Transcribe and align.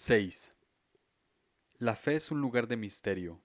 6. 0.00 0.54
La 1.78 1.96
fe 1.96 2.14
es 2.14 2.30
un 2.30 2.40
lugar 2.40 2.68
de 2.68 2.76
misterio, 2.76 3.42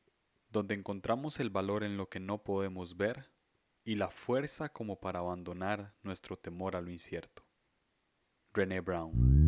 donde 0.50 0.76
encontramos 0.76 1.40
el 1.40 1.50
valor 1.50 1.84
en 1.84 1.98
lo 1.98 2.10
que 2.10 2.20
no 2.20 2.44
podemos 2.44 2.96
ver 2.96 3.32
y 3.84 3.96
la 3.96 4.12
fuerza 4.12 4.70
como 4.70 5.00
para 5.00 5.18
abandonar 5.18 5.96
nuestro 6.04 6.38
temor 6.38 6.76
a 6.76 6.82
lo 6.82 6.92
incierto. 6.92 7.44
René 8.54 8.82
Brown. 8.82 9.43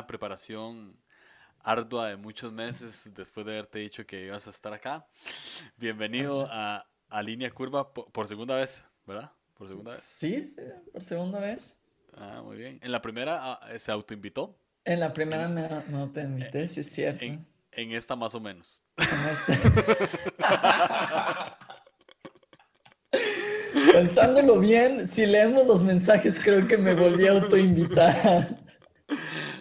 Una 0.00 0.06
preparación 0.06 0.96
ardua 1.62 2.08
de 2.08 2.16
muchos 2.16 2.50
meses 2.50 3.10
después 3.14 3.44
de 3.44 3.52
haberte 3.52 3.80
dicho 3.80 4.06
que 4.06 4.24
ibas 4.24 4.46
a 4.46 4.50
estar 4.50 4.72
acá. 4.72 5.06
Bienvenido 5.76 6.48
a, 6.50 6.86
a 7.10 7.22
Línea 7.22 7.50
Curva 7.50 7.92
por, 7.92 8.10
por 8.10 8.26
segunda 8.26 8.56
vez, 8.56 8.82
¿verdad? 9.06 9.30
Por 9.58 9.68
segunda 9.68 9.90
vez. 9.92 10.00
Sí, 10.02 10.54
por 10.90 11.04
segunda 11.04 11.38
vez. 11.38 11.76
Ah, 12.16 12.40
muy 12.42 12.56
bien. 12.56 12.80
En 12.82 12.92
la 12.92 13.02
primera 13.02 13.52
ah, 13.52 13.60
se 13.78 13.92
autoinvitó, 13.92 14.56
En 14.86 15.00
la 15.00 15.12
primera 15.12 15.48
me, 15.48 15.68
me 15.88 16.06
te 16.06 16.22
invité, 16.22 16.66
sí 16.66 16.80
es 16.80 16.90
cierto. 16.90 17.22
en, 17.22 17.46
en 17.72 17.92
esta 17.92 18.16
más 18.16 18.34
o 18.34 18.40
menos. 18.40 18.80
En 18.96 19.28
esta- 19.28 19.58
Pensándolo 23.92 24.58
bien, 24.58 25.06
si 25.06 25.26
leemos 25.26 25.66
los 25.66 25.82
mensajes, 25.82 26.40
creo 26.42 26.66
que 26.66 26.78
me 26.78 26.94
volví 26.94 27.26
a 27.26 27.32
autoinvitar. 27.32 28.48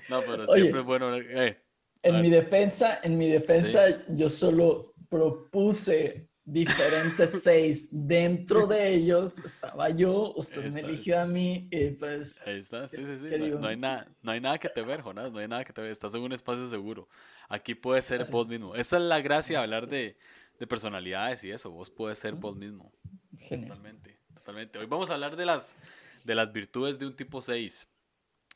No, 0.10 0.22
pero 0.26 0.46
Oye. 0.48 0.62
siempre 0.62 0.80
es 0.82 0.86
bueno. 0.86 1.16
eh, 1.16 1.62
En 2.04 2.22
mi 2.22 2.30
defensa, 2.30 3.00
en 3.04 3.18
mi 3.18 3.30
defensa, 3.30 4.06
yo 4.08 4.30
solo 4.30 4.94
propuse 5.10 6.30
diferentes 6.46 7.42
seis. 7.44 7.90
Dentro 7.92 8.66
de 8.66 8.94
ellos 8.96 9.38
estaba 9.40 9.90
yo, 9.90 10.34
usted 10.36 10.66
Esta 10.66 10.74
me 10.82 10.82
es. 10.82 10.88
eligió 10.88 11.20
a 11.20 11.26
mí, 11.26 11.68
y 11.72 11.92
pues 11.92 12.42
Ahí 12.48 12.58
está, 12.60 12.88
sí, 12.88 12.98
sí, 13.04 13.18
sí. 13.22 13.30
¿Qué 13.30 13.38
No, 13.38 13.60
no 13.60 13.68
hay 13.68 13.78
nada, 13.78 14.08
no 14.22 14.32
hay 14.32 14.42
nada 14.42 14.58
que 14.58 14.70
te 14.70 14.82
ver, 14.82 15.02
Jonás, 15.02 15.32
no 15.32 15.40
hay 15.40 15.48
nada 15.48 15.64
que 15.64 15.74
te 15.74 15.82
ver. 15.82 15.92
Estás 15.92 16.14
en 16.16 16.22
un 16.22 16.32
espacio 16.34 16.68
seguro. 16.70 17.08
Aquí 17.50 17.76
puedes 17.76 18.06
ser 18.06 18.22
Así 18.22 18.32
vos 18.32 18.46
es. 18.46 18.50
mismo. 18.50 18.76
Esta 18.76 18.98
es 18.98 19.04
la 19.04 19.22
gracia 19.22 19.58
de 19.60 19.64
hablar 19.64 19.88
de, 19.88 20.18
de 20.58 20.68
personalidades 20.68 21.44
y 21.44 21.52
eso. 21.52 21.70
Vos 21.72 21.90
puedes 21.92 22.18
ser 22.20 22.36
vos 22.36 22.56
mismo. 22.56 22.92
genial. 23.38 23.68
Totalmente, 23.70 24.20
totalmente. 24.34 24.80
Hoy 24.80 24.86
vamos 24.88 25.10
a 25.10 25.16
hablar 25.16 25.36
de 25.36 25.46
las, 25.46 25.76
de 26.24 26.36
las 26.36 26.52
virtudes 26.52 26.98
de 27.00 27.06
un 27.08 27.16
tipo 27.16 27.42
6. 27.42 27.88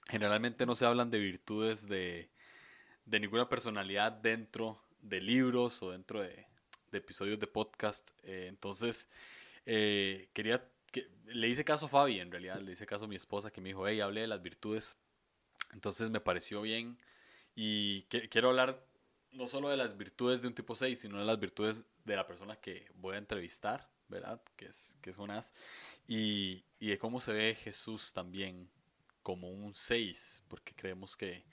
Generalmente 0.08 0.66
no 0.66 0.76
se 0.76 0.86
hablan 0.86 1.09
de 1.09 1.20
virtudes 1.20 1.88
de, 1.88 2.30
de 3.06 3.20
ninguna 3.20 3.48
personalidad 3.50 4.12
dentro 4.12 4.82
de 5.02 5.22
libros 5.22 5.82
o 5.84 5.92
dentro 5.92 6.22
de, 6.22 6.45
de 6.92 6.98
episodios 6.98 7.40
de 7.40 7.48
podcast. 7.48 8.10
Eh, 8.23 8.48
entonces, 8.50 9.10
eh, 9.66 10.30
quería 10.34 10.68
que 10.92 11.08
le 11.26 11.48
hice 11.48 11.66
caso 11.66 11.86
a 11.88 11.90
Fabi, 11.90 12.20
en 12.20 12.32
realidad, 12.32 12.60
le 12.60 12.73
hice 12.73 12.86
caso 12.86 13.06
a 13.06 13.08
mi 13.08 13.16
esposa 13.16 13.52
que 13.52 13.62
me 13.62 13.70
dijo, 13.70 13.88
hey, 13.88 14.00
hablé 14.02 14.22
de 14.22 14.28
las 14.28 14.42
virtudes. 14.42 14.98
Entonces 15.73 16.10
me 16.10 16.20
pareció 16.20 16.62
bien 16.62 16.98
y 17.56 18.04
que- 18.04 18.30
quiero 18.30 18.50
hablar 18.50 18.86
no 19.32 19.48
solo 19.48 19.70
de 19.70 19.77
las 19.77 19.98
virtudes 19.98 20.42
de 20.42 20.48
un 20.48 20.54
tipo 20.54 20.76
6, 20.76 21.00
sino 21.00 21.17
de 21.17 21.26
las 21.26 21.39
virtudes 21.39 21.86
de 22.06 22.16
la 22.16 22.27
persona 22.27 22.56
que 22.58 22.88
voy 22.95 23.16
a 23.16 23.17
entrevistar, 23.17 23.89
¿verdad? 24.08 24.39
Que 24.56 24.66
es, 24.67 24.95
que 25.02 25.10
es 25.10 25.17
Jonás. 25.17 25.54
Y, 26.08 26.64
y 26.80 26.89
de 26.89 27.00
cómo 27.00 27.20
se 27.20 27.33
ve 27.33 27.56
Jesús 27.56 28.14
también 28.14 28.70
como 29.23 29.50
un 29.50 29.73
6, 29.73 30.44
porque 30.48 30.73
creemos 30.76 31.17
que 31.17 31.45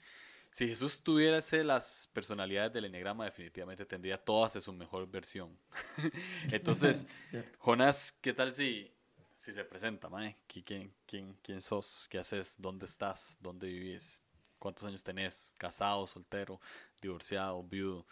si 0.51 0.67
Jesús 0.67 1.01
tuviese 1.03 1.63
las 1.63 2.09
personalidades 2.13 2.73
del 2.73 2.85
enneagrama, 2.85 3.25
definitivamente 3.25 3.85
tendría 3.85 4.17
todas 4.23 4.55
en 4.55 4.61
su 4.61 4.73
mejor 4.73 5.07
versión. 5.09 5.57
Entonces. 6.51 7.23
Jonás, 7.59 8.11
¿qué 8.21 8.33
tal 8.33 8.53
si, 8.53 8.91
si 9.33 9.53
se 9.53 9.63
presenta, 9.63 10.09
mae? 10.09 10.37
¿Qui- 10.49 10.63
¿Quién, 10.65 10.93
quién, 11.05 11.37
¿Quién 11.41 11.61
sos? 11.61 12.07
¿Qué 12.09 12.19
haces? 12.19 12.57
¿Dónde 12.59 12.85
estás? 12.85 13.37
¿Dónde 13.41 13.67
vivís? 13.67 14.21
¿Cuántos 14.59 14.85
años 14.85 15.03
tenés? 15.03 15.55
¿Casado, 15.57 16.05
soltero, 16.05 16.59
divorciado, 17.01 17.63
viudo? 17.63 18.05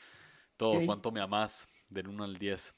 Todo. 0.57 0.83
¿Cuánto 0.85 1.11
me 1.11 1.21
amás? 1.21 1.67
Del 1.89 2.07
1 2.07 2.23
al 2.23 2.37
10. 2.37 2.75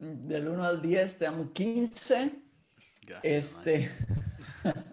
Del 0.00 0.48
1 0.48 0.64
al 0.64 0.82
10 0.82 1.18
te 1.18 1.26
amo 1.26 1.52
15. 1.52 2.32
Gracias. 3.02 3.66
Este. 3.66 3.90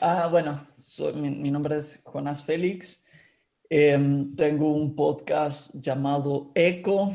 ah, 0.00 0.28
bueno, 0.30 0.66
soy- 0.74 1.14
mi, 1.14 1.30
mi 1.30 1.50
nombre 1.50 1.76
es 1.78 2.02
Jonás 2.04 2.44
Félix. 2.44 3.02
Em, 3.70 4.36
tengo 4.36 4.72
un 4.72 4.94
podcast 4.94 5.74
llamado 5.74 6.52
Eco, 6.54 7.14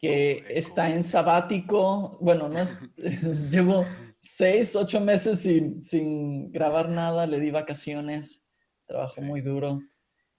que 0.00 0.30
eco. 0.32 0.46
está 0.48 0.90
en 0.90 1.02
sabático. 1.02 2.16
Bueno, 2.20 2.48
no 2.48 2.58
es, 2.60 2.80
llevo 3.50 3.84
seis, 4.18 4.74
ocho 4.76 5.00
meses 5.00 5.40
sin, 5.40 5.80
sin 5.82 6.50
grabar 6.52 6.88
nada. 6.88 7.26
Le 7.26 7.40
di 7.40 7.50
vacaciones. 7.50 8.48
Trabajo 8.86 9.16
Sí. 9.16 9.20
muy 9.22 9.40
duro. 9.40 9.80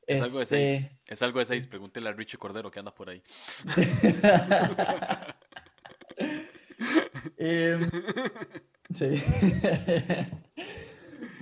Es 0.07 0.21
algo 0.21 0.39
de 0.39 0.45
6. 0.45 0.79
Este, 0.81 0.99
Es 1.05 1.21
algo 1.21 1.39
de 1.39 1.45
6. 1.45 1.67
Pregúntele 1.67 2.07
a 2.07 2.13
Richie 2.13 2.37
Cordero 2.37 2.71
que 2.71 2.79
anda 2.79 2.95
por 2.95 3.09
ahí. 3.09 3.21
Em, 7.37 7.89
sí. 8.93 9.21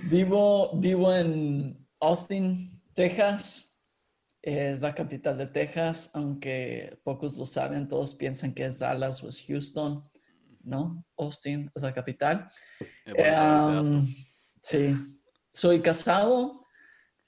Vivo, 0.08 0.70
vivo 0.76 1.14
en 1.14 1.86
Austin, 2.00 2.82
Texas. 2.94 3.78
Es 4.42 4.80
la 4.80 4.94
capital 4.94 5.36
de 5.38 5.46
Texas, 5.46 6.10
aunque 6.14 7.00
pocos 7.02 7.36
lo 7.36 7.46
saben, 7.46 7.88
todos 7.88 8.14
piensan 8.14 8.54
que 8.54 8.64
es 8.64 8.78
Dallas 8.78 9.22
o 9.24 9.28
es 9.28 9.44
Houston. 9.46 10.08
No, 10.62 11.04
Austin 11.16 11.68
es 11.74 11.82
la 11.82 11.92
capital. 11.92 12.48
Em, 13.06 14.06
sí, 14.60 14.94
soy 15.50 15.80
casado, 15.80 16.64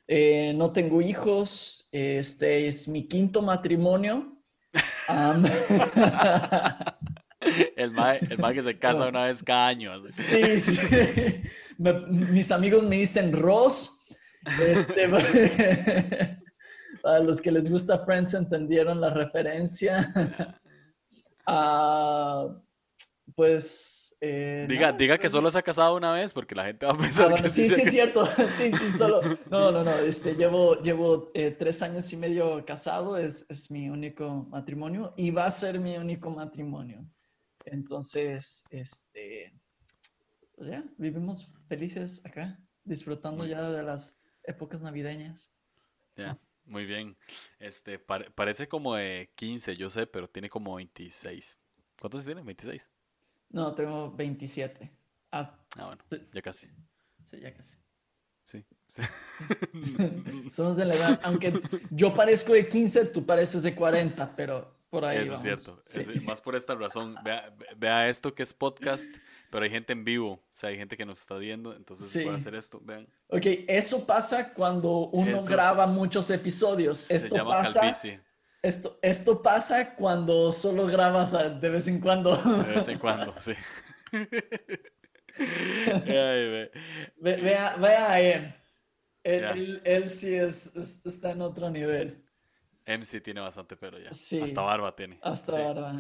eh, 0.07 0.53
no 0.55 0.73
tengo 0.73 1.03
hijos, 1.03 1.89
este 1.91 2.69
es 2.69 2.87
mi 2.87 3.09
quinto 3.09 3.43
matrimonio. 3.43 4.41
El 7.77 7.91
mae, 7.93 8.19
el 8.31 8.39
mae 8.39 8.55
que 8.55 8.63
se 8.63 8.79
casa 8.79 9.01
No. 9.01 9.09
una 9.09 9.25
vez 9.25 9.43
cada 9.43 9.69
año. 9.69 9.93
así. 9.93 10.23
sí, 10.23 10.61
sí. 10.61 11.43
Me- 11.79 12.01
mis 12.07 12.51
amigos 12.53 12.83
me 12.85 12.97
dicen 12.97 13.33
Ross. 13.33 13.95
Este, 14.67 15.09
para 17.03 17.21
los 17.21 17.41
que 17.41 17.51
les 17.53 17.69
gusta 17.71 17.99
Friends 18.05 18.35
entendieron 18.35 19.01
la 19.01 19.11
referencia. 19.11 20.13
Ah, 21.51 22.47
pues... 23.35 24.15
eh, 24.21 24.67
Diga, 24.69 24.89
nada, 24.89 24.99
diga 24.99 25.17
que 25.17 25.23
pues, 25.23 25.33
solo 25.33 25.51
se 25.51 25.57
ha 25.57 25.63
casado 25.63 25.97
una 25.97 26.13
vez 26.13 26.35
porque 26.35 26.55
la 26.55 26.67
gente 26.67 26.85
va 26.85 26.93
a 26.93 26.95
Ah, 26.95 26.99
pensar 26.99 27.31
bueno, 27.31 27.43
que 27.43 27.49
sí, 27.49 27.65
sí, 27.65 27.81
es 27.81 27.91
cierto. 27.91 28.27
Sí, 28.59 28.71
sí, 28.71 28.99
solo. 28.99 29.23
No, 29.51 29.73
no, 29.73 29.83
no. 29.83 29.93
Este, 30.01 30.35
llevo 30.35 30.75
llevo 30.83 31.31
eh, 31.33 31.53
tres 31.53 31.81
años 31.81 32.13
y 32.13 32.19
medio 32.19 32.63
casado. 32.67 33.17
Es, 33.17 33.47
es 33.49 33.71
mi 33.71 33.89
único 33.89 34.47
matrimonio 34.51 35.15
y 35.17 35.31
va 35.31 35.47
a 35.47 35.51
ser 35.51 35.81
mi 35.81 35.97
único 35.97 36.29
matrimonio. 36.31 37.07
Entonces, 37.73 38.65
este. 38.71 39.53
Pues 40.55 40.71
ya, 40.71 40.85
vivimos 40.97 41.55
felices 41.69 42.25
acá, 42.25 42.59
disfrutando 42.85 43.39
Muy 43.45 43.51
ya 43.51 43.63
de 43.71 43.83
las 43.83 44.17
épocas 44.43 44.83
navideñas. 44.83 45.53
Ya, 46.17 46.37
muy 46.65 46.85
bien. 46.85 47.17
Este, 47.61 47.99
pare- 47.99 48.31
parece 48.33 48.67
como 48.69 48.97
de 48.97 49.31
15, 49.37 49.77
yo 49.77 49.89
sé, 49.89 50.07
pero 50.07 50.29
tiene 50.29 50.49
como 50.51 50.75
26. 50.75 51.59
¿Cuántos 52.01 52.25
tiene? 52.25 52.43
26. 52.43 52.89
No, 53.51 53.75
tengo 53.75 54.11
27. 54.13 54.91
Ah, 55.31 55.65
Ah, 55.77 55.87
bueno, 55.87 56.03
ya 56.33 56.43
casi. 56.43 56.67
sí, 57.25 57.39
ya 57.41 57.55
casi. 57.55 57.77
Sí. 58.47 58.65
sí. 58.89 59.03
Somos 60.51 60.77
de 60.77 60.87
la 60.87 60.95
edad, 60.95 61.21
aunque 61.23 61.61
yo 61.91 62.15
parezco 62.15 62.53
de 62.55 62.67
15, 62.69 63.05
tú 63.07 63.25
pareces 63.27 63.63
de 63.63 63.75
40, 63.75 64.35
pero 64.35 64.78
por 64.91 65.05
ahí 65.05 65.19
Eso 65.19 65.35
es 65.35 65.43
vamos. 65.43 65.43
cierto. 65.43 65.83
Sí. 65.85 66.01
Es- 66.01 66.23
más 66.25 66.41
por 66.41 66.57
esta 66.57 66.75
razón. 66.75 67.15
Vea, 67.25 67.55
vea 67.77 68.09
esto 68.09 68.35
que 68.35 68.43
es 68.43 68.53
podcast, 68.55 69.07
pero 69.51 69.65
hay 69.65 69.71
gente 69.71 69.93
en 69.93 70.05
vivo. 70.05 70.33
O 70.33 70.43
sea, 70.53 70.71
hay 70.71 70.77
gente 70.77 70.97
que 70.97 71.05
nos 71.07 71.21
está 71.21 71.37
viendo. 71.37 71.75
Entonces, 71.75 72.09
Sí. 72.11 72.23
puede 72.25 72.37
hacer 72.37 72.55
esto. 72.55 72.81
Vean. 72.83 73.07
Ok, 73.29 73.45
eso 73.69 74.07
pasa 74.07 74.53
cuando 74.55 75.09
uno 75.11 75.39
Eso 75.39 75.47
graba 75.47 75.87
se- 75.87 75.93
muchos 75.95 76.31
episodios. 76.31 76.99
Se 76.99 77.17
Esto 77.17 77.37
llama 77.37 77.51
pasa. 77.63 77.81
calvicie. 77.81 78.21
Esto, 78.61 78.99
esto 79.03 79.41
pasa 79.43 79.95
cuando 79.95 80.51
solo 80.53 80.87
grabas 80.87 81.33
de 81.61 81.71
vez 81.71 81.87
en 81.87 82.01
cuando. 82.01 82.37
De 82.37 82.75
vez 82.75 82.89
en 82.89 82.99
cuando, 82.99 83.35
sí. 83.41 83.53
vea, 87.21 87.77
vea 87.77 88.21
él. 88.21 88.55
Él, 89.85 90.11
sí 90.11 90.35
es, 90.35 90.75
está 91.05 91.33
en 91.33 91.43
otro 91.43 91.71
nivel. 91.71 92.25
MC 92.89 93.21
tiene 93.23 93.41
bastante 93.41 93.77
pelo 93.77 93.99
ya. 93.99 94.11
Hasta 94.11 94.63
barba 94.63 94.97
tiene. 94.97 95.19
Hasta 95.23 95.53
barba. 95.53 95.93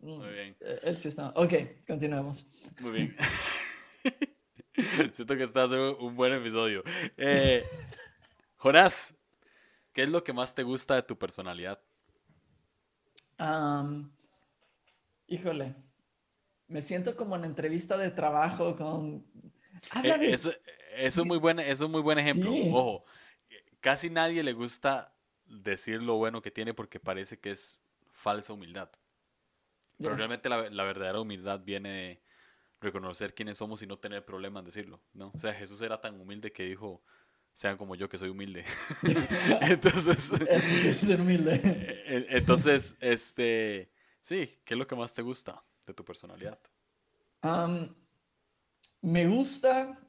Muy 0.00 0.28
bien. 0.28 0.56
Él 0.82 0.96
sí 0.96 1.08
está. 1.08 1.30
Ok, 1.30 1.52
continuemos. 1.86 2.46
Muy 2.80 2.92
bien. 2.92 3.16
Siento 5.12 5.36
que 5.36 5.42
está 5.42 5.64
haciendo 5.64 5.98
un 5.98 6.14
buen 6.14 6.32
episodio. 6.34 6.84
Eh, 7.16 7.64
Jonás, 8.56 9.16
¿qué 9.92 10.04
es 10.04 10.08
lo 10.08 10.22
que 10.22 10.32
más 10.32 10.54
te 10.54 10.62
gusta 10.62 10.94
de 10.94 11.02
tu 11.02 11.18
personalidad? 11.18 11.80
híjole, 15.26 15.74
me 16.68 16.80
siento 16.80 17.14
como 17.16 17.36
en 17.36 17.44
entrevista 17.44 17.98
de 17.98 18.10
trabajo 18.10 18.74
con... 18.74 19.26
Eh, 20.02 20.30
eso, 20.32 20.50
es 20.96 21.24
muy 21.24 21.36
buen, 21.36 21.58
eso 21.60 21.84
es 21.84 21.90
muy 21.90 22.00
buen 22.00 22.18
ejemplo. 22.18 22.50
Ojo, 22.72 23.04
casi 23.80 24.08
nadie 24.08 24.42
le 24.42 24.54
gusta 24.54 25.15
decir 25.46 26.02
lo 26.02 26.16
bueno 26.16 26.42
que 26.42 26.50
tiene 26.50 26.74
porque 26.74 27.00
parece 27.00 27.38
que 27.38 27.50
es 27.50 27.82
falsa 28.12 28.52
humildad. 28.52 28.90
Pero 29.98 30.14
realmente 30.14 30.48
la, 30.48 30.68
la, 30.68 30.84
verdadera 30.84 31.20
humildad 31.20 31.60
viene 31.60 31.88
de 31.88 32.22
reconocer 32.80 33.34
quiénes 33.34 33.58
somos 33.58 33.80
y 33.82 33.86
no 33.86 33.98
tener 33.98 34.24
problema 34.24 34.60
en 34.60 34.66
decirlo, 34.66 35.00
¿no? 35.14 35.32
O 35.34 35.40
sea, 35.40 35.54
Jesús 35.54 35.80
era 35.80 36.00
tan 36.00 36.20
humilde 36.20 36.52
que 36.52 36.64
dijo, 36.64 37.02
sean 37.56 37.78
como 37.78 37.94
yo 37.94 38.08
que 38.08 38.18
soy 38.18 38.28
humilde. 38.28 38.64
entonces, 39.62 40.32
ser 41.00 41.20
humilde. 41.20 42.04
entonces, 42.28 42.96
este, 43.00 43.90
sí, 44.20 44.60
¿qué 44.64 44.74
es 44.74 44.78
lo 44.78 44.86
que 44.86 44.94
más 44.94 45.14
te 45.14 45.22
gusta 45.22 45.64
de 45.86 45.94
tu 45.94 46.04
personalidad? 46.04 46.58
me 49.02 49.26
gusta, 49.28 50.00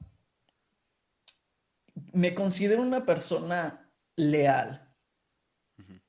me 2.13 2.33
considero 2.33 2.81
una 2.81 3.05
persona 3.05 3.91
leal. 4.15 4.86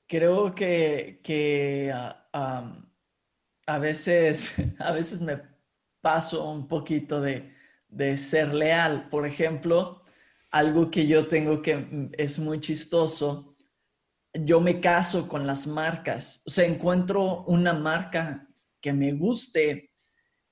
Creo 0.09 0.55
que, 0.55 1.21
que 1.23 1.93
ah, 1.95 2.75
a, 3.67 3.79
veces, 3.79 4.55
a 4.79 4.93
veces 4.93 5.21
me 5.21 5.41
paso 6.01 6.51
un 6.51 6.67
poquito 6.67 7.21
de, 7.21 7.55
de 7.89 8.17
ser 8.17 8.55
leal. 8.55 9.09
Por 9.11 9.27
ejemplo, 9.27 10.03
algo 10.51 10.91
que 10.91 11.07
yo 11.07 11.27
tengo 11.27 11.63
que 11.63 11.77
mm, 11.77 12.13
es 12.17 12.39
muy 12.39 12.61
chistoso, 12.61 13.57
yo 14.33 14.61
me 14.61 14.81
caso 14.81 15.29
con 15.29 15.47
las 15.47 15.67
marcas, 15.67 16.43
o 16.47 16.51
sea, 16.51 16.67
encuentro 16.67 17.45
una 17.45 17.73
marca 17.73 18.49
que 18.81 18.93
me 18.93 19.13
guste 19.13 19.93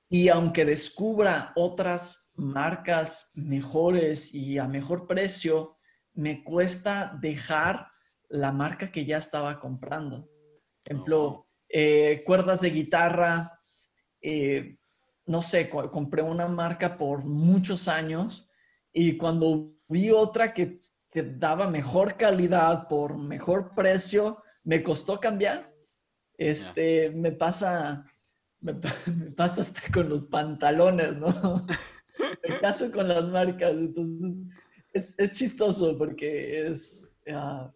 y 0.09 0.29
aunque 0.29 0.65
descubra 0.65 1.53
otras 1.57 2.31
marcas 2.35 3.33
mejores 3.35 4.35
y 4.35 4.59
a 4.59 4.67
mejor 4.67 5.07
precio, 5.07 5.79
me 6.15 6.43
cuesta 6.43 7.17
dejar 7.21 7.89
la 8.29 8.53
marca 8.53 8.91
que 8.91 9.05
ya 9.05 9.19
estaba 9.19 9.59
comprando. 9.61 10.29
ejemplo, 10.85 11.47
eh, 11.69 12.23
cuerdas 12.25 12.61
de 12.61 12.71
guitarra, 12.71 13.61
eh, 14.21 14.79
no 15.27 15.43
sé, 15.43 15.69
compré 15.69 16.23
una 16.23 16.47
marca 16.47 16.97
por 16.97 17.25
muchos 17.25 17.89
años 17.89 18.49
y 18.93 19.17
cuando 19.17 19.75
vi 19.89 20.11
otra 20.11 20.55
que, 20.55 20.81
que 21.11 21.23
daba 21.23 21.69
mejor 21.69 22.17
calidad 22.17 22.89
por 22.89 23.19
mejor 23.19 23.75
precio, 23.75 24.43
me 24.63 24.83
costó 24.83 25.19
cambiar. 25.21 25.73
Este, 26.39 27.11
me 27.11 27.33
pasa, 27.33 28.05
me, 28.61 28.75
pasa 28.75 29.63
hasta 29.63 29.81
con 29.93 30.09
los 30.09 30.25
pantalones, 30.25 31.17
¿no? 31.17 31.29
me 32.49 32.59
caso 32.61 32.91
con 32.93 33.09
las 33.09 33.25
marcas, 33.25 33.73
entonces 33.73 34.55
es, 34.93 35.19
es 35.19 35.33
chistoso 35.33 35.97
porque 35.97 36.69
es, 36.69 37.15
ah, 37.33 37.73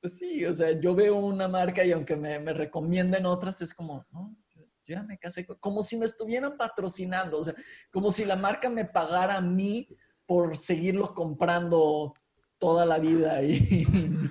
pues, 0.00 0.18
sí, 0.18 0.44
o 0.44 0.54
sea, 0.54 0.72
yo 0.78 0.94
veo 0.94 1.16
una 1.16 1.48
marca 1.48 1.84
y 1.84 1.92
aunque 1.92 2.16
me, 2.16 2.38
me 2.38 2.52
recomienden 2.52 3.26
otras, 3.26 3.60
es 3.62 3.74
como, 3.74 4.06
no, 4.10 4.36
yo 4.54 4.64
ya 4.86 5.02
me 5.02 5.18
casé, 5.18 5.46
como 5.46 5.82
si 5.82 5.96
me 5.96 6.06
estuvieran 6.06 6.56
patrocinando, 6.56 7.38
o 7.38 7.44
sea, 7.44 7.54
como 7.90 8.10
si 8.10 8.24
la 8.24 8.36
marca 8.36 8.68
me 8.68 8.84
pagara 8.84 9.36
a 9.36 9.40
mí 9.40 9.88
por 10.26 10.56
seguirlo 10.56 11.14
comprando 11.14 12.14
toda 12.58 12.86
la 12.86 12.98
vida 12.98 13.42
y 13.42 13.86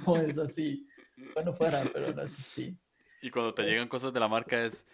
no 0.05 0.17
es 0.17 0.37
así. 0.37 0.87
Bueno, 1.33 1.51
fuera, 1.53 1.83
pero 1.93 2.13
no 2.13 2.21
es 2.21 2.39
así. 2.39 2.77
Y 3.21 3.29
cuando 3.31 3.53
te 3.53 3.63
llegan 3.63 3.87
cosas 3.87 4.13
de 4.13 4.19
la 4.19 4.29
marca 4.29 4.63
es, 4.63 4.85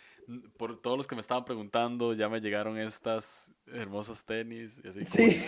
por 0.57 0.81
todos 0.81 0.97
los 0.97 1.07
que 1.07 1.15
me 1.15 1.21
estaban 1.21 1.45
preguntando, 1.45 2.13
ya 2.13 2.29
me 2.29 2.41
llegaron 2.41 2.77
estas 2.77 3.51
hermosas 3.67 4.25
tenis 4.25 4.79
y 4.83 4.87
así 4.87 5.03
sí. 5.05 5.45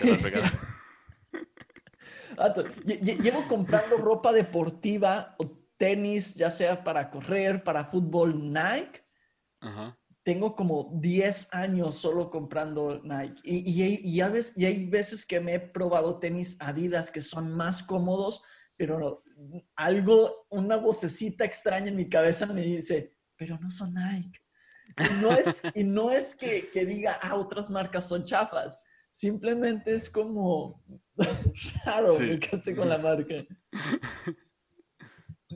Llevo 2.84 3.46
comprando 3.48 3.96
ropa 3.96 4.32
deportiva 4.32 5.34
o 5.38 5.50
tenis, 5.76 6.34
ya 6.34 6.50
sea 6.50 6.82
para 6.82 7.10
correr, 7.10 7.62
para 7.62 7.84
fútbol, 7.84 8.52
Nike. 8.52 9.04
Ajá 9.60 9.98
tengo 10.28 10.54
como 10.54 10.90
10 10.92 11.54
años 11.54 11.94
solo 11.94 12.28
comprando 12.28 13.00
Nike. 13.02 13.40
Y, 13.44 13.82
y, 13.82 14.00
y, 14.02 14.20
y 14.56 14.64
hay 14.66 14.84
veces 14.84 15.24
que 15.24 15.40
me 15.40 15.54
he 15.54 15.58
probado 15.58 16.18
tenis 16.18 16.58
Adidas 16.60 17.10
que 17.10 17.22
son 17.22 17.54
más 17.54 17.82
cómodos, 17.82 18.42
pero 18.76 19.24
algo, 19.74 20.46
una 20.50 20.76
vocecita 20.76 21.46
extraña 21.46 21.88
en 21.88 21.96
mi 21.96 22.10
cabeza 22.10 22.44
me 22.44 22.60
dice, 22.60 23.16
pero 23.36 23.58
no 23.58 23.70
son 23.70 23.94
Nike. 23.94 24.38
Y 24.98 25.22
no 25.22 25.30
es, 25.30 25.62
y 25.74 25.84
no 25.84 26.10
es 26.10 26.36
que, 26.36 26.68
que 26.68 26.84
diga, 26.84 27.18
ah, 27.22 27.34
otras 27.34 27.70
marcas 27.70 28.06
son 28.06 28.22
chafas. 28.26 28.78
Simplemente 29.18 29.96
es 29.96 30.08
como 30.08 30.80
raro 31.84 32.14
sí. 32.14 32.38
que 32.38 32.76
con 32.76 32.88
la 32.88 32.98
marca. 32.98 33.44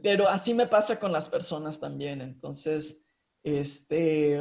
Pero 0.02 0.28
así 0.28 0.52
me 0.52 0.66
pasa 0.66 0.98
con 0.98 1.12
las 1.12 1.28
personas 1.28 1.78
también. 1.78 2.22
Entonces, 2.22 3.04
este, 3.40 4.36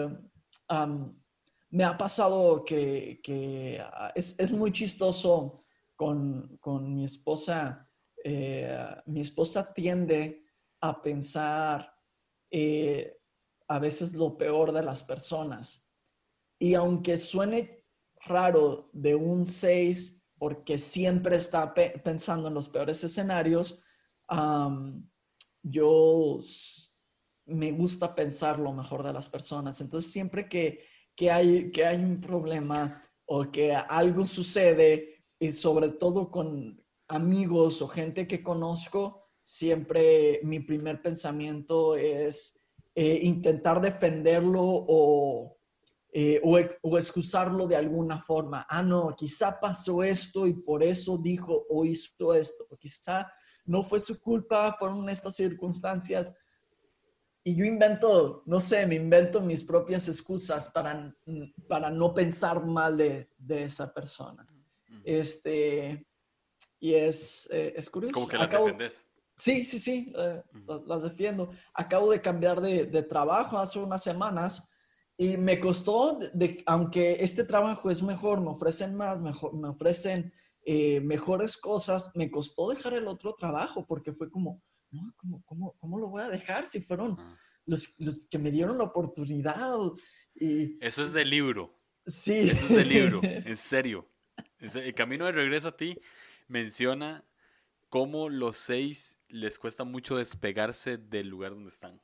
me 1.69 1.83
ha 1.83 1.95
pasado 1.99 2.65
que, 2.65 3.79
ah, 3.93 4.11
es, 4.15 4.51
muy 4.53 4.71
chistoso 4.71 5.65
con, 5.95 6.59
mi 6.91 7.03
esposa. 7.03 7.87
Eh, 8.23 8.75
mi 9.05 9.21
esposa 9.21 9.71
tiende 9.71 10.45
a 10.79 10.99
pensar 10.99 11.93
eh, 12.49 13.19
a 13.67 13.77
veces 13.77 14.15
lo 14.15 14.35
peor 14.35 14.71
de 14.71 14.81
las 14.81 15.03
personas. 15.03 15.87
Y 16.57 16.73
aunque 16.73 17.19
suene 17.19 17.80
raro 18.25 18.89
de 18.93 19.15
un 19.15 19.45
6, 19.45 20.25
porque 20.37 20.77
siempre 20.77 21.35
está 21.35 21.73
pensando 21.73 22.47
en 22.47 22.53
los 22.53 22.69
peores 22.69 23.03
escenarios, 23.03 23.83
yo 25.63 26.39
me 27.45 27.71
gusta 27.71 28.15
pensar 28.15 28.59
lo 28.59 28.73
mejor 28.73 29.03
de 29.03 29.13
las 29.13 29.29
personas. 29.29 29.81
Entonces, 29.81 30.11
siempre 30.11 30.47
que, 30.47 30.81
hay, 31.29 31.71
que 31.71 31.85
hay 31.85 31.97
un 31.97 32.19
problema 32.19 33.03
o 33.25 33.51
que 33.51 33.73
algo 33.73 34.25
sucede, 34.25 35.25
y 35.39 35.53
sobre 35.53 35.89
todo 35.89 36.29
con 36.29 36.83
amigos 37.07 37.81
o 37.81 37.87
gente 37.87 38.27
que 38.27 38.43
conozco, 38.43 39.21
siempre 39.41 40.39
mi 40.43 40.59
primer 40.59 41.01
pensamiento 41.01 41.95
es 41.95 42.67
eh, 42.93 43.19
intentar 43.23 43.81
defenderlo 43.81 44.61
o, 44.63 45.57
eh, 46.13 46.41
o, 46.43 46.97
excusarlo 46.97 47.67
de 47.67 47.75
alguna 47.75 48.19
forma. 48.19 48.65
Ah, 48.69 48.83
no, 48.83 49.15
quizá 49.17 49.59
pasó 49.59 50.03
esto 50.03 50.45
y 50.45 50.53
por 50.53 50.83
eso 50.83 51.17
dijo 51.17 51.65
o 51.69 51.85
hizo 51.85 52.33
esto. 52.33 52.67
Quizá 52.79 53.31
no 53.65 53.81
fue 53.83 53.99
su 53.99 54.19
culpa, 54.19 54.75
fueron 54.77 55.07
estas 55.09 55.35
circunstancias 55.35 56.33
y 57.43 57.55
yo 57.55 57.65
invento, 57.65 58.43
no 58.45 58.59
sé, 58.59 58.85
me 58.85 58.95
invento 58.95 59.41
mis 59.41 59.63
propias 59.63 60.07
excusas 60.07 60.69
para, 60.69 61.15
para 61.67 61.89
no 61.89 62.13
pensar 62.13 62.63
mal 62.65 62.97
de, 62.97 63.31
de 63.37 63.63
esa 63.63 63.91
persona. 63.91 64.47
Este, 65.03 66.05
y 66.79 66.93
es, 66.93 67.49
eh, 67.51 67.73
es 67.75 67.89
curioso. 67.89 68.13
Como 68.13 68.27
que 68.27 68.37
las 68.37 68.49
defiendes. 68.49 69.05
Sí, 69.35 69.65
sí, 69.65 69.79
sí, 69.79 70.13
eh, 70.15 70.43
las 70.85 71.01
defiendo. 71.01 71.49
Acabo 71.73 72.11
de 72.11 72.21
cambiar 72.21 72.61
de, 72.61 72.85
de, 72.85 73.01
trabajo 73.01 73.57
hace 73.57 73.79
unas 73.79 74.03
semanas 74.03 74.70
y 75.17 75.37
me 75.37 75.59
costó, 75.59 76.17
de, 76.33 76.63
aunque 76.65 77.17
este 77.19 77.43
trabajo 77.43 77.89
es 77.89 78.01
mejor, 78.01 78.41
me 78.41 78.49
ofrecen 78.49 78.95
más, 78.95 79.21
mejor, 79.21 79.53
me 79.53 79.69
ofrecen 79.69 80.33
eh, 80.63 81.01
mejores 81.01 81.57
cosas, 81.57 82.11
me 82.15 82.29
costó 82.29 82.69
dejar 82.69 82.93
el 82.93 83.07
otro 83.07 83.33
trabajo 83.33 83.85
porque 83.85 84.13
fue 84.13 84.29
como, 84.29 84.61
no, 84.91 85.13
¿cómo, 85.17 85.43
cómo, 85.45 85.75
cómo 85.79 85.99
lo 85.99 86.09
voy 86.09 86.21
a 86.21 86.29
dejar 86.29 86.65
si 86.65 86.81
fueron 86.81 87.17
los, 87.65 87.99
los, 87.99 88.27
que 88.29 88.39
me 88.39 88.51
dieron 88.51 88.77
la 88.77 88.85
oportunidad? 88.85 89.77
Y, 90.35 90.77
Eso 90.83 91.03
es 91.03 91.13
del 91.13 91.29
libro. 91.29 91.79
Sí. 92.05 92.49
Eso 92.49 92.65
es 92.65 92.69
del 92.69 92.89
libro, 92.89 93.21
en 93.23 93.57
serio. 93.57 94.07
El 94.59 94.93
camino 94.95 95.25
de 95.25 95.31
regreso 95.31 95.69
a 95.69 95.77
ti 95.77 95.99
menciona 96.47 97.25
cómo 97.89 98.29
los 98.29 98.57
seis 98.57 99.19
les 99.27 99.59
cuesta 99.59 99.83
mucho 99.83 100.15
despegarse 100.15 100.97
del 100.97 101.27
lugar 101.27 101.51
donde 101.51 101.69
están. 101.69 102.01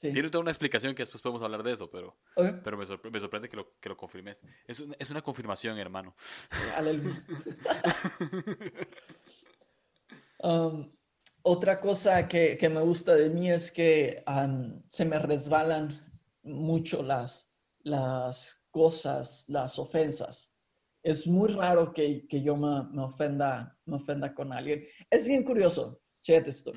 Tiene 0.00 0.30
toda 0.30 0.40
una 0.40 0.50
explicación 0.50 0.94
que 0.94 1.02
después 1.02 1.20
podemos 1.20 1.42
hablar 1.42 1.62
de 1.62 1.72
eso, 1.72 1.90
pero, 1.90 2.16
pero 2.64 2.78
me, 2.78 2.86
sorprende 2.86 3.48
que 3.50 3.56
lo, 3.56 3.78
que 3.78 3.90
lo 3.90 3.96
confirmes. 3.96 4.42
Es, 4.66 4.82
es 4.98 5.10
una 5.10 5.20
confirmación, 5.22 5.78
hermano. 5.78 6.14
aleluya. 6.76 7.24
Um, 10.42 10.90
otra 11.42 11.80
cosa 11.80 12.26
que, 12.26 12.56
que, 12.56 12.68
me 12.68 12.80
gusta 12.80 13.14
de 13.14 13.28
mí 13.28 13.50
es 13.50 13.70
que 13.70 14.24
um, 14.26 14.82
se 14.88 15.04
me 15.04 15.18
resbalan 15.18 16.00
mucho 16.42 17.02
las, 17.02 17.52
las 17.80 18.66
cosas, 18.70 19.44
las 19.48 19.78
ofensas. 19.78 20.56
Es 21.02 21.26
muy 21.26 21.50
raro 21.50 21.92
que, 21.92 22.26
que 22.26 22.42
yo 22.42 22.56
me, 22.56 22.84
me, 22.90 23.02
ofenda, 23.02 23.78
me 23.86 23.96
ofenda 23.96 24.34
con 24.34 24.52
alguien. 24.52 24.84
Es 25.10 25.26
bien 25.26 25.44
curioso. 25.44 26.00
Chécate 26.22 26.50
esto. 26.50 26.72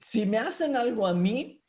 Si 0.00 0.26
me 0.26 0.38
hacen 0.38 0.76
algo 0.76 1.06
a 1.06 1.14
mí, 1.14 1.63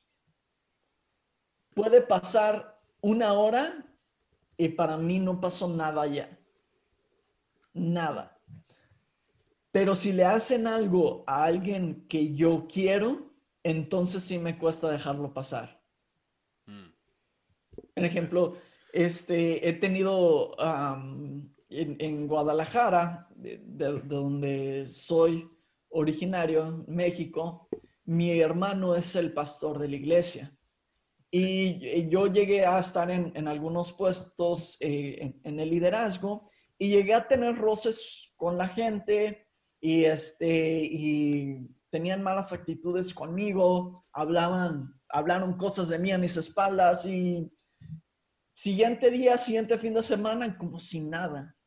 puede 1.75 2.01
pasar 2.01 2.81
una 3.01 3.33
hora 3.33 3.85
y 4.57 4.69
para 4.69 4.97
mí 4.97 5.19
no 5.19 5.39
pasó 5.39 5.67
nada 5.67 6.07
ya. 6.07 6.39
Nada. 7.73 8.39
Pero 9.71 9.93
si 9.93 10.13
le 10.13 10.23
hacen 10.23 10.65
algo 10.65 11.23
a 11.27 11.43
alguien 11.43 12.07
que 12.07 12.33
yo 12.33 12.65
quiero, 12.67 13.33
entonces 13.61 14.23
sí 14.23 14.39
me 14.39 14.57
cuesta 14.57 14.89
dejarlo 14.89 15.33
pasar. 15.33 15.83
Mm. 16.65 16.89
Por 17.93 18.05
ejemplo, 18.05 18.57
este, 18.93 19.67
he 19.67 19.73
tenido 19.73 20.55
en, 21.69 22.27
Guadalajara, 22.27 23.27
de, 23.35 23.57
donde 24.05 24.85
soy 24.85 25.49
originario, 25.89 26.85
México, 26.87 27.67
mi 28.05 28.39
hermano 28.39 28.95
es 28.95 29.15
el 29.17 29.33
pastor 29.33 29.79
de 29.79 29.89
la 29.89 29.95
iglesia. 29.97 30.55
Y 31.37 32.07
yo 32.07 32.27
llegué 32.27 32.65
a 32.65 32.79
estar 32.79 33.11
en, 33.11 33.45
algunos 33.49 33.91
puestos 33.91 34.77
eh, 34.79 35.35
en, 35.43 35.59
el 35.59 35.69
liderazgo 35.69 36.49
y 36.77 36.87
llegué 36.87 37.13
a 37.13 37.27
tener 37.27 37.57
roces 37.57 38.31
con 38.37 38.57
la 38.57 38.69
gente 38.69 39.45
y, 39.81 40.05
este, 40.05 40.79
y 40.81 41.75
tenían 41.89 42.23
malas 42.23 42.53
actitudes 42.53 43.13
conmigo, 43.13 44.05
hablaban, 44.13 44.97
hablaron 45.09 45.57
cosas 45.57 45.89
de 45.89 45.99
mí 45.99 46.13
a 46.13 46.17
mis 46.17 46.37
espaldas 46.37 47.05
y 47.05 47.51
siguiente 48.53 49.11
día, 49.11 49.37
siguiente 49.37 49.77
fin 49.77 49.93
de 49.93 50.03
semana, 50.03 50.57
como 50.57 50.79
sin 50.79 51.09
nada. 51.09 51.57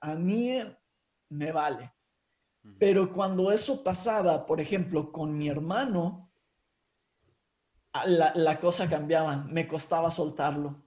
A 0.00 0.14
mí 0.14 0.62
me 1.28 1.52
vale. 1.52 1.92
Pero 2.78 3.12
cuando 3.12 3.52
eso 3.52 3.84
pasaba, 3.84 4.46
por 4.46 4.62
ejemplo, 4.62 5.12
con 5.12 5.36
mi 5.36 5.50
hermano, 5.50 6.29
la, 8.06 8.60
cosa 8.60 8.88
cambiaba, 8.88 9.36
me 9.36 9.66
costaba 9.66 10.10
soltarlo. 10.10 10.82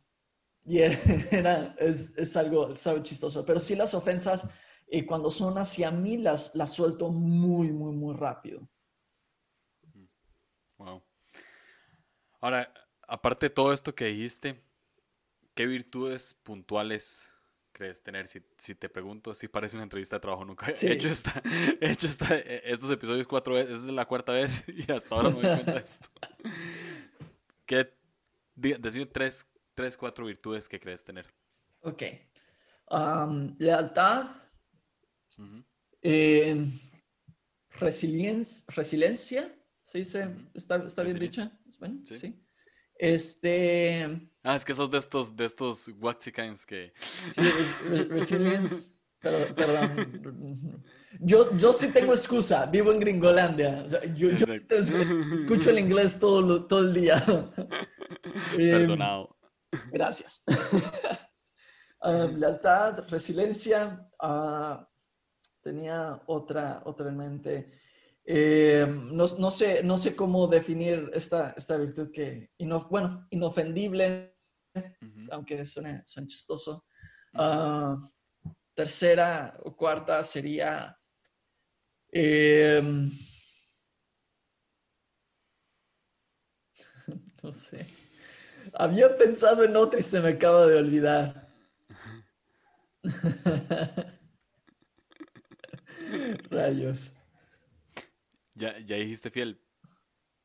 Y 0.66 0.80
era, 0.80 1.76
es, 1.80 2.38
algo, 2.38 2.74
chistoso. 3.04 3.46
Pero 3.46 3.60
sí 3.60 3.76
las 3.76 3.94
ofensas, 3.94 4.50
y 4.88 5.06
cuando 5.06 5.30
son 5.30 5.58
hacia 5.58 5.92
mí, 5.92 6.18
las, 6.18 6.56
las 6.56 6.72
suelto 6.74 7.10
muy, 7.10 7.72
muy, 7.72 7.94
muy 7.94 8.16
rápido. 8.16 8.68
Wow. 10.78 11.04
Ahora, 12.40 12.74
aparte 13.08 13.48
de 13.48 13.50
todo 13.52 13.74
esto 13.74 13.96
que 13.96 14.06
dijiste, 14.06 14.62
¿qué 15.54 15.66
virtudes 15.66 16.34
puntuales 16.34 17.32
crees 17.72 18.04
tener? 18.04 18.28
Si, 18.28 18.76
te 18.76 18.90
pregunto, 18.90 19.34
si 19.34 19.48
parece 19.48 19.76
una 19.76 19.84
entrevista 19.84 20.18
de 20.18 20.22
trabajo, 20.22 20.46
nunca 20.46 20.68
he 20.70 20.94
hecho, 20.94 21.08
esta, 21.08 21.42
he 21.82 21.92
hecho 21.92 22.08
esta, 22.08 22.36
estos 22.36 22.92
episodios 22.92 23.28
cuatro 23.28 23.56
veces, 23.56 23.82
es 23.82 23.86
la 23.86 24.06
cuarta 24.06 24.32
vez 24.32 24.66
y 24.68 24.92
hasta 24.92 25.16
ahora 25.16 25.30
no 25.30 25.38
me 25.38 25.48
doy 25.48 25.56
cuenta 25.56 25.74
de 25.74 25.80
esto. 25.80 26.10
¿Qué, 27.66 27.94
decir 28.56 29.12
tres, 29.12 29.48
tres, 29.74 29.98
cuatro 29.98 30.26
virtudes 30.26 30.68
que 30.70 30.80
crees 30.80 31.04
tener. 31.04 31.34
Ok. 31.82 32.04
lealtad, 33.58 34.26
eh, 36.02 36.66
resiliencia, 37.80 38.66
resiliencia, 38.76 39.56
¿se 39.82 39.98
dice? 40.00 40.30
¿Está, 40.54 40.78
está 40.86 41.04
bien 41.04 41.20
dicho? 41.20 41.50
Sí. 42.06 42.18
sí. 42.18 42.40
Este... 42.96 44.30
Ah, 44.44 44.56
es 44.56 44.64
que 44.64 44.74
sos 44.74 44.92
de 44.92 44.98
estos, 44.98 45.36
de 45.36 45.46
estos 45.46 45.90
waxicans 46.00 46.66
que... 46.66 46.94
Sí, 47.34 47.42
resilience, 48.10 48.96
perdón. 49.24 50.84
Yo, 51.20 51.56
yo 51.56 51.72
sí 51.72 51.92
tengo 51.92 52.14
excusa, 52.14 52.66
vivo 52.66 52.92
en 52.92 53.00
Gringolandia. 53.00 53.88
yo, 54.16 54.30
escucho 54.30 55.70
el 55.70 55.80
inglés 55.80 56.20
todo, 56.20 56.66
todo 56.66 56.82
el 56.82 56.94
día. 56.94 57.24
Perdonado. 58.56 59.36
gracias. 59.92 60.44
Ah, 62.06 62.28
lealtad, 62.30 63.08
resiliencia. 63.08 64.10
Ah, 64.20 64.86
tenía 65.62 66.22
otra, 66.28 66.82
otra 66.84 67.08
en 67.08 67.16
mente. 67.16 67.72
Em, 68.26 69.16
no, 69.16 69.26
no, 69.40 69.50
sé, 69.50 69.84
no 69.84 69.96
sé 69.96 70.14
cómo 70.14 70.48
definir 70.48 71.10
esta, 71.14 71.54
esta 71.56 71.78
virtud 71.78 72.12
que, 72.12 72.52
bueno, 72.90 73.26
inofendible, 73.30 74.36
aunque 75.32 75.64
suene, 75.64 76.04
suene 76.06 76.28
chistoso. 76.28 76.86
Ah, 77.36 77.98
tercera 78.76 79.58
o 79.64 79.76
cuarta 79.76 80.24
sería 80.24 80.98
Em, 82.16 83.10
no 87.42 87.52
sé. 87.52 87.88
Había 88.74 89.16
pensado 89.16 89.64
en 89.64 89.76
otra 89.76 90.00
y 90.00 90.04
se 90.04 90.22
me 90.22 90.30
acaba 90.30 90.68
de 90.68 90.78
olvidar. 90.78 91.52
Rayos. 96.52 97.16
Ya, 98.54 98.78
ya 98.80 98.98
dijiste 98.98 99.32
fiel. 99.32 99.60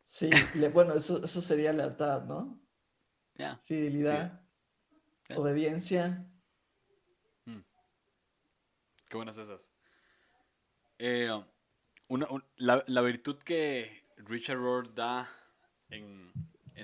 Sí, 0.02 0.30
bueno, 0.72 0.94
eso, 0.94 1.26
sería 1.26 1.70
lealtad, 1.74 2.24
¿no? 2.24 2.66
Fidelidad, 3.64 4.40
obediencia. 5.36 6.26
Qué 9.08 9.16
buenas 9.16 9.38
esas. 9.38 9.70
Eh, 10.98 11.30
la, 12.56 13.00
virtud 13.00 13.38
que 13.38 14.04
Richard 14.18 14.58
Rohr 14.58 14.94
da 14.94 15.26
en, 15.88 16.32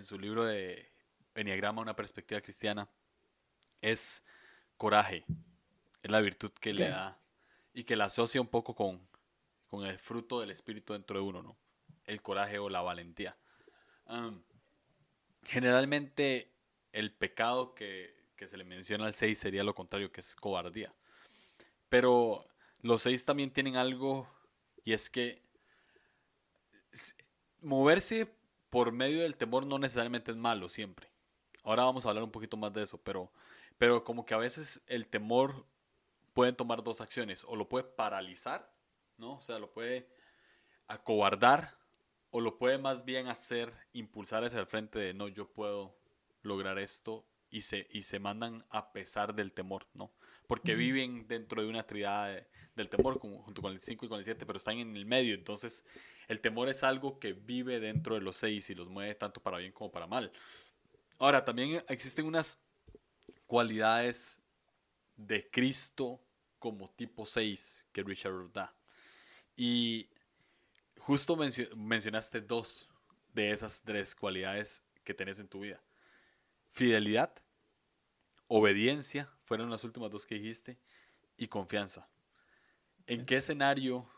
su 0.02 0.18
libro 0.18 0.44
de 0.44 0.90
Enneagrama, 1.34 1.82
una 1.82 1.94
perspectiva 1.94 2.40
cristiana, 2.40 2.88
es 3.82 4.24
coraje. 4.78 5.26
Es 6.02 6.10
la 6.10 6.22
virtud 6.22 6.50
que 6.52 6.72
le 6.72 6.88
da 6.88 7.18
y 7.74 7.84
que 7.84 7.96
la 7.96 8.06
asocia 8.06 8.40
un 8.40 8.48
poco 8.48 8.74
con, 8.74 9.06
con 9.68 9.84
el 9.84 9.98
fruto 9.98 10.40
del 10.40 10.50
espíritu 10.50 10.94
dentro 10.94 11.18
de 11.18 11.24
uno, 11.24 11.42
¿no? 11.42 11.56
El 12.06 12.22
coraje 12.22 12.58
o 12.58 12.70
la 12.70 12.80
valentía. 12.80 13.36
generalmente 15.42 16.50
el 16.92 17.12
pecado 17.12 17.74
que, 17.74 18.14
que 18.36 18.46
se 18.46 18.56
le 18.56 18.64
menciona 18.64 19.04
al 19.04 19.12
6 19.12 19.38
sería 19.38 19.62
lo 19.62 19.74
contrario, 19.74 20.10
que 20.10 20.20
es 20.20 20.34
cobardía. 20.36 20.94
Pero 21.94 22.44
los 22.82 23.02
6 23.02 23.24
también 23.24 23.52
tienen 23.52 23.76
algo 23.76 24.28
y 24.84 24.94
es 24.94 25.08
que 25.08 25.44
moverse 27.60 28.34
por 28.68 28.90
medio 28.90 29.22
del 29.22 29.36
temor 29.36 29.64
no 29.64 29.78
necesariamente 29.78 30.32
es 30.32 30.36
malo 30.36 30.68
siempre. 30.68 31.06
Ahora 31.62 31.84
vamos 31.84 32.04
a 32.04 32.08
hablar 32.08 32.24
un 32.24 32.32
poquito 32.32 32.56
más 32.56 32.72
de 32.72 32.82
eso, 32.82 33.00
pero, 33.00 33.30
pero 33.78 34.02
como 34.02 34.26
que 34.26 34.34
a 34.34 34.38
veces 34.38 34.82
el 34.88 35.06
temor 35.06 35.66
puede 36.32 36.52
tomar 36.52 36.82
dos 36.82 37.00
acciones, 37.00 37.44
o 37.46 37.54
lo 37.54 37.68
puede 37.68 37.84
paralizar, 37.84 38.74
¿no? 39.16 39.36
O 39.36 39.42
sea, 39.42 39.60
lo 39.60 39.70
puede 39.70 40.08
acobardar, 40.88 41.78
o 42.32 42.40
lo 42.40 42.58
puede 42.58 42.76
más 42.76 43.04
bien 43.04 43.28
hacer 43.28 43.72
impulsar 43.92 44.44
hacia 44.44 44.58
el 44.58 44.66
frente 44.66 44.98
de 44.98 45.14
no, 45.14 45.28
yo 45.28 45.46
puedo 45.46 45.94
lograr 46.42 46.80
esto 46.80 47.24
y 47.50 47.60
se, 47.60 47.86
y 47.92 48.02
se 48.02 48.18
mandan 48.18 48.66
a 48.70 48.92
pesar 48.92 49.36
del 49.36 49.52
temor, 49.52 49.86
¿no? 49.94 50.10
Porque 50.46 50.74
viven 50.74 51.26
dentro 51.26 51.62
de 51.62 51.68
una 51.68 51.86
triada 51.86 52.28
de, 52.28 52.46
del 52.76 52.88
temor, 52.88 53.18
junto 53.18 53.62
con 53.62 53.72
el 53.72 53.80
5 53.80 54.06
y 54.06 54.08
con 54.08 54.18
el 54.18 54.24
7, 54.24 54.44
pero 54.46 54.56
están 54.56 54.78
en 54.78 54.96
el 54.96 55.06
medio. 55.06 55.34
Entonces, 55.34 55.84
el 56.28 56.40
temor 56.40 56.68
es 56.68 56.82
algo 56.82 57.18
que 57.18 57.32
vive 57.32 57.80
dentro 57.80 58.14
de 58.14 58.20
los 58.20 58.36
6 58.36 58.70
y 58.70 58.74
los 58.74 58.88
mueve 58.88 59.14
tanto 59.14 59.40
para 59.40 59.58
bien 59.58 59.72
como 59.72 59.90
para 59.90 60.06
mal. 60.06 60.32
Ahora, 61.18 61.44
también 61.44 61.82
existen 61.88 62.26
unas 62.26 62.58
cualidades 63.46 64.40
de 65.16 65.48
Cristo 65.50 66.20
como 66.58 66.90
tipo 66.90 67.26
6 67.26 67.86
que 67.92 68.02
Richard 68.02 68.50
da. 68.52 68.74
Y 69.56 70.08
justo 70.98 71.36
mencionaste 71.36 72.40
dos 72.40 72.88
de 73.32 73.52
esas 73.52 73.82
tres 73.82 74.14
cualidades 74.14 74.82
que 75.04 75.14
tenés 75.14 75.38
en 75.38 75.48
tu 75.48 75.60
vida. 75.60 75.80
Fidelidad, 76.72 77.34
obediencia, 78.48 79.30
fueron 79.44 79.70
las 79.70 79.84
últimas 79.84 80.10
dos 80.10 80.26
que 80.26 80.36
dijiste, 80.36 80.78
y 81.36 81.48
confianza. 81.48 82.08
¿En 83.06 83.24
qué 83.26 83.36
escenario, 83.36 84.08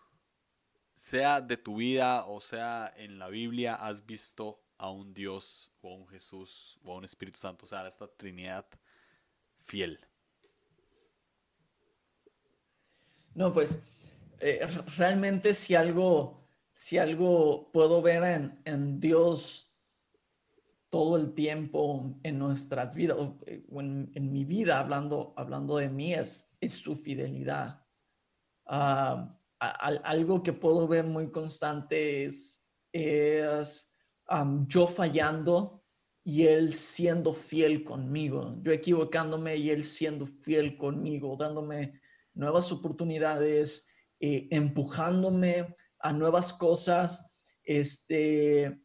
sea 0.94 1.40
de 1.40 1.56
tu 1.56 1.76
vida 1.76 2.24
o 2.24 2.40
sea 2.40 2.92
en 2.96 3.18
la 3.18 3.28
Biblia, 3.28 3.74
has 3.74 4.06
visto 4.06 4.60
a 4.78 4.90
un 4.90 5.12
Dios 5.12 5.70
o 5.80 5.92
a 5.92 5.96
un 5.96 6.08
Jesús 6.08 6.78
o 6.84 6.92
a 6.92 6.96
un 6.96 7.04
Espíritu 7.04 7.38
Santo, 7.38 7.64
o 7.64 7.68
sea, 7.68 7.82
a 7.82 7.88
esta 7.88 8.06
Trinidad 8.06 8.66
fiel? 9.62 10.00
No, 13.34 13.52
pues 13.52 13.82
eh, 14.40 14.66
realmente 14.96 15.52
si 15.52 15.74
algo, 15.74 16.40
si 16.72 16.98
algo 16.98 17.70
puedo 17.72 18.00
ver 18.00 18.22
en, 18.24 18.60
en 18.64 19.00
Dios 19.00 19.65
todo 20.90 21.16
el 21.16 21.34
tiempo 21.34 22.18
en 22.22 22.38
nuestras 22.38 22.94
vidas, 22.94 23.16
o 23.18 23.38
eh, 23.46 23.64
en, 23.70 24.32
mi 24.32 24.44
vida, 24.44 24.78
hablando, 24.78 25.34
hablando 25.36 25.76
de 25.76 25.88
mí, 25.88 26.14
es, 26.14 26.56
su 26.68 26.96
fidelidad. 26.96 27.84
Uh, 28.66 29.28
a, 29.58 29.86
algo 30.04 30.42
que 30.42 30.52
puedo 30.52 30.86
ver 30.86 31.04
muy 31.04 31.30
constante 31.30 32.24
es, 32.24 32.66
es 32.92 33.96
yo 34.66 34.86
fallando 34.86 35.84
y 36.24 36.46
él 36.46 36.74
siendo 36.74 37.32
fiel 37.32 37.84
conmigo, 37.84 38.56
yo 38.62 38.72
equivocándome 38.72 39.56
y 39.56 39.70
él 39.70 39.84
siendo 39.84 40.26
fiel 40.26 40.76
conmigo, 40.76 41.36
dándome 41.36 42.00
nuevas 42.34 42.72
oportunidades, 42.72 43.88
eh, 44.18 44.48
empujándome 44.50 45.76
a 46.00 46.12
nuevas 46.12 46.52
cosas, 46.52 47.32
este, 47.62 48.80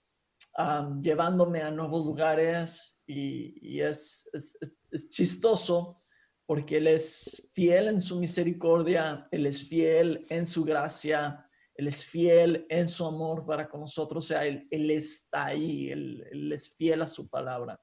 um, 0.58 1.01
llevándome 1.01 1.62
a 1.62 1.72
nuevos 1.72 2.05
lugares 2.05 3.01
y, 3.05 3.75
y 3.75 3.81
es, 3.81 4.29
es, 4.34 4.58
es, 4.91 5.10
chistoso 5.10 6.01
porque 6.46 6.77
Él 6.77 6.88
es 6.88 7.50
fiel 7.53 7.88
en 7.88 8.01
su 8.01 8.20
misericordia, 8.20 9.27
Él 9.31 9.46
es 9.46 9.67
fiel 9.67 10.25
en 10.29 10.46
su 10.46 10.63
gracia, 10.63 11.48
Él 11.75 11.88
es 11.88 12.05
fiel 12.05 12.65
en 12.70 12.88
su 12.88 13.05
amor 13.05 13.46
para 13.46 13.70
con 13.70 13.81
nosotros, 13.81 14.25
o 14.25 14.27
sea, 14.27 14.46
Él, 14.46 14.67
él 14.70 14.91
está 14.91 15.46
ahí, 15.46 15.89
él, 15.89 16.27
él, 16.31 16.51
es 16.51 16.75
fiel 16.75 17.01
a 17.01 17.08
su 17.08 17.29
palabra. 17.29 17.79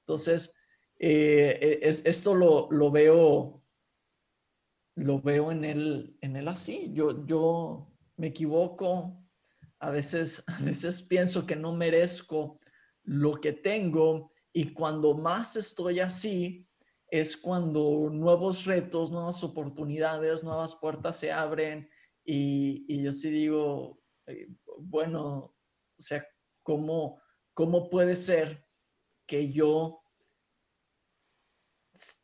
Entonces, 0.00 0.58
eh, 0.98 1.80
es, 1.82 2.06
esto 2.06 2.34
lo, 2.34 2.68
lo, 2.70 2.90
veo 2.90 3.62
lo 4.96 5.20
veo 5.20 5.52
en 5.52 5.64
él, 5.64 6.16
en 6.20 6.36
él 6.36 6.48
así. 6.48 6.92
Yo, 6.92 7.24
yo 7.26 7.92
me 8.16 8.28
equivoco, 8.28 9.22
a 9.78 9.90
veces, 9.90 10.44
a 10.48 10.58
veces 10.60 11.02
pienso 11.02 11.46
que 11.46 11.56
no 11.56 11.72
merezco 11.74 12.60
lo 13.04 13.32
que 13.32 13.52
tengo 13.52 14.32
y 14.52 14.72
cuando 14.72 15.14
más 15.14 15.56
estoy 15.56 16.00
así 16.00 16.68
es 17.08 17.36
cuando 17.36 18.10
nuevos 18.10 18.64
retos, 18.64 19.12
nuevas 19.12 19.44
oportunidades, 19.44 20.42
nuevas 20.42 20.74
puertas 20.74 21.16
se 21.16 21.30
abren 21.30 21.88
y, 22.24 22.84
y 22.88 23.04
yo 23.04 23.12
sí 23.12 23.30
digo, 23.30 24.02
eh, 24.26 24.48
bueno, 24.78 25.54
o 25.98 26.02
sea, 26.02 26.26
¿cómo, 26.62 27.20
¿cómo 27.54 27.88
puede 27.88 28.16
ser 28.16 28.66
que 29.26 29.52
yo 29.52 30.02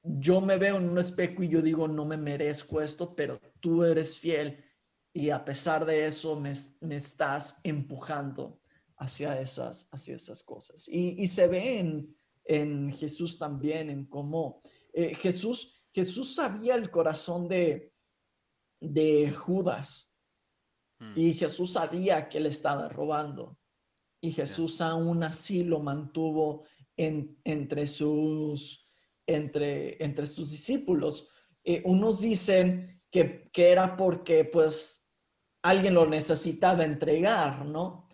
yo 0.02 0.40
me 0.40 0.58
veo 0.58 0.76
en 0.76 0.90
un 0.90 0.98
espejo 0.98 1.42
y 1.42 1.48
yo 1.48 1.62
digo, 1.62 1.88
no 1.88 2.04
me 2.04 2.16
merezco 2.16 2.80
esto, 2.80 3.14
pero 3.14 3.38
tú 3.60 3.84
eres 3.84 4.18
fiel 4.18 4.64
y 5.12 5.30
a 5.30 5.44
pesar 5.44 5.84
de 5.84 6.06
eso 6.06 6.38
me, 6.38 6.52
me 6.80 6.96
estás 6.96 7.60
empujando 7.64 8.60
hacia 8.96 9.40
esas, 9.40 9.88
hacia 9.92 10.16
esas 10.16 10.42
cosas. 10.42 10.88
Y, 10.88 11.22
y 11.22 11.26
se 11.26 11.48
ve 11.48 11.80
en, 11.80 12.16
en, 12.44 12.92
Jesús 12.92 13.38
también, 13.38 13.90
en 13.90 14.06
cómo 14.06 14.62
eh, 14.92 15.14
Jesús, 15.14 15.82
Jesús 15.92 16.34
sabía 16.34 16.74
el 16.76 16.90
corazón 16.90 17.48
de, 17.48 17.92
de 18.80 19.32
Judas 19.32 20.16
hmm. 20.98 21.12
y 21.16 21.34
Jesús 21.34 21.72
sabía 21.72 22.28
que 22.28 22.40
le 22.40 22.48
estaba 22.48 22.88
robando. 22.88 23.58
Y 24.20 24.32
Jesús 24.32 24.78
yeah. 24.78 24.90
aún 24.90 25.24
así 25.24 25.64
lo 25.64 25.80
mantuvo 25.80 26.64
en, 26.96 27.38
entre 27.44 27.86
sus 27.86 28.82
entre, 29.26 30.02
entre 30.02 30.26
sus 30.26 30.50
discípulos. 30.50 31.28
Eh, 31.64 31.82
unos 31.84 32.20
dicen 32.20 33.02
que, 33.10 33.50
que, 33.52 33.70
era 33.70 33.96
porque 33.96 34.44
pues 34.44 35.01
alguien 35.62 35.94
lo 35.94 36.06
necesitaba 36.06 36.84
entregar, 36.84 37.64
¿no? 37.64 38.08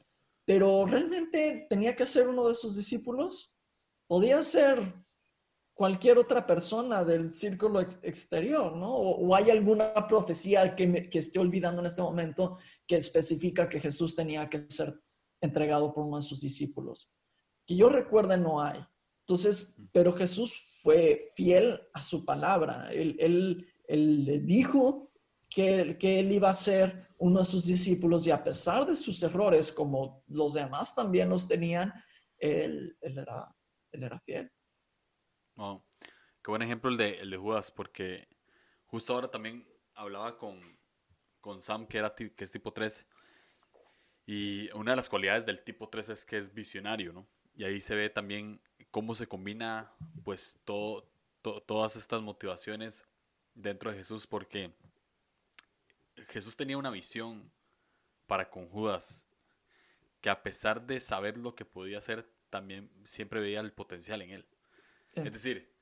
Pero 0.45 0.87
realmente 0.87 1.67
tenía 1.69 1.97
que 1.97 2.07
ser 2.07 2.29
uno 2.29 2.49
de 2.49 2.55
sus 2.55 2.77
discípulos. 2.77 3.55
Podía 4.07 4.43
ser 4.43 4.95
cualquier 5.75 6.19
otra 6.19 6.47
persona 6.47 7.05
del 7.05 7.33
círculo 7.33 7.81
ex 7.81 7.99
exterior, 8.03 8.77
¿no? 8.77 8.95
O, 8.95 9.35
hay 9.35 9.51
alguna 9.51 10.07
profecía 10.07 10.75
que, 10.75 10.87
me, 10.87 11.09
que 11.09 11.19
esté 11.19 11.39
olvidando 11.39 11.81
en 11.81 11.87
este 11.87 12.03
momento 12.03 12.59
que 12.87 12.97
especifica 12.97 13.69
que 13.69 13.81
Jesús 13.81 14.15
tenía 14.15 14.49
que 14.49 14.67
ser 14.71 15.01
entregado 15.41 15.93
por 15.93 16.05
uno 16.05 16.17
de 16.17 16.23
sus 16.23 16.41
discípulos. 16.41 17.13
Que 17.67 17.77
yo 17.77 17.89
recuerde 17.89 18.37
no 18.37 18.61
hay. 18.61 18.81
Entonces, 19.27 19.77
pero 19.93 20.13
Jesús 20.13 20.79
fue 20.83 21.29
fiel 21.37 21.81
a 21.93 22.01
su 22.01 22.25
palabra. 22.25 22.91
Él, 22.91 23.17
él 23.87 24.25
le 24.25 24.41
dijo 24.41 25.08
que, 25.49 25.97
que, 25.99 26.21
él 26.21 26.33
iba 26.33 26.51
a 26.51 26.55
ser 26.55 27.09
uno 27.19 27.41
de 27.41 27.45
sus 27.45 27.67
discípulos 27.67 28.27
y 28.27 28.31
a 28.31 28.43
pesar 28.43 28.87
de 28.87 28.95
sus 28.95 29.23
errores, 29.23 29.73
como 29.73 30.23
los 30.29 30.55
demás 30.55 30.95
también 30.95 31.29
los 31.29 31.49
tenían, 31.49 31.93
él, 32.39 32.97
él 33.01 33.19
era, 33.19 33.55
él 33.93 34.03
era 34.03 34.21
fiel. 34.21 34.51
Wow. 35.57 35.85
Qué 36.43 36.51
buen 36.51 36.63
ejemplo 36.63 36.91
el 36.91 36.97
de, 36.97 37.19
el 37.21 37.31
de 37.31 37.37
Judas, 37.37 37.71
porque 37.71 38.29
justo 38.87 39.15
ahora 39.15 39.31
también 39.31 39.67
hablaba 39.95 40.39
con, 40.39 40.79
con 41.41 41.61
Sam, 41.61 41.87
que, 41.87 41.99
era, 41.99 42.15
que 42.15 42.33
es 42.37 42.51
tipo 42.51 42.73
3, 42.73 43.07
y 44.31 44.71
una 44.73 44.93
de 44.93 44.97
las 44.97 45.09
cualidades 45.09 45.47
del 45.47 45.65
tipo 45.65 45.89
3 45.89 46.11
es 46.11 46.25
que 46.27 46.37
es 46.37 46.53
visionario, 46.53 47.15
¿no? 47.15 47.27
Y 47.57 47.65
ahí 47.65 47.81
se 47.81 47.95
ve 47.95 48.11
también 48.11 48.61
cómo 48.91 49.15
se 49.15 49.27
combina 49.27 49.91
pues 50.23 50.61
todo, 50.67 51.11
to, 51.41 51.63
todas 51.63 51.97
estas 51.97 52.21
motivaciones 52.21 53.09
dentro 53.55 53.91
de 53.91 53.97
Jesús 53.97 54.27
porque 54.27 54.75
Jesús 56.28 56.57
tenía 56.57 56.78
una 56.78 56.90
visión 56.90 57.50
para 58.26 58.50
con 58.50 58.68
Judas 58.68 59.24
que 60.20 60.31
a 60.31 60.42
pesar 60.42 60.87
de 60.87 61.00
saber 61.00 61.37
lo 61.38 61.54
que 61.54 61.64
podía 61.64 61.98
hacer 61.98 62.28
también 62.50 62.90
siempre 63.04 63.40
veía 63.40 63.61
el 63.61 63.72
potencial 63.72 64.22
en 64.22 64.31
él. 64.31 64.46
Sí. 65.07 65.20
Es 65.20 65.33
decir, 65.33 65.72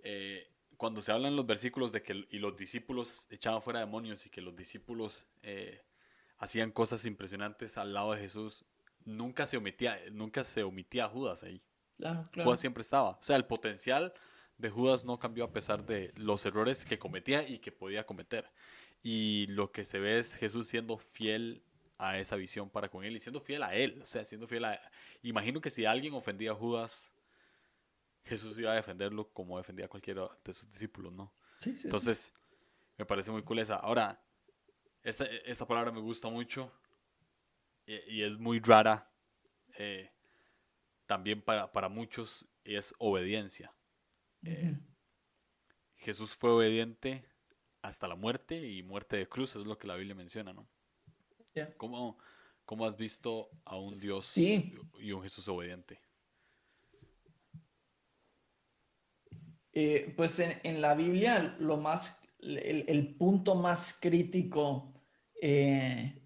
eh, 0.00 0.50
cuando 0.76 1.00
se 1.00 1.12
hablan 1.12 1.36
los 1.36 1.46
versículos 1.46 1.92
de 1.92 2.02
que 2.02 2.26
y 2.30 2.38
los 2.38 2.56
discípulos 2.56 3.26
echaban 3.30 3.62
fuera 3.62 3.80
demonios 3.80 4.26
y 4.26 4.30
que 4.30 4.40
los 4.40 4.56
discípulos 4.56 5.26
eh, 5.42 5.84
hacían 6.38 6.72
cosas 6.72 7.04
impresionantes 7.06 7.78
al 7.78 7.94
lado 7.94 8.12
de 8.12 8.20
Jesús, 8.20 8.64
nunca 9.04 9.46
se 9.46 9.56
omitía, 9.56 9.98
nunca 10.10 10.44
se 10.44 10.62
omitía 10.62 11.06
a 11.06 11.08
Judas 11.08 11.42
ahí. 11.42 11.62
Claro, 11.96 12.24
claro. 12.30 12.48
Judas 12.48 12.60
siempre 12.60 12.82
estaba. 12.82 13.10
O 13.10 13.22
sea, 13.22 13.36
el 13.36 13.46
potencial 13.46 14.12
de 14.58 14.70
Judas 14.70 15.04
no 15.04 15.18
cambió 15.18 15.44
a 15.44 15.52
pesar 15.52 15.84
de 15.86 16.12
los 16.16 16.44
errores 16.44 16.84
que 16.84 16.98
cometía 16.98 17.46
y 17.48 17.58
que 17.58 17.72
podía 17.72 18.04
cometer. 18.04 18.50
Y 19.06 19.46
lo 19.48 19.70
que 19.70 19.84
se 19.84 19.98
ve 19.98 20.18
es 20.18 20.34
Jesús 20.34 20.66
siendo 20.66 20.96
fiel 20.96 21.62
a 21.98 22.18
esa 22.18 22.36
visión 22.36 22.70
para 22.70 22.88
con 22.88 23.04
él 23.04 23.14
y 23.14 23.20
siendo 23.20 23.38
fiel 23.38 23.62
a 23.62 23.74
él. 23.74 24.00
O 24.02 24.06
sea, 24.06 24.24
siendo 24.24 24.46
fiel 24.48 24.64
a... 24.64 24.80
Imagino 25.20 25.60
que 25.60 25.68
si 25.68 25.84
alguien 25.84 26.14
ofendía 26.14 26.52
a 26.52 26.54
Judas, 26.54 27.12
Jesús 28.24 28.58
iba 28.58 28.72
a 28.72 28.76
defenderlo 28.76 29.30
como 29.30 29.58
defendía 29.58 29.84
a 29.84 29.88
cualquiera 29.90 30.26
de 30.42 30.52
sus 30.54 30.70
discípulos, 30.70 31.12
¿no? 31.12 31.34
Sí, 31.58 31.76
sí, 31.76 31.86
Entonces, 31.86 32.32
sí. 32.34 32.56
me 32.96 33.04
parece 33.04 33.30
muy 33.30 33.42
cool 33.42 33.58
esa. 33.58 33.76
Ahora, 33.76 34.24
esta, 35.02 35.26
esta 35.26 35.66
palabra 35.66 35.92
me 35.92 36.00
gusta 36.00 36.30
mucho 36.30 36.72
y, 37.84 37.96
y 38.10 38.22
es 38.22 38.38
muy 38.38 38.58
rara. 38.58 39.12
Eh, 39.76 40.10
también 41.06 41.42
para, 41.42 41.70
para 41.70 41.90
muchos 41.90 42.48
es 42.64 42.94
obediencia. 42.98 43.70
Uh 44.42 44.46
-huh. 44.46 44.50
eh, 44.50 44.80
Jesús 45.96 46.34
fue 46.34 46.50
obediente 46.52 47.33
hasta 47.84 48.08
la 48.08 48.16
muerte 48.16 48.66
y 48.66 48.82
muerte 48.82 49.18
de 49.18 49.28
cruz, 49.28 49.56
es 49.56 49.66
lo 49.66 49.78
que 49.78 49.86
la 49.86 49.94
Biblia 49.96 50.14
menciona, 50.14 50.54
¿no? 50.54 50.66
Yeah. 51.52 51.74
¿Cómo, 51.76 52.16
¿Cómo, 52.64 52.86
has 52.86 52.96
visto 52.96 53.50
a 53.66 53.76
un 53.76 53.92
Dios 53.92 54.24
sí. 54.24 54.74
y 54.98 55.12
un 55.12 55.22
Jesús 55.22 55.46
obediente? 55.48 56.00
Eh, 59.74 60.14
pues 60.16 60.38
en, 60.38 60.58
en, 60.62 60.80
la 60.80 60.94
Biblia 60.94 61.56
lo 61.58 61.76
más, 61.76 62.26
el, 62.38 62.86
el 62.88 63.16
punto 63.16 63.54
más 63.54 63.98
crítico 64.00 64.94
eh, 65.42 66.22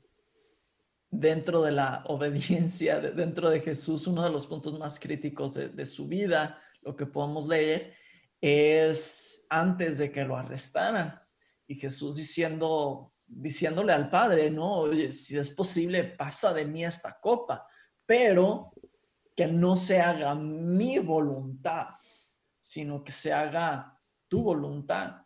dentro 1.11 1.63
de 1.63 1.73
la 1.73 2.05
obediencia, 2.07 3.01
de, 3.01 3.11
dentro 3.11 3.51
de 3.51 3.61
Jesús, 3.61 4.07
uno 4.07 4.23
de 4.23 4.31
los 4.31 4.47
puntos 4.47 4.79
más 4.79 5.01
críticos 5.01 5.55
de, 5.55 5.71
de, 5.71 5.87
su 5.87 6.07
vida, 6.07 6.63
lo 6.83 6.95
que 6.95 7.07
podemos 7.07 7.49
leer, 7.49 7.95
es 8.41 9.45
antes 9.51 9.99
de 9.99 10.13
que 10.13 10.25
lo 10.25 10.37
arrestaran. 10.37 11.28
Y 11.69 11.77
Jesús 11.77 12.17
diciendo, 12.17 13.13
diciéndole 13.25 13.93
al 13.93 14.11
Padre, 14.11 14.51
no, 14.51 14.79
oye, 14.79 15.13
si 15.13 15.39
es 15.39 15.51
posible, 15.51 16.03
pasa 16.03 16.53
de 16.53 16.65
mí 16.65 16.85
esta 16.85 17.21
copa, 17.21 17.65
pero 18.05 18.73
que 19.37 19.47
no 19.47 19.77
se 19.77 20.01
haga 20.01 20.35
mi 20.35 20.99
voluntad, 20.99 21.91
sino 22.59 23.05
que 23.05 23.13
se 23.13 23.33
haga 23.33 23.97
tu 24.27 24.43
voluntad. 24.43 25.23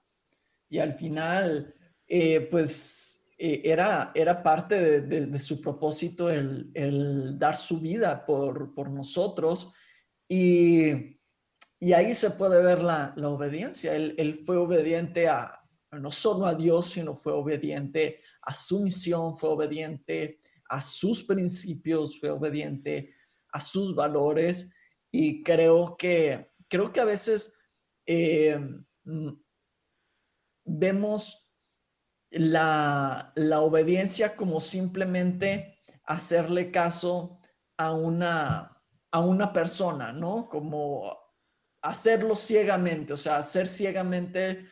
Y 0.69 0.81
al 0.81 0.93
final, 0.93 1.75
eh, 2.07 2.41
pues 2.51 3.13
eh, 3.39 3.63
era, 3.65 4.13
era 4.15 4.43
parte 4.43 5.01
de, 5.01 5.39
su 5.39 5.61
propósito 5.61 6.31
el, 6.31 7.39
dar 7.39 7.57
su 7.57 7.81
vida 7.81 8.25
por, 8.27 8.91
nosotros. 8.91 9.73
Y, 10.29 11.19
ahí 11.93 12.15
se 12.15 12.31
puede 12.31 12.63
ver 12.63 12.83
la, 12.83 13.15
obediencia. 13.25 13.95
Él, 13.97 14.43
fue 14.45 14.57
obediente 14.57 15.29
a, 15.29 15.62
no 15.99 16.11
solo 16.11 16.47
a 16.47 16.55
Dios, 16.55 16.87
sino 16.87 17.15
fue 17.15 17.33
obediente 17.33 18.21
a 18.43 18.55
su 18.55 18.81
misión, 18.81 19.37
fue 19.37 19.51
obediente 19.51 20.41
a 20.69 20.81
sus 20.81 21.23
principios, 21.25 22.19
fue 22.19 22.31
obediente 22.31 23.15
a 23.53 23.61
sus 23.61 23.95
valores. 23.95 24.75
Y 25.11 25.43
creo 25.43 25.97
que, 25.97 26.51
creo 26.69 26.93
que 26.93 27.01
a 27.01 27.05
veces 27.05 27.59
eh, 28.07 28.59
mm, 29.05 29.33
vemos 30.65 31.51
la, 32.31 33.33
obediencia 33.61 34.35
como 34.37 34.61
simplemente 34.61 35.79
hacerle 36.05 36.71
caso 36.71 37.39
a 37.77 37.93
una, 37.93 38.83
a 39.11 39.21
una 39.21 39.53
persona, 39.53 40.13
¿no? 40.13 40.49
Como 40.49 41.19
hacerlo 41.83 42.35
ciegamente, 42.35 43.13
o 43.13 43.17
sea, 43.17 43.37
hacer 43.37 43.67
ciegamente, 43.67 44.67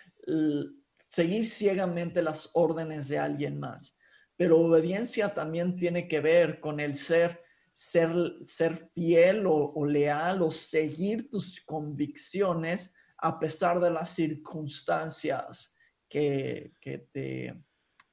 seguir 1.11 1.49
ciegamente 1.49 2.23
las 2.23 2.51
órdenes 2.53 3.09
de 3.09 3.18
alguien 3.18 3.59
más. 3.59 3.99
Pero 4.37 4.61
obediencia 4.61 5.35
también 5.35 5.75
tiene 5.75 6.07
que 6.07 6.20
ver 6.20 6.61
con 6.61 6.79
el 6.79 6.94
ser, 6.94 7.42
ser, 7.73 8.12
ser 8.42 8.77
fiel 8.94 9.44
o, 9.44 9.73
o 9.75 9.85
leal 9.85 10.40
o 10.40 10.53
seguir 10.53 11.29
tus 11.29 11.61
convicciones 11.62 12.94
a 13.18 13.40
pesar 13.40 13.81
de 13.81 13.90
las 13.90 14.11
circunstancias 14.11 15.77
que, 16.09 16.77
te, 16.81 17.61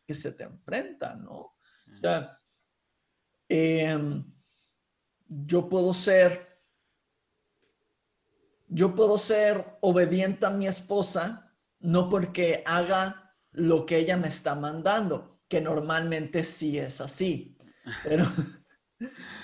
que 0.04 0.14
se 0.16 0.32
te 0.32 0.46
enfrentan, 0.46 1.24
¿no? 1.24 1.38
O 1.92 1.96
sea, 1.96 2.42
em, 3.48 4.26
yo 5.28 5.70
puedo 5.70 5.94
ser, 5.94 6.64
yo 8.68 8.96
puedo 8.96 9.20
ser 9.20 9.78
obediente 9.82 10.48
a 10.48 10.50
mi 10.50 10.66
esposa, 10.66 11.47
no 11.80 12.10
porque 12.10 12.64
haga 12.66 13.34
lo 13.52 13.86
que 13.86 13.98
ella 13.98 14.18
me 14.18 14.28
está 14.28 14.56
mandando, 14.56 15.42
que 15.48 15.62
normalmente 15.62 16.44
sí 16.44 16.78
es 16.78 17.02
así, 17.02 17.58
pero 18.04 18.26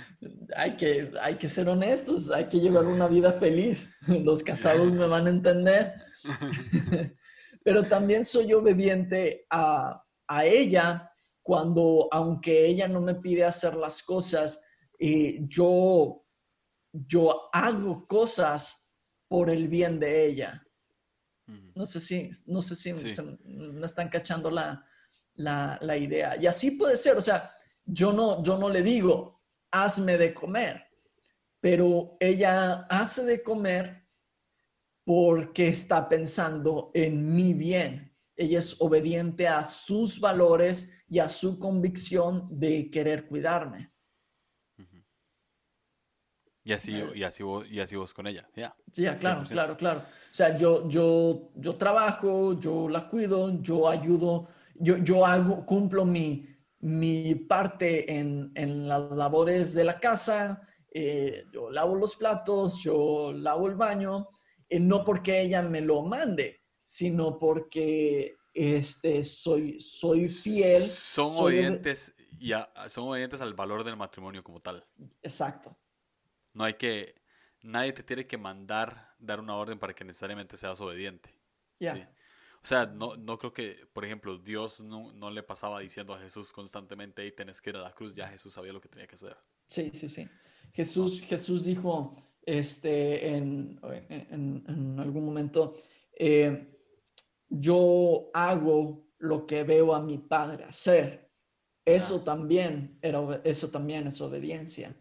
hay 0.56 0.78
que, 0.78 1.12
hay 1.22 1.36
que 1.36 1.50
ser 1.50 1.70
honestos, 1.70 2.32
hay 2.32 2.48
que 2.48 2.60
llevar 2.60 2.86
una 2.86 3.08
vida 3.08 3.32
feliz. 3.32 3.94
Los 4.08 4.44
casados 4.44 4.92
me 4.92 5.08
van 5.08 5.28
a 5.28 5.32
entender. 5.32 5.94
pero 7.64 7.84
también 7.84 8.26
soy 8.26 8.54
obediente 8.54 9.46
a, 9.50 10.00
ella 10.44 11.12
cuando, 11.44 12.08
aunque 12.12 12.66
ella 12.66 12.88
no 12.88 13.02
me 13.02 13.14
pide 13.14 13.46
hacer 13.46 13.76
las 13.76 14.02
cosas, 14.02 14.66
eh, 14.98 15.42
yo, 15.48 16.26
yo 16.92 17.50
hago 17.54 18.08
cosas 18.08 18.90
por 19.28 19.52
el 19.52 19.68
bien 19.68 20.00
de 20.00 20.26
ella. 20.26 20.66
No 21.76 21.86
sé 21.86 22.00
si, 22.00 22.30
no 22.48 22.62
sé 22.62 22.76
si 22.76 22.94
me 23.46 23.86
están 23.86 24.10
cachando 24.10 24.50
la, 24.52 24.86
la, 25.36 25.98
idea. 25.98 26.38
Y 26.40 26.48
así 26.48 26.72
puede 26.72 26.98
ser, 26.98 27.18
o 27.18 27.22
sea, 27.22 27.52
yo 27.86 28.14
no, 28.14 28.44
yo 28.44 28.58
no 28.58 28.70
le 28.70 28.82
digo, 28.82 29.42
hazme 29.72 30.18
de 30.18 30.34
comer, 30.34 30.84
pero 31.60 32.18
ella 32.20 32.86
hace 32.90 33.24
de 33.24 33.42
comer 33.42 34.04
porque 35.04 35.68
está 35.68 36.08
pensando 36.08 36.92
en 36.94 37.34
mi 37.34 37.54
bien. 37.54 38.16
Ella 38.36 38.60
es 38.60 38.80
obediente 38.82 39.48
a 39.48 39.64
sus 39.64 40.20
valores 40.20 41.04
y 41.08 41.20
a 41.20 41.30
su 41.30 41.60
convicción 41.60 42.48
de 42.52 42.90
querer 42.90 43.28
cuidarme. 43.28 43.93
Y 46.66 46.72
así, 46.72 47.04
y 47.14 47.24
así, 47.24 47.44
vos, 47.44 47.66
y 47.70 47.80
así 47.82 47.96
vos 47.96 48.14
con 48.14 48.26
ella, 48.26 48.48
ya. 48.56 48.74
Yeah. 48.94 49.18
claro, 49.18 49.44
claro, 49.44 49.78
claro. 49.78 50.00
O 50.00 50.34
sea, 50.34 50.58
yo, 50.58 50.88
yo, 50.88 51.52
yo 51.56 51.76
trabajo, 51.76 52.58
yo 52.58 52.88
la 52.88 53.10
cuido, 53.10 53.62
yo 53.62 53.90
ayudo, 53.90 54.48
yo, 54.76 54.98
yo 54.98 55.26
hago, 55.26 55.66
cumplo 55.66 56.06
mi, 56.06 56.48
mi 56.80 57.36
parte 57.36 58.18
en, 58.18 58.52
en 58.56 58.88
las 58.88 59.12
labores 59.12 59.74
de 59.74 59.84
la 59.84 60.00
casa, 60.00 60.62
eh, 60.90 61.44
yo 61.52 61.70
lavo 61.70 61.96
los 61.96 62.16
platos, 62.16 62.82
yo 62.82 63.34
lavo 63.34 63.68
el 63.68 63.76
baño, 63.76 64.30
eh, 64.70 64.80
no 64.80 65.04
porque 65.04 65.42
ella 65.42 65.62
me 65.62 65.82
lo 65.82 66.02
mande, 66.04 66.62
sino 66.84 67.40
porque 67.40 68.36
este, 68.54 69.24
soy, 69.24 69.80
soy 69.80 70.30
fiel. 70.30 70.84
Son 70.84 71.30
obedientes, 71.36 72.14
y 72.40 72.54
son 72.88 73.10
obedientes 73.10 73.42
al 73.42 73.54
valor 73.54 73.84
del 73.84 73.98
matrimonio 73.98 74.44
como 74.44 74.62
tal. 74.62 74.86
Exacto. 75.22 75.76
No 76.54 76.64
hay 76.64 76.76
que, 76.76 77.16
nadie 77.62 77.94
te 77.94 78.04
tiene 78.04 78.28
que 78.28 78.38
mandar 78.38 79.14
dar 79.20 79.40
una 79.40 79.56
orden 79.56 79.80
para 79.80 79.94
que 79.94 80.04
necesariamente 80.04 80.58
seas 80.58 80.80
obediente. 80.82 81.30
Ya. 81.80 82.10
O 82.64 82.66
sea, 82.66 82.86
no, 82.86 83.18
no 83.18 83.38
creo 83.38 83.54
que, 83.54 83.78
por 83.92 84.06
ejemplo, 84.06 84.38
Dios 84.38 84.80
no, 84.80 85.12
no, 85.14 85.30
le 85.30 85.44
pasaba 85.44 85.82
diciendo 85.82 86.14
a 86.14 86.20
Jesús 86.20 86.54
constantemente, 86.54 87.26
y 87.26 87.32
tenés 87.34 87.62
que 87.62 87.72
ir 87.72 87.76
a 87.76 87.82
la 87.82 87.92
cruz, 87.92 88.16
ya 88.16 88.28
Jesús 88.30 88.54
sabía 88.54 88.72
lo 88.72 88.80
que 88.80 88.88
tenía 88.88 89.06
que 89.06 89.16
hacer. 89.16 89.36
Sí, 89.68 89.92
sí, 89.94 90.08
sí. 90.08 90.30
Jesús, 90.72 91.22
Jesús 91.22 91.66
dijo, 91.66 92.16
este, 92.46 93.36
en, 93.36 93.80
en, 94.10 94.98
algún 94.98 95.26
momento, 95.26 95.76
eh, 96.14 96.80
yo 97.50 98.30
hago 98.34 99.10
lo 99.18 99.46
que 99.46 99.64
veo 99.64 99.94
a 99.94 100.02
mi 100.02 100.18
padre 100.18 100.64
hacer. 100.64 101.30
Eso 101.84 102.22
también 102.22 102.98
era, 103.02 103.42
eso 103.44 103.70
también 103.70 104.08
es 104.08 104.22
obediencia. 104.22 104.96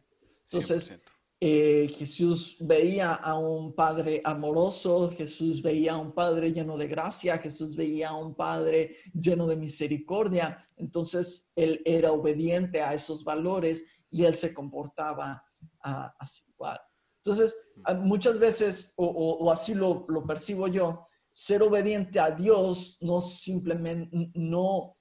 Entonces, 0.44 1.00
eh, 1.44 1.88
Jesús 1.88 2.56
veía 2.60 3.14
a 3.14 3.36
un 3.36 3.74
padre 3.74 4.20
amoroso, 4.24 5.10
Jesús 5.10 5.60
veía 5.60 5.94
a 5.94 5.96
un 5.96 6.12
padre 6.12 6.52
lleno 6.52 6.78
de 6.78 6.86
gracia, 6.86 7.36
Jesús 7.38 7.74
veía 7.74 8.10
a 8.10 8.16
un 8.16 8.36
padre 8.36 8.94
lleno 9.12 9.48
de 9.48 9.56
misericordia. 9.56 10.56
Entonces, 10.76 11.50
él 11.56 11.82
era 11.84 12.12
obediente 12.12 12.80
a 12.80 12.94
esos 12.94 13.24
valores 13.24 13.84
y 14.08 14.24
él 14.24 14.34
se 14.34 14.54
comportaba 14.54 15.42
ah, 15.82 16.14
así 16.16 16.44
igual. 16.48 16.80
Entonces, 17.24 17.56
muchas 17.96 18.38
veces, 18.38 18.94
o, 18.96 19.50
así 19.50 19.74
lo, 19.74 20.06
percibo 20.24 20.68
yo, 20.68 21.02
ser 21.32 21.64
obediente 21.64 22.20
a 22.20 22.30
Dios 22.30 22.98
no 23.00 23.20
simplemente, 23.20 24.30
no, 24.34 24.96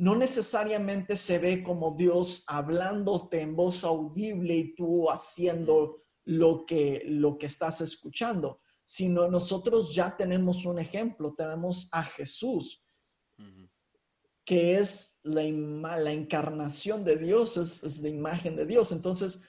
no 0.00 0.16
necesariamente 0.16 1.14
se 1.14 1.38
ve 1.38 1.62
como 1.62 1.94
Dios 1.94 2.42
hablándote 2.46 3.42
en 3.42 3.54
voz 3.54 3.84
audible 3.84 4.56
y 4.56 4.74
tú 4.74 5.10
haciendo 5.10 6.04
lo 6.24 6.64
que, 6.64 7.02
lo 7.04 7.36
que 7.36 7.44
estás 7.44 7.82
escuchando, 7.82 8.62
sino 8.82 9.28
nosotros 9.28 9.94
ya 9.94 10.16
tenemos 10.16 10.64
un 10.64 10.78
ejemplo, 10.78 11.34
tenemos 11.34 11.90
a 11.92 12.02
Jesús, 12.02 12.82
que 14.42 14.78
es 14.78 15.20
la, 15.22 15.42
la 15.98 16.12
encarnación 16.12 17.04
de 17.04 17.18
Dios, 17.18 17.58
es, 17.58 17.84
es 17.84 18.00
la 18.00 18.08
imagen 18.08 18.56
de 18.56 18.64
Dios. 18.64 18.92
Entonces, 18.92 19.44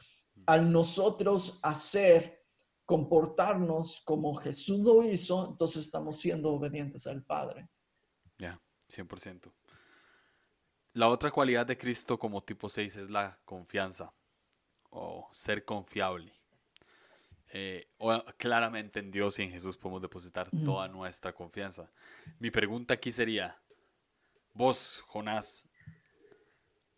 al 0.46 0.70
nosotros 0.70 1.62
hacer, 1.64 2.44
comportarnos 2.84 4.02
como 4.04 4.36
Jesús 4.36 4.82
lo 4.82 5.02
hizo, 5.02 5.48
entonces 5.52 5.86
estamos 5.86 6.20
siendo 6.20 6.52
obedientes 6.52 7.08
al 7.08 7.24
Padre. 7.24 7.70
Ya, 8.38 8.62
100%. 8.90 9.54
La 10.94 11.08
otra 11.08 11.32
cualidad 11.32 11.66
de 11.66 11.78
Cristo 11.78 12.20
como 12.20 12.44
tipo 12.44 12.68
6 12.68 12.96
es 12.98 13.10
la 13.10 13.40
confianza 13.46 14.14
o 14.90 15.30
ser 15.32 15.64
confiable. 15.64 16.34
Eh, 17.54 17.90
claramente 18.38 19.00
en 19.00 19.12
Dios 19.12 19.40
y 19.40 19.44
en 19.44 19.52
Jesús 19.52 19.78
podemos 19.78 20.02
depositar 20.02 20.50
toda 20.66 20.88
nuestra 20.88 21.34
confianza. 21.34 21.90
Mi 22.40 22.52
pregunta 22.52 22.94
aquí 22.94 23.12
sería, 23.12 23.62
vos, 24.54 25.04
Jonás, 25.08 25.68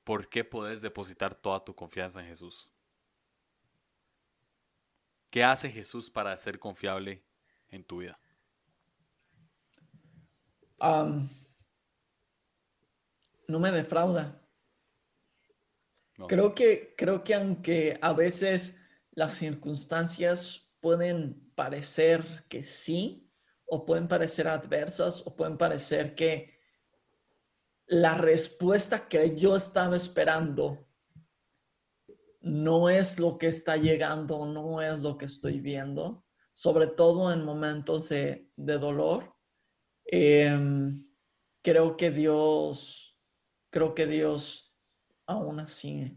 ¿por 0.03 0.27
qué 0.27 0.43
podés 0.43 0.81
depositar 0.81 1.33
toda 1.33 1.63
tu 1.63 1.75
confianza 1.75 2.19
en 2.19 2.27
Jesús? 2.27 2.69
¿Qué 5.29 5.43
hace 5.43 5.71
Jesús 5.71 6.11
para 6.11 6.35
ser 6.37 6.59
confiable 6.59 7.23
en 7.69 7.83
tu 7.83 7.99
vida? 7.99 8.19
No 13.47 13.59
me 13.59 13.71
defrauda. 13.71 14.39
Creo, 16.27 16.53
que, 16.53 16.93
creo 16.97 17.23
que 17.23 17.33
aunque 17.33 17.97
a 18.01 18.13
veces 18.13 18.79
las 19.11 19.33
circunstancias 19.33 20.71
pueden 20.79 21.51
parecer 21.55 22.45
que 22.49 22.63
sí, 22.63 23.31
o 23.65 23.85
pueden 23.85 24.07
parecer 24.07 24.47
adversas, 24.47 25.25
o 25.25 25.35
pueden 25.35 25.57
parecer 25.57 26.13
que 26.15 26.59
la 27.87 28.13
respuesta 28.15 29.07
que 29.07 29.35
yo 29.35 29.55
estaba 29.55 29.95
esperando 29.95 30.87
no 32.41 32.89
es 32.89 33.19
lo 33.19 33.37
que 33.37 33.47
está 33.47 33.77
llegando, 33.77 34.45
no 34.45 34.81
es 34.81 35.01
lo 35.01 35.17
que 35.17 35.25
estoy 35.25 35.59
viendo, 35.59 36.25
sobre 36.51 36.87
todo 36.87 37.31
en 37.31 37.43
momentos 37.43 38.09
de, 38.09 38.51
dolor. 38.55 39.33
Em, 40.05 41.07
creo 41.61 41.95
que 41.95 42.11
Dios 42.11 43.02
creo 43.73 43.95
que 43.95 44.05
Dios 44.05 44.71
aún 45.25 45.59
así 45.59 46.15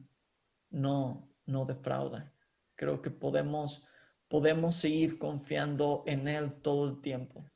no, 0.69 1.27
no 1.47 1.65
defrauda. 1.65 2.31
Creo 2.75 3.01
que 3.01 3.11
podemos, 3.11 3.83
podemos 4.29 4.77
seguir 4.77 5.19
confiando 5.19 6.05
en 6.07 6.29
Él 6.29 6.53
todo 6.61 6.91
el 6.91 7.01
tiempo. 7.01 7.51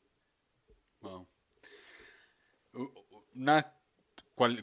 Una 3.35 3.77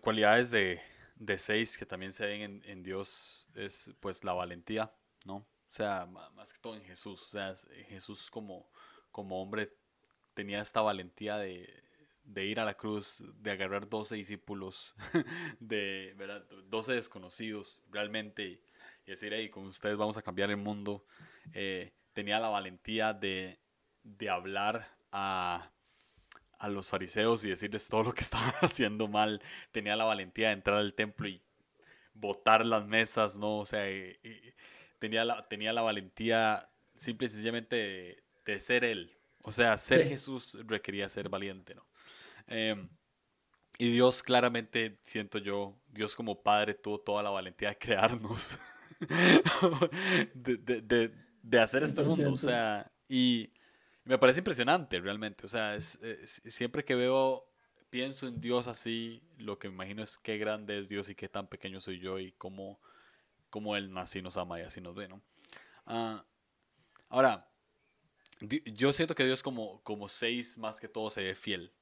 cualidades 0.02 0.50
de, 0.50 0.82
de 1.16 1.38
seis 1.38 1.78
que 1.78 1.86
también 1.86 2.12
se 2.12 2.26
ven 2.26 2.64
en, 2.66 2.82
Dios 2.82 3.48
es 3.54 3.92
pues 4.00 4.24
la 4.24 4.34
valentía, 4.34 4.92
¿no? 5.24 5.36
O 5.36 5.46
sea, 5.70 6.08
más 6.08 6.52
que 6.52 6.60
todo 6.60 6.76
en 6.76 6.84
Jesús. 6.84 7.22
O 7.22 7.30
sea, 7.30 7.54
Jesús 7.90 8.32
como, 8.32 8.72
como 9.12 9.40
hombre 9.40 9.72
tenía 10.34 10.62
esta 10.62 10.82
valentía 10.82 11.38
de, 11.38 11.87
de 12.28 12.46
ir 12.46 12.60
a 12.60 12.66
la 12.66 12.76
cruz, 12.76 13.24
de 13.42 13.52
agarrar 13.52 13.88
12 13.90 14.16
discípulos, 14.16 14.96
de 15.60 16.14
¿verdad? 16.18 16.46
12 16.66 16.94
desconocidos 16.94 17.82
realmente 17.90 18.60
y 19.06 19.10
decir, 19.10 19.34
hey, 19.34 19.50
con 19.50 19.66
ustedes 19.66 19.98
vamos 19.98 20.18
a 20.18 20.22
cambiar 20.22 20.50
el 20.50 20.58
mundo. 20.58 21.06
Eh, 21.54 21.94
tenía 22.14 22.40
la 22.40 22.50
valentía 22.50 23.14
de, 23.14 23.60
de 24.04 24.30
hablar 24.30 24.86
a, 25.12 25.72
a, 26.60 26.68
los 26.68 26.90
fariseos 26.90 27.46
y 27.46 27.50
decirles 27.50 27.88
todo 27.88 28.04
lo 28.04 28.14
que 28.14 28.22
estaban 28.28 28.54
haciendo 28.62 29.08
mal. 29.08 29.42
Tenía 29.72 29.96
la 29.96 30.04
valentía 30.04 30.48
de 30.48 30.54
entrar 30.54 30.78
al 30.78 30.94
templo 30.94 31.30
y 31.30 31.42
botar 32.14 32.66
las 32.66 32.86
mesas, 32.86 33.38
¿no? 33.38 33.60
O 33.60 33.66
sea, 33.66 33.86
tenía, 35.00 35.24
la, 35.24 35.42
tenía 35.44 35.72
la 35.72 35.82
valentía 35.82 36.70
simple 36.94 37.28
y 37.28 37.30
sencillamente 37.30 38.24
de, 38.46 38.60
ser 38.60 38.84
él. 38.84 39.16
O 39.44 39.54
sea, 39.54 39.78
ser 39.78 40.06
Jesús 40.06 40.58
requería 40.66 41.08
ser 41.08 41.30
valiente, 41.30 41.74
¿no? 41.74 41.88
Em, 42.48 42.90
y 43.78 43.92
Dios 43.92 44.24
claramente, 44.24 45.00
siento 45.04 45.38
yo, 45.38 45.80
Dios 45.88 46.16
como 46.16 46.42
Padre 46.42 46.74
tuvo 46.74 47.00
toda 47.00 47.22
la 47.22 47.30
valentía 47.30 47.70
de 47.70 47.78
crearnos, 47.78 48.58
de, 50.34 51.60
hacer 51.60 51.84
este 51.84 52.02
mundo. 52.02 52.34
O 52.34 52.38
sea, 52.38 52.92
y 53.08 53.54
me 54.04 54.18
parece 54.18 54.40
impresionante 54.40 55.00
realmente. 55.00 55.46
O 55.46 55.50
sea, 55.50 55.76
es, 55.76 56.00
siempre 56.46 56.84
que 56.84 56.96
veo, 56.96 57.48
pienso 57.90 58.28
en 58.28 58.42
Dios 58.42 58.68
así, 58.68 59.22
lo 59.38 59.60
que 59.60 59.68
me 59.68 59.76
imagino 59.76 60.02
es 60.02 60.18
qué 60.18 60.38
grande 60.38 60.80
es 60.80 60.90
Dios 60.90 61.10
y 61.10 61.16
qué 61.16 61.30
tan 61.30 61.48
pequeño 61.48 61.80
soy 61.80 62.00
yo 62.00 62.18
y 62.18 62.32
cómo, 62.32 62.80
cómo 63.50 63.76
Él 63.76 63.96
así 63.98 64.22
nos 64.22 64.38
ama 64.38 64.60
y 64.60 64.64
así 64.64 64.82
nos 64.82 64.96
ve, 64.96 65.08
¿no? 65.08 65.22
Ah, 65.86 66.26
ahora, 67.10 67.48
yo 68.42 68.92
siento 68.92 69.14
que 69.14 69.26
Dios 69.26 69.44
como, 69.44 69.82
como 69.84 70.10
seis 70.10 70.58
más 70.58 70.80
que 70.80 70.88
todo 70.88 71.10
se 71.10 71.24
ve 71.24 71.36
fiel. 71.36 71.74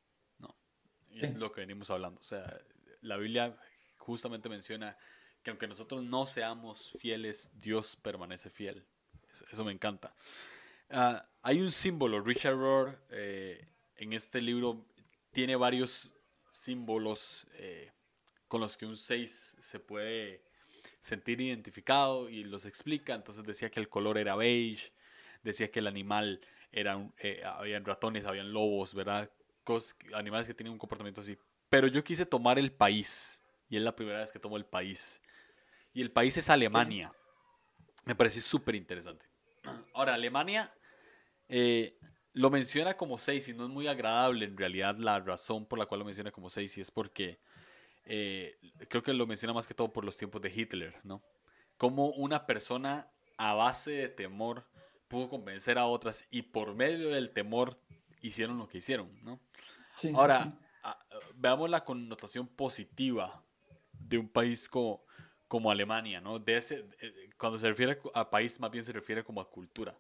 Y 1.16 1.26
es 1.26 1.36
lo 1.36 1.52
que 1.52 1.62
venimos 1.62 1.90
hablando. 1.90 2.20
O 2.20 2.24
sea, 2.24 2.60
la 3.02 3.18
Biblia 3.18 3.58
justamente 3.98 4.50
menciona 4.50 4.98
que 5.42 5.50
aunque 5.50 5.68
nosotros 5.68 6.04
no 6.04 6.26
seamos 6.26 6.96
fieles, 7.00 7.52
Dios 7.60 7.96
permanece 7.96 8.50
fiel. 8.50 8.86
Eso, 9.52 9.64
me 9.64 9.72
encanta. 9.72 10.14
Ah, 10.90 11.26
hay 11.42 11.62
un 11.62 11.72
símbolo, 11.72 12.22
Richard 12.22 12.56
Rohr 12.56 13.00
eh, 13.10 13.66
en 13.96 14.14
este 14.14 14.42
libro 14.42 14.86
tiene 15.32 15.56
varios 15.56 16.14
símbolos 16.50 17.48
eh, 17.54 17.92
con 18.48 18.62
los 18.62 18.78
que 18.78 18.86
un 18.86 18.96
6 18.96 19.58
se 19.60 19.80
puede 19.80 20.44
sentir 21.02 21.42
identificado 21.42 22.30
y 22.30 22.44
los 22.44 22.66
explica. 22.66 23.14
Entonces 23.14 23.44
decía 23.44 23.70
que 23.70 23.80
el 23.80 23.90
color 23.90 24.18
era 24.18 24.36
beige, 24.36 24.92
decía 25.44 25.70
que 25.70 25.80
el 25.80 25.88
animal 25.88 26.42
era, 26.72 27.10
eh, 27.20 27.44
ratones, 27.84 28.26
habían 28.26 28.52
lobos, 28.52 28.94
¿verdad? 28.94 29.30
Animales 30.14 30.48
que 30.48 30.54
tienen 30.54 30.74
un 30.74 30.80
comportamiento 30.80 31.22
así. 31.22 31.38
Pero 31.70 31.88
yo 31.88 32.04
quise 32.04 32.26
tomar 32.26 32.60
el 32.60 32.72
país. 32.72 33.42
Y 33.70 33.78
es 33.78 33.84
la 33.84 33.96
primera 33.96 34.20
vez 34.20 34.32
que 34.32 34.40
tomo 34.40 34.58
el 34.58 34.66
país. 34.66 35.22
Y 35.94 36.02
el 36.02 36.12
país 36.12 36.38
es 36.38 36.50
Alemania. 36.50 37.12
Me 38.06 38.16
pareció 38.16 38.42
súper 38.42 38.76
interesante. 38.76 39.26
Ahora, 39.94 40.14
Alemania 40.14 40.72
eh, 41.50 41.98
lo 42.34 42.50
menciona 42.50 42.96
como 42.96 43.18
seis 43.18 43.48
y 43.48 43.54
no 43.54 43.64
es 43.64 43.70
muy 43.70 43.88
agradable 43.88 44.46
en 44.46 44.58
realidad 44.58 44.98
la 44.98 45.20
razón 45.20 45.66
por 45.66 45.80
la 45.80 45.86
cual 45.86 46.00
lo 46.00 46.06
menciona 46.06 46.32
como 46.32 46.50
seis 46.50 46.78
y 46.78 46.82
es 46.82 46.92
porque 46.92 47.40
eh, 48.06 48.58
creo 48.90 49.02
que 49.02 49.14
lo 49.14 49.26
menciona 49.26 49.54
más 49.54 49.68
que 49.68 49.74
todo 49.74 49.92
por 49.92 50.04
los 50.04 50.18
tiempos 50.18 50.42
de 50.42 50.52
Hitler, 50.54 50.96
¿no? 51.04 51.24
Como 51.78 52.10
una 52.10 52.46
persona 52.46 53.10
a 53.38 53.54
base 53.54 53.92
de 53.92 54.10
temor 54.10 54.68
pudo 55.08 55.30
convencer 55.30 55.78
a 55.78 55.86
otras 55.86 56.26
y 56.30 56.44
por 56.44 56.76
medio 56.76 57.10
del 57.10 57.32
temor 57.32 57.80
hicieron 58.28 58.58
lo 58.58 58.68
que 58.68 58.80
hicieron, 58.80 59.10
¿no? 59.24 59.40
Ahora, 60.16 60.54
veamos 61.36 61.70
la 61.70 61.84
connotación 61.84 62.48
positiva 62.48 63.44
de 63.92 64.18
un 64.18 64.28
país 64.28 64.68
como, 64.68 65.04
como 65.48 65.72
Alemania, 65.72 66.22
¿no? 66.22 66.40
De 66.40 66.58
ese, 66.58 66.86
eh, 67.00 67.30
cuando 67.38 67.58
se 67.58 67.68
refiere 67.68 68.00
a 68.14 68.30
país, 68.30 68.60
más 68.60 68.72
bien 68.72 68.84
se 68.84 68.94
refiere 68.94 69.24
como 69.24 69.42
a 69.42 69.50
cultura. 69.50 69.98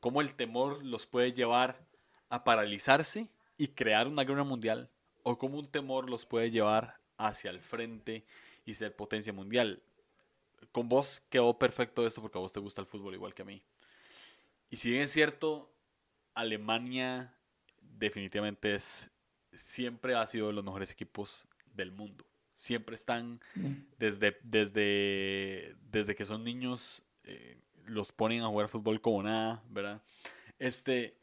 Cómo 0.00 0.20
el 0.20 0.34
temor 0.34 0.84
los 0.84 1.06
puede 1.06 1.32
llevar 1.32 1.86
a 2.28 2.44
paralizarse 2.44 3.28
y 3.56 3.68
crear 3.68 4.08
una 4.08 4.24
guerra 4.24 4.44
mundial, 4.44 4.90
o 5.22 5.38
cómo 5.38 5.58
un 5.58 5.70
temor 5.70 6.10
los 6.10 6.26
puede 6.26 6.50
llevar 6.50 7.00
hacia 7.16 7.50
el 7.50 7.60
frente 7.60 8.24
y 8.64 8.74
ser 8.74 8.94
potencia 8.94 9.32
mundial. 9.32 9.82
Con 10.72 10.88
vos 10.88 11.22
quedó 11.30 11.58
perfecto 11.58 12.06
esto 12.06 12.20
porque 12.20 12.38
a 12.38 12.40
vos 12.40 12.52
te 12.52 12.60
gusta 12.60 12.80
el 12.80 12.86
fútbol 12.86 13.14
igual 13.14 13.34
que 13.34 13.42
a 13.42 13.46
mí. 13.46 13.62
Y 14.68 14.76
si 14.76 14.90
bien 14.90 15.02
es 15.02 15.12
cierto, 15.12 15.72
Alemania 16.34 17.35
definitivamente 17.98 18.74
es, 18.74 19.10
siempre 19.52 20.14
ha 20.14 20.26
sido 20.26 20.48
de 20.48 20.52
los 20.52 20.64
mejores 20.64 20.90
equipos 20.90 21.48
del 21.74 21.92
mundo. 21.92 22.24
Siempre 22.54 22.96
están, 22.96 23.40
desde, 23.98 24.38
desde, 24.42 25.76
desde 25.90 26.14
que 26.14 26.24
son 26.24 26.42
niños, 26.42 27.02
eh, 27.24 27.58
los 27.84 28.12
ponen 28.12 28.42
a 28.42 28.48
jugar 28.48 28.68
fútbol 28.68 29.00
como 29.00 29.22
nada, 29.22 29.62
¿verdad? 29.68 30.00
Este, 30.58 31.18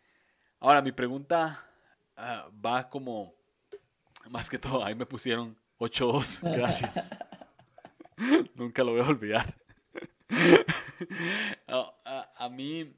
ahora 0.59 0.81
mi 0.81 0.91
pregunta 0.91 1.67
ah, 2.15 2.49
va 2.63 2.87
como, 2.87 3.33
más 4.29 4.47
que 4.49 4.59
todo, 4.59 4.85
ahí 4.85 4.93
me 4.93 5.07
pusieron 5.07 5.57
8-2, 5.79 6.41
gracias. 6.55 7.09
Nunca 8.55 8.83
lo 8.83 8.91
voy 8.91 9.01
a 9.01 9.07
olvidar. 9.07 9.57
a, 11.67 12.49
mí, 12.49 12.95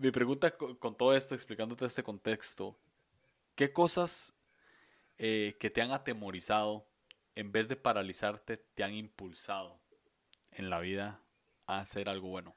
mi 0.00 0.10
pregunta 0.10 0.50
con 0.50 0.96
todo 0.96 1.14
esto, 1.14 1.36
explicándote 1.36 1.86
este 1.86 2.02
contexto, 2.02 2.76
¿Qué 3.54 3.72
cosas 3.72 4.34
eh, 5.18 5.56
que 5.60 5.70
te 5.70 5.82
han 5.82 5.90
atemorizado, 5.90 6.88
en 7.34 7.52
vez 7.52 7.68
de 7.68 7.76
paralizarte, 7.76 8.56
te 8.56 8.82
han 8.82 8.94
impulsado 8.94 9.80
en 10.50 10.70
la 10.70 10.80
vida 10.80 11.22
a 11.66 11.80
hacer 11.80 12.08
algo 12.08 12.28
bueno? 12.28 12.54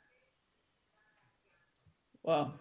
Wow. 2.23 2.59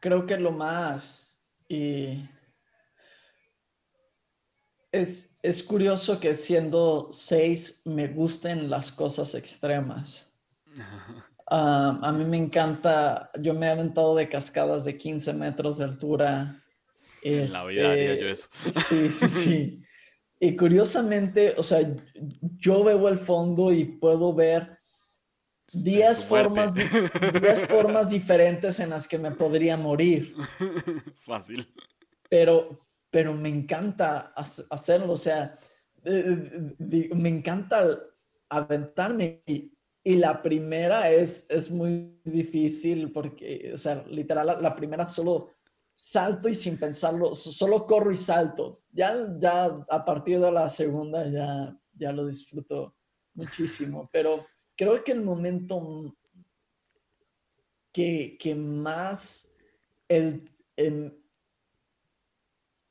Creo 0.00 0.26
que 0.26 0.36
lo 0.36 0.52
más... 0.52 1.42
Y 1.68 2.28
es, 4.90 5.38
es 5.42 5.62
curioso 5.62 6.20
que 6.20 6.34
siendo 6.34 7.08
seis 7.12 7.80
me 7.86 8.08
gusten 8.08 8.68
las 8.68 8.92
cosas 8.92 9.34
extremas. 9.34 10.28
Ah, 11.54 11.98
a 12.02 12.12
mí 12.12 12.24
me 12.24 12.38
encanta, 12.38 13.30
yo 13.38 13.52
me 13.52 13.66
he 13.66 13.68
aventado 13.68 14.14
de 14.14 14.26
cascadas 14.26 14.86
de 14.86 14.96
15 14.96 15.34
metros 15.34 15.76
de 15.76 15.84
altura 15.84 16.61
en 17.22 17.52
la 17.52 17.64
vida 17.64 17.92
haría 17.92 18.14
yo 18.14 18.28
eso. 18.28 18.48
Este, 18.64 18.80
sí, 18.80 19.10
sí, 19.10 19.28
sí. 19.28 19.82
Y 20.40 20.56
curiosamente, 20.56 21.54
o 21.56 21.62
sea, 21.62 21.80
yo 22.56 22.82
veo 22.82 23.08
el 23.08 23.18
fondo 23.18 23.72
y 23.72 23.84
puedo 23.84 24.34
ver 24.34 24.78
10 25.72 26.24
formas, 26.24 26.74
formas 27.68 28.10
diferentes 28.10 28.80
en 28.80 28.90
las 28.90 29.06
que 29.06 29.18
me 29.18 29.30
podría 29.30 29.76
morir. 29.76 30.34
Fácil. 31.26 31.72
Pero, 32.28 32.88
pero 33.10 33.34
me 33.34 33.48
encanta 33.48 34.34
hacerlo, 34.70 35.12
o 35.12 35.16
sea, 35.16 35.58
me 36.04 37.28
encanta 37.28 38.00
aventarme 38.48 39.42
y, 39.46 39.72
y 40.04 40.16
la 40.16 40.42
primera 40.42 41.10
es, 41.10 41.48
es 41.50 41.70
muy 41.70 42.20
difícil 42.24 43.12
porque, 43.12 43.70
o 43.74 43.78
sea, 43.78 44.04
literal, 44.08 44.58
la 44.60 44.74
primera 44.74 45.06
solo 45.06 45.50
salto 46.02 46.48
y 46.48 46.54
sin 46.56 46.78
pensarlo, 46.78 47.32
solo 47.32 47.86
corro 47.86 48.10
y 48.10 48.16
salto. 48.16 48.82
Ya, 48.90 49.14
ya 49.38 49.66
a 49.88 50.04
partir 50.04 50.40
de 50.40 50.50
la 50.50 50.68
segunda 50.68 51.28
ya, 51.28 51.78
ya 51.94 52.10
lo 52.10 52.26
disfruto 52.26 52.96
muchísimo, 53.34 54.10
pero 54.12 54.44
creo 54.76 55.02
que 55.04 55.12
el 55.12 55.22
momento 55.22 56.12
que, 57.92 58.36
que 58.36 58.54
más, 58.56 59.54
el, 60.08 60.50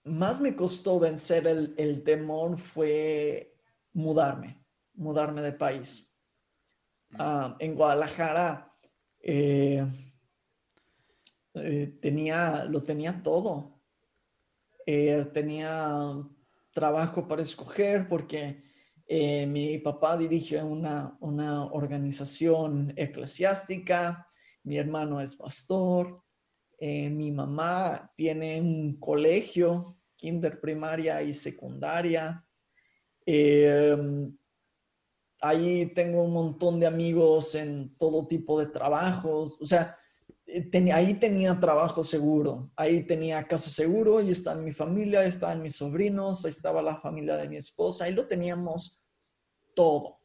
más 0.05 0.39
me 0.39 0.55
costó 0.55 0.97
vencer 0.97 1.47
el, 1.47 1.75
el, 1.77 2.03
temor 2.03 2.57
fue 2.57 3.57
mudarme, 3.91 4.63
mudarme 4.93 5.41
de 5.41 5.51
país. 5.51 6.09
Mm. 7.09 7.15
Ah, 7.19 7.57
en 7.59 7.75
Guadalajara, 7.75 8.69
eh, 9.19 9.85
eh, 11.55 11.97
tenía, 12.01 12.65
lo 12.65 12.81
tenía 12.81 13.21
todo. 13.23 13.81
Eh, 14.85 15.25
tenía 15.33 16.13
trabajo 16.73 17.27
para 17.27 17.41
escoger 17.41 18.07
porque 18.07 18.69
Eh, 19.13 19.45
mi 19.45 19.77
papá 19.77 20.15
dirige 20.15 20.63
una, 20.63 21.17
una 21.19 21.65
organización 21.65 22.93
eclesiástica, 22.95 24.25
mi 24.63 24.77
hermano 24.77 25.19
es 25.19 25.35
pastor, 25.35 26.23
mi 26.79 27.29
mamá 27.29 28.09
tiene 28.15 28.61
un 28.61 28.97
colegio, 29.01 29.97
kinder 30.15 30.61
primaria 30.61 31.21
y 31.21 31.33
secundaria. 31.33 32.47
Ahí 35.41 35.93
tengo 35.93 36.23
un 36.23 36.31
montón 36.31 36.79
de 36.79 36.87
amigos 36.87 37.53
en 37.55 37.93
todo 37.97 38.27
tipo 38.27 38.57
de 38.59 38.67
trabajos. 38.67 39.57
O 39.59 39.65
sea, 39.65 39.97
eh, 40.53 40.91
ahí 40.91 41.13
tenía 41.13 41.57
trabajo 41.57 42.03
seguro, 42.03 42.71
ahí 42.75 43.03
tenía 43.03 43.47
casa 43.47 43.69
seguro, 43.69 44.17
ahí 44.17 44.31
está 44.31 44.53
mi 44.53 44.73
familia, 44.73 45.21
ahí 45.21 45.29
estaban 45.29 45.61
mis 45.61 45.77
sobrinos, 45.77 46.43
ahí 46.43 46.51
estaba 46.51 46.81
la 46.81 46.97
familia 46.97 47.37
de 47.37 47.47
mi 47.47 47.55
esposa, 47.55 48.03
ahí 48.03 48.13
lo 48.13 48.27
teníamos 48.27 49.01
todo. 49.73 50.19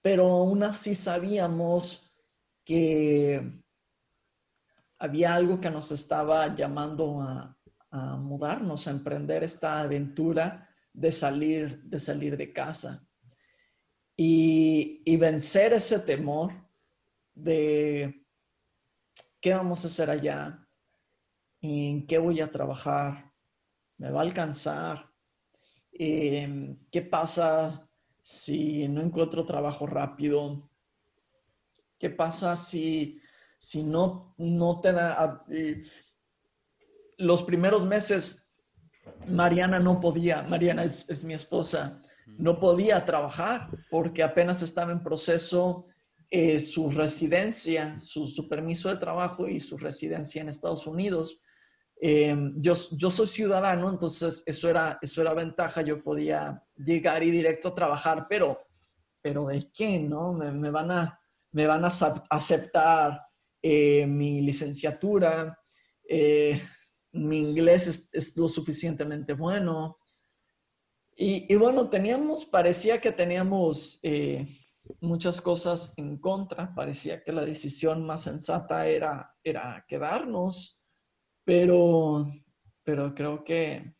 Pero 0.00 0.26
aún 0.26 0.62
así 0.62 0.94
sabíamos 0.94 2.16
que 2.64 3.62
había 4.98 5.34
algo 5.34 5.60
que 5.60 5.70
nos 5.70 5.92
estaba 5.92 6.54
llamando 6.54 7.20
a, 7.20 7.52
mudarnos, 8.18 8.86
a 8.86 8.90
emprender 8.90 9.42
esta 9.42 9.80
aventura 9.80 10.68
de 10.92 11.10
salir, 11.12 11.82
de 11.82 11.98
salir 11.98 12.36
de 12.36 12.52
casa. 12.52 13.06
Y, 14.16 15.02
y 15.04 15.16
vencer 15.16 15.72
ese 15.72 15.98
temor 16.00 16.52
de 17.34 18.25
¿Qué 19.40 19.52
vamos 19.52 19.84
a 19.84 19.88
hacer 19.88 20.10
allá? 20.10 20.66
¿En 21.60 22.06
qué 22.06 22.18
voy 22.18 22.40
a 22.40 22.50
trabajar? 22.50 23.32
¿Me 23.98 24.10
va 24.10 24.20
a 24.20 24.24
alcanzar? 24.24 25.10
Em, 25.92 26.78
¿Qué 26.90 27.02
pasa 27.02 27.88
si 28.22 28.88
no 28.88 29.02
encuentro 29.02 29.44
trabajo 29.44 29.86
rápido? 29.86 30.70
¿Qué 31.98 32.10
pasa 32.10 32.56
si, 32.56 33.20
si 33.58 33.82
no, 33.82 34.34
no 34.38 34.80
te 34.80 34.92
da... 34.92 35.16
Ah, 35.18 35.44
eh, 35.50 35.84
los 37.18 37.42
primeros 37.42 37.84
meses, 37.84 38.54
Mariana 39.26 39.78
no 39.78 40.00
podía, 40.00 40.42
Mariana 40.42 40.84
es, 40.84 41.08
es 41.08 41.24
mi 41.24 41.32
esposa, 41.32 42.02
no 42.26 42.58
podía 42.60 43.04
trabajar 43.04 43.70
porque 43.90 44.22
apenas 44.22 44.60
estaba 44.60 44.92
en 44.92 45.02
proceso 45.02 45.86
eh, 46.28 46.58
su 46.58 46.90
residencia, 46.90 48.00
su, 48.00 48.48
permiso 48.48 48.88
de 48.88 48.96
trabajo 48.96 49.46
y 49.46 49.60
su 49.60 49.78
residencia 49.78 50.42
en 50.42 50.48
Estados 50.48 50.84
Unidos. 50.88 51.40
Eh, 52.00 52.36
yo, 52.56 52.74
yo 52.92 53.10
soy 53.12 53.28
ciudadano, 53.28 53.88
entonces 53.88 54.42
eso 54.44 54.68
era, 54.68 54.98
eso 55.00 55.20
era 55.22 55.34
ventaja, 55.34 55.82
yo 55.82 56.02
podía 56.02 56.64
llegar 56.74 57.22
y 57.22 57.30
directo 57.30 57.68
a 57.68 57.74
trabajar, 57.76 58.26
pero, 58.28 58.58
pero 59.22 59.46
¿de 59.46 59.70
qué? 59.72 60.00
¿No? 60.00 60.32
Me, 60.32 60.70
van, 60.70 60.90
a, 60.90 61.20
me 61.52 61.64
van 61.68 61.84
a 61.84 61.92
aceptar 62.30 63.22
eh, 63.62 64.04
mi 64.08 64.42
licenciatura, 64.42 65.56
mi 67.12 67.38
inglés 67.38 68.10
es, 68.12 68.36
lo 68.36 68.48
suficientemente 68.48 69.32
bueno. 69.32 69.98
Y, 71.14 71.50
y, 71.50 71.56
bueno, 71.56 71.88
teníamos, 71.88 72.46
parecía 72.46 73.00
que 73.00 73.12
teníamos 73.12 74.00
muchas 75.00 75.40
cosas 75.40 75.94
en 75.96 76.18
contra. 76.18 76.74
Parecía 76.74 77.22
que 77.22 77.32
la 77.32 77.44
decisión 77.44 78.04
más 78.06 78.22
sensata 78.22 78.86
era, 78.86 79.34
era 79.42 79.84
quedarnos, 79.86 80.80
pero, 81.44 82.26
pero 82.82 83.14
creo 83.14 83.44
que 83.44 83.94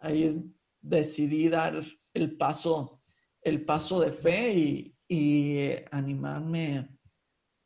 ahí 0.00 0.42
decidí 0.80 1.48
dar 1.48 1.82
el 2.12 2.36
paso, 2.36 3.02
el 3.40 3.64
paso 3.64 4.00
de 4.00 4.12
fe 4.12 4.54
y, 4.54 4.90
animarme 5.90 6.98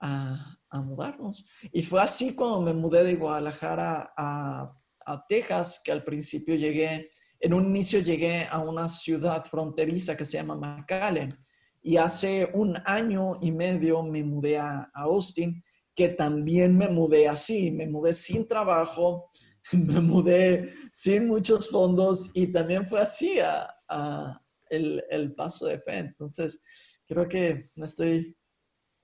a, 0.01 0.55
mudarnos. 0.85 1.47
Y 1.73 1.83
fue 1.83 2.03
así 2.03 2.35
cuando 2.35 2.61
me 2.61 2.75
mudé 2.75 3.03
de 3.03 3.17
Guadalajara 3.17 4.13
a, 4.17 4.79
a 5.07 5.27
Texas, 5.27 5.81
que 5.83 5.91
al 5.91 6.05
principio 6.05 6.55
llegué, 6.57 7.11
en 7.41 7.55
un 7.55 7.67
inicio 7.67 8.01
llegué 8.01 8.47
a 8.51 8.59
una 8.59 8.87
ciudad 8.87 9.43
fronteriza 9.45 10.15
que 10.15 10.27
se 10.27 10.37
llama 10.37 10.57
McAllen 10.57 11.48
y 11.89 11.97
hace 11.97 12.51
un 12.53 12.77
año 12.85 13.39
y 13.41 13.51
medio 13.51 14.03
me 14.03 14.23
mudé 14.23 14.59
a, 14.59 14.91
Austin, 14.93 15.65
que 15.95 16.11
también 16.11 16.77
me 16.77 16.87
mudé 16.91 17.27
así, 17.27 17.71
me 17.71 17.87
mudé 17.87 18.13
sin 18.13 18.47
trabajo, 18.47 19.31
me 19.73 19.99
mudé 19.99 20.71
sin 20.93 21.27
muchos 21.27 21.71
fondos 21.71 22.31
y 22.35 22.49
también 22.49 22.87
fue 22.87 23.01
así 23.01 23.39
a, 23.41 24.39
el, 24.69 25.33
paso 25.35 25.65
de 25.67 25.79
fe. 25.79 25.97
Entonces, 25.97 26.63
creo 27.07 27.27
que 27.27 27.71
me 27.75 27.87
estoy 27.87 28.37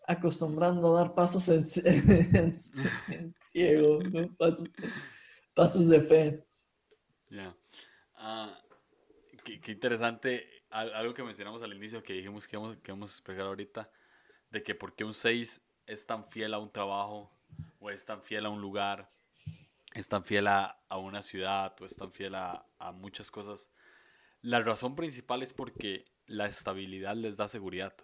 acostumbrando 0.06 0.94
a 0.94 1.04
dar 1.04 1.14
pasos 1.14 1.48
en, 1.48 1.64
ciego, 3.40 3.98
pasos, 5.54 5.88
de 5.88 6.00
fe. 6.02 6.46
Ah, 8.16 8.60
qué, 9.42 9.72
interesante 9.72 10.53
algo 10.74 11.14
que 11.14 11.22
mencionamos 11.22 11.62
al 11.62 11.72
inicio, 11.72 12.02
que 12.02 12.14
dijimos 12.14 12.48
que 12.48 12.56
vamos, 12.56 12.76
que 12.82 12.90
vamos 12.90 13.10
a 13.10 13.12
explicar 13.12 13.46
ahorita, 13.46 13.90
de 14.50 14.62
que 14.62 14.74
por 14.74 14.94
qué 14.94 15.04
un 15.04 15.14
6 15.14 15.62
es 15.86 16.06
tan 16.06 16.28
fiel 16.28 16.52
a 16.52 16.58
un 16.58 16.70
trabajo, 16.70 17.30
o 17.78 17.90
es 17.90 18.04
tan 18.04 18.22
fiel 18.22 18.46
a 18.46 18.48
un 18.48 18.60
lugar, 18.60 19.10
es 19.94 20.08
tan 20.08 20.24
fiel 20.24 20.48
a, 20.48 20.80
a 20.88 20.98
una 20.98 21.22
ciudad, 21.22 21.74
o 21.80 21.84
es 21.84 21.94
tan 21.96 22.10
fiel 22.10 22.34
a, 22.34 22.66
a, 22.78 22.90
muchas 22.90 23.30
cosas. 23.30 23.70
La 24.42 24.60
razón 24.60 24.96
principal 24.96 25.42
es 25.42 25.52
porque 25.52 26.06
la 26.26 26.46
estabilidad 26.46 27.14
les 27.14 27.36
da 27.36 27.46
seguridad. 27.46 27.94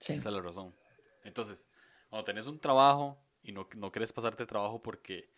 Esa 0.00 0.14
es 0.14 0.24
la 0.24 0.42
razón. 0.42 0.74
Entonces, 1.24 1.66
cuando 2.10 2.24
tenés 2.24 2.46
un 2.46 2.58
trabajo 2.58 3.18
y 3.42 3.52
no, 3.52 3.68
no 3.76 3.90
quieres 3.90 4.12
pasarte 4.12 4.44
trabajo 4.44 4.82
porque 4.82 5.30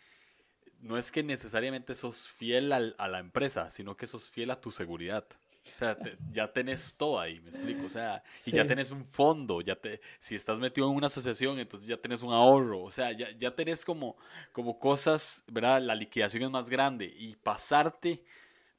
no 0.81 0.97
es 0.99 1.13
que 1.13 1.23
necesariamente 1.23 1.95
sos 1.95 2.27
fiel 2.27 2.73
a 2.73 3.09
la 3.09 3.19
empresa, 3.21 3.71
sino 3.71 3.97
que 3.97 4.09
sos 4.09 4.29
fiel 4.29 4.51
a 4.51 4.61
tu 4.61 4.73
seguridad. 4.73 5.27
O 5.65 5.77
sea, 5.77 5.97
ya 6.33 6.53
tenés 6.53 6.97
todo 6.97 7.21
ahí, 7.21 7.41
me 7.41 7.51
explico. 7.51 7.87
O 7.87 7.89
sea, 7.89 8.23
y 8.45 8.51
ya 8.51 8.67
tenés 8.67 8.91
un 8.91 9.05
fondo, 9.05 9.61
ya 9.61 9.77
te, 9.77 10.01
si 10.19 10.35
estás 10.35 10.59
metido 10.59 10.91
en 10.91 10.97
una 10.97 11.07
asociación, 11.07 11.59
entonces 11.59 11.87
ya 11.87 11.97
tenés 11.97 12.23
un 12.23 12.33
ahorro. 12.33 12.83
O 12.83 12.91
sea, 12.91 13.13
ya, 13.13 13.31
ya 13.39 13.55
tenés 13.55 13.85
como, 13.85 14.17
como 14.51 14.79
cosas, 14.79 15.45
¿verdad? 15.47 15.81
La 15.81 15.95
liquidación 15.95 16.43
es 16.43 16.51
más 16.51 16.69
grande 16.69 17.13
y 17.17 17.37
pasarte 17.37 18.25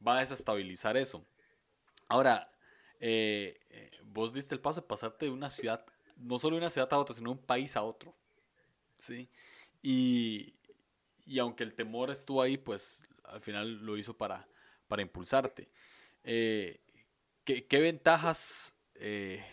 va 0.06 0.18
a 0.18 0.20
desestabilizar 0.20 0.98
eso. 0.98 1.26
Ahora, 2.10 2.52
eh, 3.00 3.60
eh, 3.70 3.92
vos 4.04 4.34
diste 4.34 4.54
el 4.54 4.62
paso 4.62 4.82
de 4.82 4.88
pasarte 4.88 5.26
de 5.26 5.32
una 5.32 5.50
ciudad, 5.50 5.86
no 6.18 6.38
solo 6.38 6.58
de 6.58 6.64
una 6.64 6.70
ciudad 6.70 6.92
a 6.92 6.98
otra, 6.98 7.16
sino 7.16 7.30
de 7.30 7.40
un 7.40 7.46
país 7.46 7.78
a 7.78 7.84
otro. 7.84 8.14
¿Sí? 8.98 9.30
Y, 9.82 10.54
y 11.26 11.40
aunque 11.40 11.64
el 11.64 11.74
temor 11.74 12.12
estuvo 12.12 12.42
ahí, 12.42 12.58
pues 12.58 13.08
al 13.24 13.42
final 13.42 13.86
lo 13.86 13.98
hizo 13.98 14.16
para, 14.18 14.48
para 14.88 15.02
impulsarte. 15.02 15.70
Eh, 16.24 16.80
¿qué, 17.44 17.80
ventajas 17.80 18.74
eh, 18.96 19.44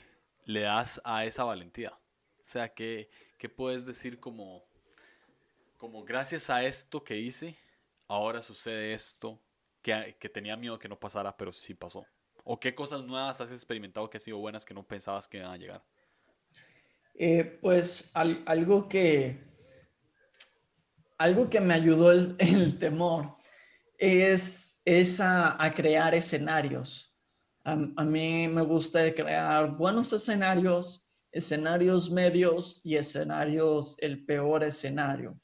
le 0.44 0.60
das 0.60 1.00
a 1.04 1.24
esa 1.24 1.44
valentía? 1.44 1.90
O 1.90 2.48
sea, 2.48 2.72
¿qué, 2.72 3.10
qué 3.38 3.48
puedes 3.48 3.84
decir 3.84 4.20
como, 4.20 4.64
como 5.76 6.04
gracias 6.04 6.50
a 6.50 6.64
esto 6.64 7.02
que 7.02 7.16
hice, 7.16 7.56
ahora 8.08 8.42
sucede 8.42 8.92
esto 8.92 9.40
que, 9.82 10.16
que 10.18 10.28
tenía 10.28 10.56
miedo 10.56 10.78
que 10.78 10.88
no 10.88 10.98
pasara, 10.98 11.36
pero 11.36 11.52
sí 11.52 11.74
pasó? 11.74 12.06
¿O 12.44 12.58
qué 12.58 12.74
cosas 12.74 13.02
nuevas 13.04 13.40
has 13.40 13.50
experimentado 13.50 14.08
que 14.08 14.16
han 14.16 14.22
sido 14.22 14.38
buenas 14.38 14.64
que 14.64 14.74
no 14.74 14.82
pensabas 14.82 15.28
que 15.28 15.38
iban 15.38 15.52
a 15.52 15.56
llegar? 15.56 15.84
Eh, 17.14 17.44
pues 17.44 18.10
algo 18.14 18.88
que 18.88 19.50
algo 21.18 21.50
que 21.50 21.60
me 21.60 21.74
ayudó 21.74 22.12
el, 22.12 22.34
el 22.38 22.78
temor 22.78 23.36
es 24.00 24.70
es 24.84 25.20
a, 25.20 25.72
crear 25.74 26.14
escenarios. 26.14 27.14
A, 27.64 27.76
mí 27.76 28.48
me 28.48 28.62
gusta 28.62 29.14
crear 29.14 29.76
buenos 29.76 30.12
escenarios, 30.12 31.06
escenarios 31.30 32.10
medios 32.10 32.80
y 32.82 32.96
escenarios, 32.96 33.96
el 33.98 34.24
peor 34.24 34.64
escenario. 34.64 35.38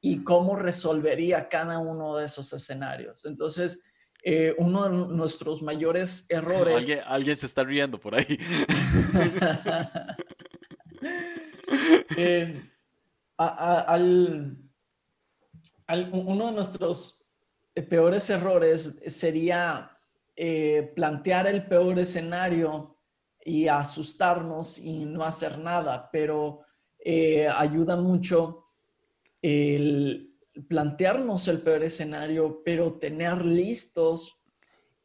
Y 0.00 0.22
cómo 0.22 0.56
resolvería 0.56 1.48
cada 1.48 1.78
uno 1.78 2.16
de 2.16 2.26
esos 2.26 2.52
escenarios. 2.52 3.24
Entonces, 3.24 3.82
eh, 4.24 4.54
uno 4.58 4.84
de 4.84 5.14
nuestros 5.14 5.62
mayores 5.62 6.26
errores... 6.28 7.02
Alguien, 7.06 7.36
se 7.36 7.46
está 7.46 7.64
riendo 7.64 7.98
por 7.98 8.14
ahí. 8.14 8.38
Eh, 12.16 12.62
al, 13.38 14.56
uno 16.12 16.46
de 16.46 16.52
nuestros 16.52 17.21
peores 17.74 18.28
errores 18.30 19.00
sería 19.06 19.98
eh, 20.36 20.92
plantear 20.94 21.46
el 21.46 21.66
peor 21.66 21.98
escenario 21.98 22.98
y 23.44 23.68
asustarnos 23.68 24.78
y 24.78 25.04
no 25.04 25.24
hacer 25.24 25.58
nada, 25.58 26.08
pero 26.12 26.60
eh, 26.98 27.48
ayuda 27.48 27.96
mucho 27.96 28.66
el 29.40 30.32
plantearnos 30.68 31.48
el 31.48 31.60
peor 31.60 31.82
escenario, 31.82 32.62
pero 32.64 32.98
tener 32.98 33.44
listos 33.44 34.38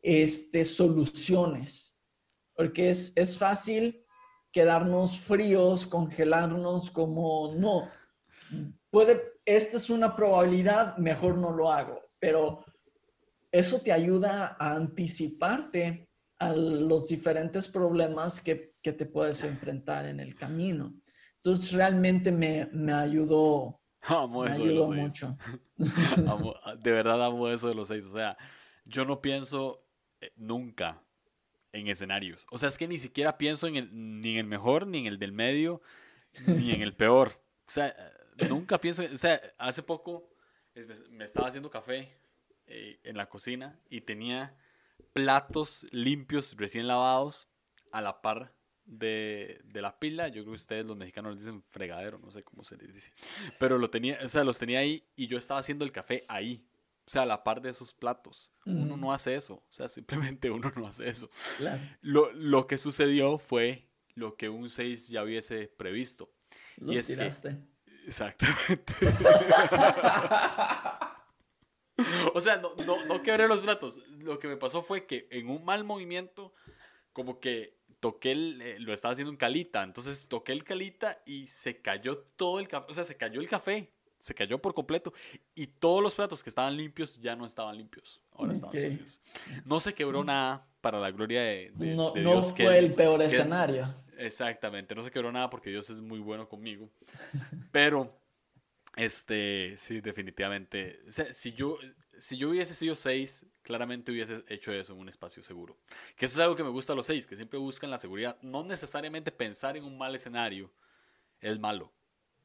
este, 0.01 0.65
soluciones, 0.65 1.97
porque 2.53 2.89
es, 2.89 3.15
es 3.15 3.37
fácil 3.37 4.05
quedarnos 4.51 5.19
fríos, 5.19 5.85
congelarnos 5.85 6.91
como, 6.91 7.53
no, 7.55 7.89
puede, 8.89 9.21
esta 9.45 9.77
es 9.77 9.89
una 9.89 10.15
probabilidad, 10.15 10.97
mejor 10.97 11.37
no 11.37 11.51
lo 11.51 11.71
hago, 11.71 12.01
pero 12.27 12.65
eso 13.49 13.79
te 13.79 13.93
ayuda 13.93 14.57
a 14.59 14.75
anticiparte 14.75 16.09
a 16.39 16.51
los 16.51 17.07
diferentes 17.07 17.69
problemas 17.69 18.41
que, 18.41 18.75
que 18.81 18.91
te 18.91 19.05
puedes 19.05 19.45
enfrentar 19.45 20.05
en 20.05 20.19
el 20.19 20.35
camino. 20.35 20.93
Entonces 21.37 21.71
realmente 21.71 22.33
me, 22.33 22.67
me 22.73 22.91
ayudó, 22.91 23.79
amo 24.01 24.43
eso 24.45 24.61
me 24.61 24.69
ayudó 24.69 24.91
mucho. 24.91 25.37
de 25.77 26.91
verdad 26.91 27.23
amo 27.23 27.47
eso 27.47 27.69
de 27.69 27.75
los 27.75 27.87
seis. 27.87 28.03
O 28.03 28.11
sea, 28.11 28.35
yo 28.83 29.05
no 29.05 29.21
pienso 29.21 29.85
eh, 30.19 30.33
nunca 30.35 31.01
en 31.71 31.87
escenarios. 31.87 32.45
O 32.51 32.57
sea, 32.57 32.67
es 32.67 32.77
que 32.77 32.89
ni 32.89 32.97
siquiera 32.97 33.37
pienso 33.37 33.67
en 33.67 33.77
el, 33.77 34.19
ni 34.19 34.33
en 34.33 34.39
el 34.39 34.47
mejor, 34.47 34.85
ni 34.85 34.99
en 34.99 35.05
el 35.05 35.17
del 35.17 35.31
medio, 35.31 35.81
ni 36.45 36.73
en 36.73 36.81
el 36.81 36.93
peor. 36.93 37.41
O 37.69 37.71
sea, 37.71 37.95
nunca 38.49 38.81
pienso, 38.81 39.01
o 39.01 39.17
sea, 39.17 39.39
hace 39.57 39.81
poco 39.81 40.35
me 41.09 41.25
estaba 41.25 41.47
haciendo 41.47 41.69
café 41.69 42.17
eh, 42.67 42.99
en 43.03 43.17
la 43.17 43.29
cocina 43.29 43.79
y 43.89 44.01
tenía 44.01 44.57
platos 45.13 45.87
limpios, 45.91 46.55
recién 46.57 46.87
lavados, 46.87 47.47
a 47.91 48.01
la 48.01 48.21
par 48.21 48.53
de, 48.85 49.61
de, 49.65 49.81
la 49.81 49.99
pila. 49.99 50.27
Yo 50.27 50.43
creo 50.43 50.53
que 50.53 50.61
ustedes 50.61 50.85
los 50.85 50.97
mexicanos 50.97 51.35
les 51.35 51.45
dicen 51.45 51.63
fregadero, 51.63 52.19
no 52.19 52.31
sé 52.31 52.43
cómo 52.43 52.63
se 52.63 52.77
les 52.77 52.93
dice. 52.93 53.13
Pero 53.59 53.77
lo 53.77 53.89
tenía, 53.89 54.19
o 54.23 54.29
sea, 54.29 54.43
los 54.43 54.59
tenía 54.59 54.79
ahí 54.79 55.07
y 55.15 55.27
yo 55.27 55.37
estaba 55.37 55.59
haciendo 55.59 55.85
el 55.85 55.91
café 55.91 56.23
ahí. 56.27 56.67
O 57.05 57.09
sea, 57.09 57.21
a 57.21 57.25
la 57.25 57.43
par 57.45 57.61
de 57.61 57.69
esos 57.69 57.93
platos. 57.93 58.51
Uno 58.65 58.97
no 58.97 59.13
hace 59.13 59.33
eso. 59.33 59.55
O 59.55 59.73
sea, 59.73 59.87
simplemente 59.87 60.51
uno 60.51 60.73
no 60.75 60.87
hace 60.87 61.07
eso. 61.07 61.29
Lo, 62.01 62.33
lo, 62.33 62.67
que 62.67 62.77
sucedió 62.77 63.37
fue 63.37 63.87
lo 64.13 64.35
que 64.35 64.49
un 64.49 64.69
6 64.69 65.07
ya 65.07 65.23
hubiese 65.23 65.69
previsto. 65.69 66.33
y 66.75 66.97
es 66.97 67.07
tiraste. 67.07 67.57
Exactamente. 68.07 68.93
o 72.33 72.41
sea, 72.41 72.57
no, 72.57 72.73
no, 72.85 73.05
no 73.05 73.21
quebré 73.21 73.47
los 73.47 73.61
platos. 73.61 73.99
Lo 74.07 74.39
que 74.39 74.47
me 74.47 74.57
pasó 74.57 74.81
fue 74.81 75.05
que 75.05 75.27
en 75.29 75.49
un 75.49 75.63
mal 75.63 75.83
movimiento, 75.83 76.53
como 77.13 77.39
que 77.39 77.77
toqué 77.99 78.31
el, 78.31 78.61
eh, 78.61 78.79
lo 78.79 78.93
estaba 78.93 79.11
haciendo 79.11 79.31
en 79.31 79.37
calita, 79.37 79.83
entonces 79.83 80.27
toqué 80.27 80.53
el 80.53 80.63
calita 80.63 81.21
y 81.25 81.47
se 81.47 81.81
cayó 81.81 82.17
todo 82.17 82.59
el 82.59 82.67
café, 82.67 82.85
o 82.89 82.93
sea, 82.93 83.03
se 83.03 83.17
cayó 83.17 83.41
el 83.41 83.49
café 83.49 83.91
se 84.19 84.33
cayó 84.33 84.59
por 84.59 84.73
completo 84.73 85.13
y 85.55 85.67
todos 85.67 86.01
los 86.01 86.15
platos 86.15 86.43
que 86.43 86.49
estaban 86.49 86.75
limpios 86.75 87.19
ya 87.19 87.35
no 87.35 87.45
estaban 87.45 87.77
limpios. 87.77 88.21
Ahora 88.33 88.53
estaban 88.53 88.75
sucios. 88.75 89.19
No 89.65 89.79
se 89.79 89.93
quebró 89.93 90.23
nada 90.23 90.67
para 90.81 90.99
la 90.99 91.11
gloria 91.11 91.41
de, 91.41 91.71
no, 91.75 92.11
Dios. 92.11 92.25
No 92.25 92.43
fue 92.43 92.79
el 92.79 92.93
peor 92.93 93.21
escenario. 93.21 93.93
Exactamente, 94.17 94.95
no 94.95 95.03
se 95.03 95.11
quebró 95.11 95.31
nada 95.31 95.49
porque 95.49 95.69
Dios 95.69 95.89
es 95.89 96.01
muy 96.01 96.19
bueno 96.19 96.49
conmigo. 96.49 96.89
Pero, 97.71 98.19
este, 98.95 99.75
sí, 99.77 100.01
definitivamente. 100.01 101.01
O 101.07 101.11
sea, 101.11 101.31
si 101.33 101.53
yo, 101.53 101.77
si 102.17 102.37
yo 102.37 102.49
hubiese 102.49 102.75
sido 102.75 102.95
seis, 102.95 103.47
claramente 103.63 104.11
hubiese 104.11 104.43
hecho 104.47 104.73
eso 104.73 104.93
en 104.93 104.99
un 104.99 105.09
espacio 105.09 105.43
seguro. 105.43 105.77
Que 106.17 106.25
eso 106.25 106.35
es 106.39 106.43
algo 106.43 106.55
que 106.55 106.63
me 106.63 106.69
gusta 106.69 106.93
a 106.93 106.95
los 106.95 107.05
seis, 107.05 107.27
que 107.27 107.35
siempre 107.35 107.59
buscan 107.59 107.91
la 107.91 107.99
seguridad. 107.99 108.37
No 108.41 108.63
necesariamente 108.63 109.31
pensar 109.31 109.77
en 109.77 109.85
un 109.85 109.97
mal 109.97 110.15
escenario 110.15 110.71
es 111.41 111.59
malo. 111.59 111.93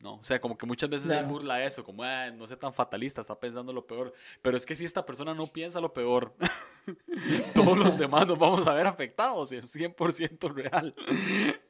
¿No? 0.02 0.16
O 0.16 0.24
sea, 0.24 0.40
como 0.40 0.58
que 0.58 0.66
muchas 0.66 0.90
veces 0.90 1.08
se 1.08 1.22
burla 1.22 1.64
eso, 1.64 1.84
como, 1.84 2.02
no 2.34 2.46
sé 2.48 2.56
tan 2.56 2.74
fatalista, 2.74 3.20
está 3.20 3.38
pensando 3.38 3.72
lo 3.72 3.86
peor. 3.86 4.12
Pero 4.42 4.56
es 4.56 4.66
que 4.66 4.74
si 4.74 4.84
esta 4.84 5.06
persona 5.06 5.32
no 5.32 5.46
piensa 5.46 5.80
lo 5.80 5.92
peor, 5.92 6.34
todos 7.54 7.78
los 7.78 7.96
demás 7.96 8.26
nos 8.26 8.36
vamos 8.36 8.66
a 8.66 8.74
ver 8.74 8.86
afectados, 8.86 9.52
es 9.52 9.74
100% 9.74 10.52
real. 10.52 10.94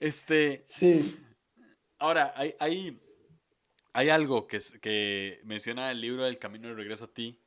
Este, 0.01 0.63
sí. 0.65 1.23
Ahora, 1.99 2.33
hay, 2.35 2.55
hay, 2.59 3.01
hay 3.93 4.09
algo 4.09 4.47
que, 4.47 4.59
que 4.81 5.41
menciona 5.45 5.91
el 5.91 6.01
libro 6.01 6.25
del 6.25 6.39
Camino 6.39 6.69
de 6.69 6.75
Regreso 6.75 7.05
a 7.05 7.13
ti, 7.13 7.39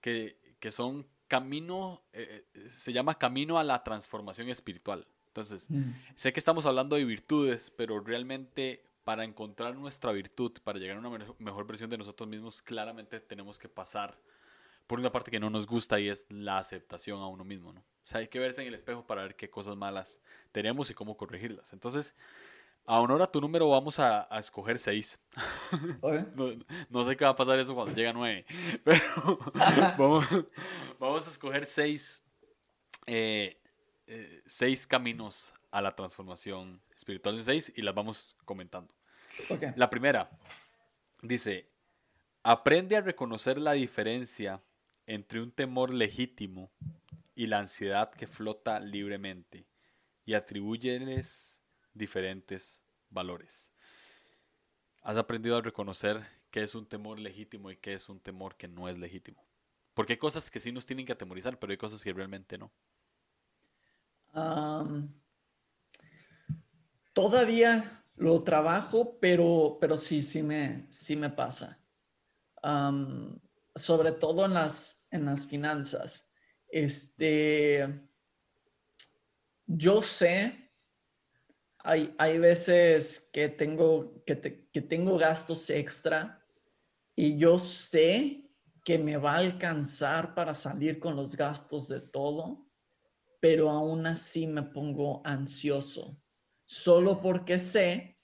que, 0.00 0.56
que 0.58 0.70
son 0.70 1.06
camino, 1.28 2.02
eh, 2.14 2.46
eh, 2.54 2.70
se 2.70 2.92
llama 2.92 3.18
Camino 3.18 3.58
a 3.58 3.64
la 3.64 3.84
Transformación 3.84 4.48
Espiritual. 4.48 5.06
Entonces, 5.26 5.68
mm. 5.68 5.90
sé 6.14 6.32
que 6.32 6.40
estamos 6.40 6.64
hablando 6.64 6.96
de 6.96 7.04
virtudes, 7.04 7.70
pero 7.76 8.00
realmente 8.00 8.85
para 9.06 9.22
encontrar 9.22 9.76
nuestra 9.76 10.10
virtud, 10.10 10.50
para 10.64 10.80
llegar 10.80 10.96
a 10.96 10.98
una 10.98 11.26
mejor 11.38 11.64
versión 11.64 11.88
de 11.88 11.96
nosotros 11.96 12.28
mismos, 12.28 12.60
claramente 12.60 13.20
tenemos 13.20 13.56
que 13.56 13.68
pasar 13.68 14.18
por 14.88 14.98
una 14.98 15.12
parte 15.12 15.30
que 15.30 15.38
no 15.38 15.48
nos 15.48 15.64
gusta 15.64 16.00
y 16.00 16.08
es 16.08 16.26
la 16.28 16.58
aceptación 16.58 17.20
a 17.20 17.28
uno 17.28 17.44
mismo, 17.44 17.72
¿no? 17.72 17.82
O 17.82 17.84
sea, 18.02 18.18
hay 18.18 18.26
que 18.26 18.40
verse 18.40 18.62
en 18.62 18.66
el 18.66 18.74
espejo 18.74 19.06
para 19.06 19.22
ver 19.22 19.36
qué 19.36 19.48
cosas 19.48 19.76
malas 19.76 20.20
tenemos 20.50 20.90
y 20.90 20.94
cómo 20.94 21.16
corregirlas. 21.16 21.72
Entonces, 21.72 22.16
a 22.84 22.98
honor 22.98 23.22
a 23.22 23.30
tu 23.30 23.40
número 23.40 23.68
vamos 23.68 24.00
a, 24.00 24.26
escoger 24.40 24.80
seis. 24.80 25.20
No, 26.90 27.04
sé 27.04 27.16
qué 27.16 27.24
va 27.24 27.30
a 27.30 27.36
pasar 27.36 27.60
eso 27.60 27.76
cuando 27.76 27.94
llega 27.94 28.12
nueve, 28.12 28.44
pero 28.84 29.38
vamos, 30.98 31.28
a 31.28 31.30
escoger 31.30 31.64
seis, 31.64 32.24
eh, 33.06 33.56
eh, 34.08 34.42
seis 34.46 34.84
caminos 34.84 35.54
a 35.76 35.82
la 35.82 35.94
transformación 35.94 36.80
espiritual 36.96 37.36
de 37.36 37.44
seis 37.44 37.70
y 37.76 37.82
las 37.82 37.94
vamos 37.94 38.34
comentando. 38.46 38.94
La 39.76 39.90
primera 39.90 40.30
dice, 41.20 41.68
aprende 42.42 42.96
a 42.96 43.02
reconocer 43.02 43.58
la 43.58 43.72
diferencia 43.72 44.62
entre 45.04 45.42
un 45.42 45.52
temor 45.52 45.92
legítimo 45.92 46.70
y 47.34 47.46
la 47.46 47.58
ansiedad 47.58 48.10
que 48.10 48.26
flota 48.26 48.80
libremente 48.80 49.66
y 50.24 50.32
atribúyeles 50.32 51.60
diferentes 51.92 52.82
valores. 53.10 53.70
Has 55.02 55.18
aprendido 55.18 55.58
a 55.58 55.60
reconocer 55.60 56.26
qué 56.50 56.62
es 56.62 56.74
un 56.74 56.86
temor 56.86 57.18
legítimo 57.18 57.70
y 57.70 57.76
qué 57.76 57.92
es 57.92 58.08
un 58.08 58.18
temor 58.18 58.56
que 58.56 58.66
no 58.66 58.88
es 58.88 58.96
legítimo. 58.96 59.44
Porque 59.92 60.14
hay 60.14 60.18
cosas 60.18 60.50
que 60.50 60.58
sí 60.58 60.72
nos 60.72 60.86
tienen 60.86 61.04
que 61.04 61.12
atemorizar, 61.12 61.58
pero 61.58 61.70
hay 61.70 61.76
cosas 61.76 62.02
que 62.02 62.14
realmente 62.14 62.56
no. 62.56 62.72
Todavía 67.16 68.04
lo 68.16 68.42
trabajo, 68.42 69.18
pero, 69.18 69.78
pero 69.80 69.96
sí, 69.96 70.22
sí 70.22 70.42
me, 70.42 70.86
sí 70.90 71.16
me 71.16 71.30
pasa. 71.30 71.80
sobre 73.74 74.12
todo 74.12 74.44
en 74.44 74.52
las, 74.52 75.06
en 75.10 75.24
las 75.24 75.46
finanzas. 75.46 76.30
Este, 76.68 78.06
yo 79.64 80.02
sé, 80.02 80.70
hay, 81.78 82.14
hay 82.18 82.38
veces 82.38 83.30
que 83.32 83.48
tengo, 83.48 84.22
que, 84.26 84.68
que 84.70 84.82
tengo 84.82 85.16
gastos 85.16 85.70
extra 85.70 86.44
y 87.14 87.38
yo 87.38 87.58
sé 87.58 88.50
que 88.84 88.98
me 88.98 89.16
va 89.16 89.36
a 89.36 89.38
alcanzar 89.38 90.34
para 90.34 90.54
salir 90.54 91.00
con 91.00 91.16
los 91.16 91.34
gastos 91.34 91.88
de 91.88 92.00
todo, 92.00 92.68
pero 93.40 93.70
aún 93.70 94.06
así 94.06 94.46
me 94.46 94.62
pongo 94.62 95.22
ansioso 95.24 96.20
solo 96.66 97.20
porque 97.22 97.58
sé, 97.58 98.18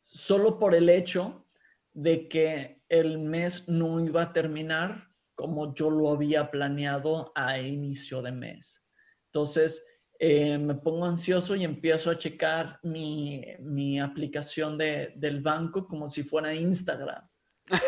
solo 0.00 0.58
por 0.58 0.74
el 0.74 0.88
hecho 0.88 1.46
de 1.92 2.28
que 2.28 2.82
el 2.88 3.18
mes 3.18 3.68
no 3.68 3.98
iba 4.04 4.22
a 4.22 4.32
terminar 4.32 5.08
como 5.34 5.74
yo 5.74 5.90
lo 5.90 6.10
había 6.10 6.50
planeado 6.50 7.32
a 7.34 7.58
inicio 7.58 8.22
de 8.22 8.32
mes. 8.32 8.84
Entonces, 9.26 9.84
eh, 10.18 10.56
me 10.56 10.74
pongo 10.74 11.04
ansioso 11.04 11.54
y 11.56 11.64
empiezo 11.64 12.10
a 12.10 12.16
checar 12.16 12.80
mi, 12.82 13.98
aplicación 14.00 14.78
del 14.78 15.40
banco 15.42 15.86
como 15.86 16.08
si 16.08 16.22
fuera 16.22 16.54
Instagram. 16.54 17.28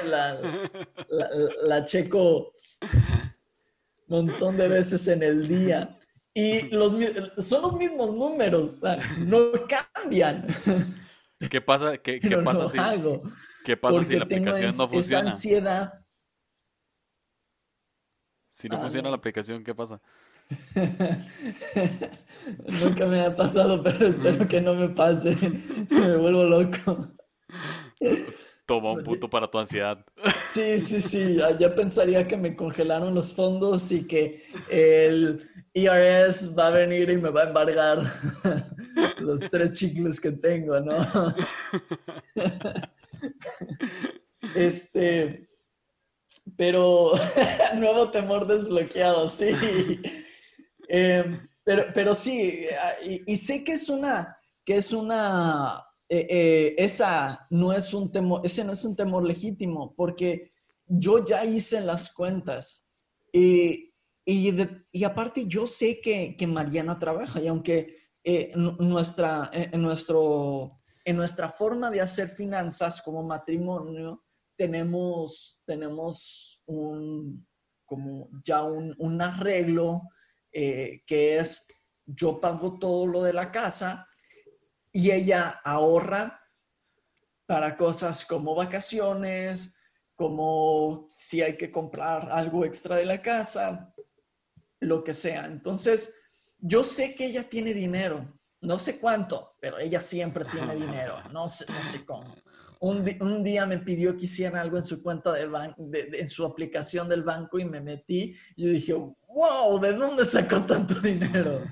La, 0.07 0.37
la 1.63 1.85
checo 1.85 2.53
un 4.09 4.27
montón 4.27 4.57
de 4.57 4.69
veces 4.69 5.07
en 5.09 5.23
el 5.23 5.47
día 5.47 5.97
y 6.39 6.71
los, 6.71 6.93
son 7.45 7.63
los 7.63 7.77
mismos 7.77 8.15
números, 8.15 8.81
no 9.19 9.51
cambian. 9.67 10.47
¿Qué 11.51 11.61
pasa, 11.61 11.99
qué, 11.99 12.21
qué 12.21 12.37
pasa, 12.39 12.69
si, 12.69 12.79
¿qué 13.65 13.77
pasa 13.77 14.05
si 14.05 14.17
la 14.17 14.25
aplicación 14.25 14.77
no 14.77 14.89
funciona? 14.89 15.29
Esa 15.29 15.35
ansiedad. 15.35 16.05
Si 18.53 18.69
no 18.69 18.77
ah, 18.77 18.81
funciona 18.81 19.09
la 19.09 19.17
aplicación, 19.17 19.65
¿qué 19.65 19.75
pasa? 19.75 20.01
Nunca 22.83 23.07
me 23.07 23.21
ha 23.21 23.35
pasado, 23.35 23.83
pero 23.83 24.07
espero 24.07 24.47
que 24.47 24.61
no 24.61 24.75
me 24.75 24.89
pase. 24.89 25.37
me 25.91 26.17
vuelvo 26.17 26.45
loco. 26.45 27.09
Toma 28.69 28.93
un 28.93 29.03
punto 29.03 29.31
para 29.31 29.51
tu 29.51 29.59
ansiedad. 29.59 30.05
Sí, 30.53 30.81
sí, 30.81 31.01
sí. 31.01 31.39
Ya 31.59 31.73
pensaría 31.75 32.27
que 32.27 32.37
me 32.37 32.57
congelaron 32.57 33.15
los 33.15 33.33
fondos 33.33 33.93
y 33.93 34.07
que 34.07 34.43
el 34.69 35.49
ERS 35.73 36.59
va 36.59 36.67
a 36.69 36.71
venir 36.71 37.11
y 37.11 37.17
me 37.17 37.31
va 37.31 37.43
a 37.43 37.49
embargar 37.49 37.99
los 39.21 39.41
tres 39.51 39.73
chicles 39.73 40.21
que 40.21 40.33
tengo, 40.33 40.81
¿no? 40.81 40.97
Este, 44.55 45.49
pero 46.57 47.13
nuevo 47.75 48.11
temor 48.11 48.47
desbloqueado, 48.47 49.29
sí. 49.29 49.51
Eh, 50.89 51.25
pero, 51.63 51.85
pero 51.95 52.15
sí, 52.15 52.67
y, 53.27 53.37
sé 53.37 53.63
que 53.63 53.73
es 53.73 53.89
una, 53.89 54.39
que 54.65 54.77
es 54.77 54.93
una, 54.93 55.85
eh, 56.09 56.27
eh, 56.31 56.75
esa 56.79 57.47
no 57.51 57.73
es 57.73 57.93
un 57.93 58.11
temor, 58.11 58.41
ese 58.45 58.65
no 58.65 58.73
es 58.73 58.85
un 58.85 58.97
temor 58.97 59.25
legítimo, 59.25 59.95
porque 59.95 60.53
yo 60.87 61.25
ya 61.25 61.45
hice 61.45 61.81
las 61.81 62.13
cuentas 62.13 62.89
y, 63.33 63.95
y, 64.25 64.55
y 64.91 65.05
aparte 65.05 65.47
yo 65.47 65.67
sé 65.67 66.01
que, 66.01 66.37
que, 66.37 66.47
Mariana 66.47 66.99
trabaja 66.99 67.41
y 67.41 67.49
aunque 67.49 67.97
nuestra, 68.55 69.51
en, 69.53 69.81
nuestro, 69.81 70.81
en 71.05 71.17
nuestra 71.17 71.49
forma 71.49 71.91
de 71.91 72.01
hacer 72.01 72.29
finanzas 72.29 73.01
como 73.03 73.23
matrimonio, 73.23 74.25
tenemos, 74.57 75.63
tenemos 75.65 76.63
un, 76.67 77.47
como 77.87 78.29
ya 78.45 78.63
un, 78.63 78.95
un 78.99 79.23
arreglo 79.23 80.03
eh, 80.53 81.03
que 81.07 81.39
es 81.39 81.67
yo 82.05 82.41
pago 82.41 82.79
todo 82.79 83.07
lo 83.07 83.23
de 83.23 83.33
la 83.33 83.53
casa 83.53 84.08
y 84.93 85.11
ella 85.11 85.61
ahorra 85.65 86.41
para 87.47 87.77
cosas 87.77 88.27
como 88.27 88.55
vacaciones, 88.55 89.79
como 90.15 91.11
si 91.15 91.43
hay 91.43 91.57
que 91.57 91.71
comprar 91.71 92.29
algo 92.31 92.65
extra 92.65 92.97
de 92.97 93.07
la 93.07 93.23
casa, 93.23 93.95
lo 94.81 95.03
que 95.05 95.15
sea. 95.15 95.47
Entonces, 95.47 96.15
yo 96.59 96.85
sé 96.85 97.15
que 97.15 97.27
ella 97.27 97.49
tiene 97.49 97.73
dinero, 97.73 98.41
no 98.61 98.79
sé 98.79 98.99
cuánto, 98.99 99.57
pero 99.61 99.79
ella 99.79 100.01
siempre 100.01 100.45
tiene 100.45 100.75
dinero, 100.77 101.23
no 101.31 101.49
sé, 101.49 101.65
no 101.73 101.83
sé 101.83 102.05
cómo 102.05 102.35
un, 102.81 103.43
día 103.45 103.67
me 103.67 103.79
pidió 103.79 104.17
que 104.17 104.25
hiciera 104.25 104.61
algo 104.61 104.77
en 104.77 104.83
su 104.83 105.03
cuenta 105.03 105.33
de 105.33 105.47
banco, 105.47 105.89
en 105.93 106.29
su 106.29 106.45
aplicación 106.45 107.09
del 107.09 107.23
banco 107.23 107.59
y 107.59 107.65
me 107.65 107.81
metí 107.81 108.35
y 108.57 108.69
dije, 108.69 108.95
wow, 108.95 109.81
¿de 109.81 109.93
dónde 109.93 110.25
sacó 110.25 110.63
tanto 110.63 110.95
dinero? 111.01 111.63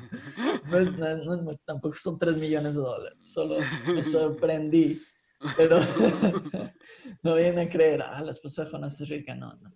tampoco 1.65 1.95
son 1.95 2.19
3 2.19 2.37
millones 2.37 2.75
de 2.75 2.81
dólares, 2.81 3.19
solo 3.23 3.57
me 3.93 4.05
sorprendí. 4.05 5.01
Pero 5.57 5.79
no 7.23 7.35
viene 7.35 7.63
a 7.63 7.69
creer, 7.69 8.03
ah, 8.03 8.23
la 8.23 8.31
esposa 8.31 8.65
de 8.65 8.71
Jonas 8.71 9.01
es 9.01 9.09
rica, 9.09 9.35
no, 9.35 9.53
no. 9.57 9.73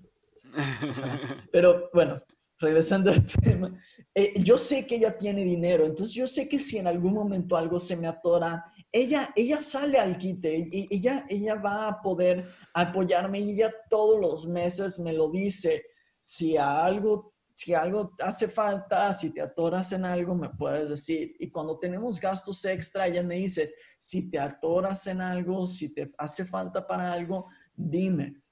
Pero 1.53 1.91
bueno, 1.93 2.17
regresando 2.59 3.11
al 3.11 3.25
tema, 3.25 3.79
eh, 4.15 4.35
yo 4.43 4.59
sé 4.59 4.87
que 4.87 4.97
ella 4.97 5.17
tiene 5.17 5.45
dinero, 5.45 5.85
entonces 5.85 6.15
yo 6.15 6.27
sé 6.27 6.49
que 6.49 6.59
si 6.59 6.79
en 6.79 6.87
algún 6.87 7.15
momento 7.15 7.57
algo 7.57 7.79
se 7.79 7.97
me 7.97 8.07
atora 8.07 8.65
ella, 8.93 9.33
ella 9.37 9.61
sale 9.61 9.99
al 9.99 10.19
quite 10.19 10.65
y 10.71 10.89
ella, 10.91 11.25
ella 11.29 11.55
va 11.55 11.89
a 11.89 12.03
poder 12.03 12.49
apoyarme 12.75 13.41
y 13.41 13.53
ella 13.53 13.73
todos 13.89 14.21
los 14.21 14.47
meses 14.47 14.99
me 14.99 15.13
lo 15.13 15.31
dice. 15.31 15.85
Si 16.21 16.57
algo, 16.57 17.35
si 17.55 17.73
algo 17.73 18.15
hace 18.21 18.49
falta, 18.49 19.15
si 19.15 19.33
te 19.33 19.41
atoras 19.41 19.93
en 19.93 20.05
algo, 20.05 20.35
me 20.35 20.51
puedes 20.51 20.89
decir. 20.89 21.35
Y 21.39 21.51
cuando 21.51 21.79
tenemos 21.79 22.19
gastos 22.19 22.65
extra, 22.65 23.07
ella 23.07 23.23
me 23.23 23.37
dice, 23.37 23.75
si 23.99 24.29
te 24.31 24.39
atoras 24.39 25.07
en 25.07 25.21
algo, 25.21 25.67
si 25.67 25.95
te 25.95 26.13
hace 26.19 26.45
falta 26.45 26.87
para 26.87 27.13
algo, 27.13 27.47
dime. 27.75 28.43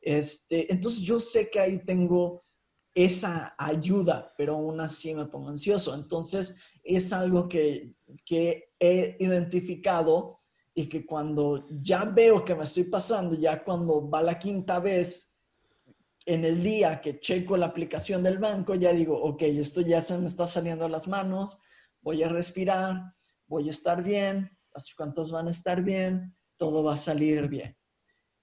Este, 0.00 0.70
entonces 0.72 1.00
yo 1.00 1.18
sé 1.18 1.50
que 1.50 1.60
ahí 1.60 1.84
tengo 1.84 2.42
esa 2.94 3.54
ayuda, 3.56 4.34
pero 4.36 4.56
aún 4.56 4.80
así 4.80 5.14
me 5.14 5.26
pongo 5.26 5.48
ansioso. 5.48 5.94
Entonces 5.94 6.56
es 6.82 7.12
algo 7.12 7.48
que, 7.48 7.94
que 8.24 8.67
he 8.78 9.16
identificado 9.18 10.40
y 10.74 10.88
que 10.88 11.04
cuando 11.04 11.66
ya 11.82 12.04
veo 12.04 12.44
que 12.44 12.54
me 12.54 12.64
estoy 12.64 12.84
pasando, 12.84 13.34
ya 13.34 13.64
cuando 13.64 14.08
va 14.08 14.22
la 14.22 14.38
quinta 14.38 14.78
vez 14.78 15.36
en 16.24 16.44
el 16.44 16.62
día 16.62 17.00
que 17.00 17.18
checo 17.18 17.56
la 17.56 17.66
aplicación 17.66 18.22
del 18.22 18.38
banco, 18.38 18.74
ya 18.74 18.92
digo, 18.92 19.20
ok, 19.20 19.42
esto 19.42 19.80
ya 19.80 20.00
se 20.00 20.16
me 20.18 20.26
está 20.26 20.46
saliendo 20.46 20.84
a 20.84 20.88
las 20.88 21.08
manos, 21.08 21.58
voy 22.00 22.22
a 22.22 22.28
respirar, 22.28 23.14
voy 23.46 23.68
a 23.68 23.70
estar 23.70 24.02
bien, 24.02 24.56
las 24.72 24.94
cuentas 24.94 25.30
van 25.30 25.48
a 25.48 25.50
estar 25.50 25.82
bien, 25.82 26.36
todo 26.56 26.84
va 26.84 26.94
a 26.94 26.98
salir 26.98 27.48
bien. 27.48 27.76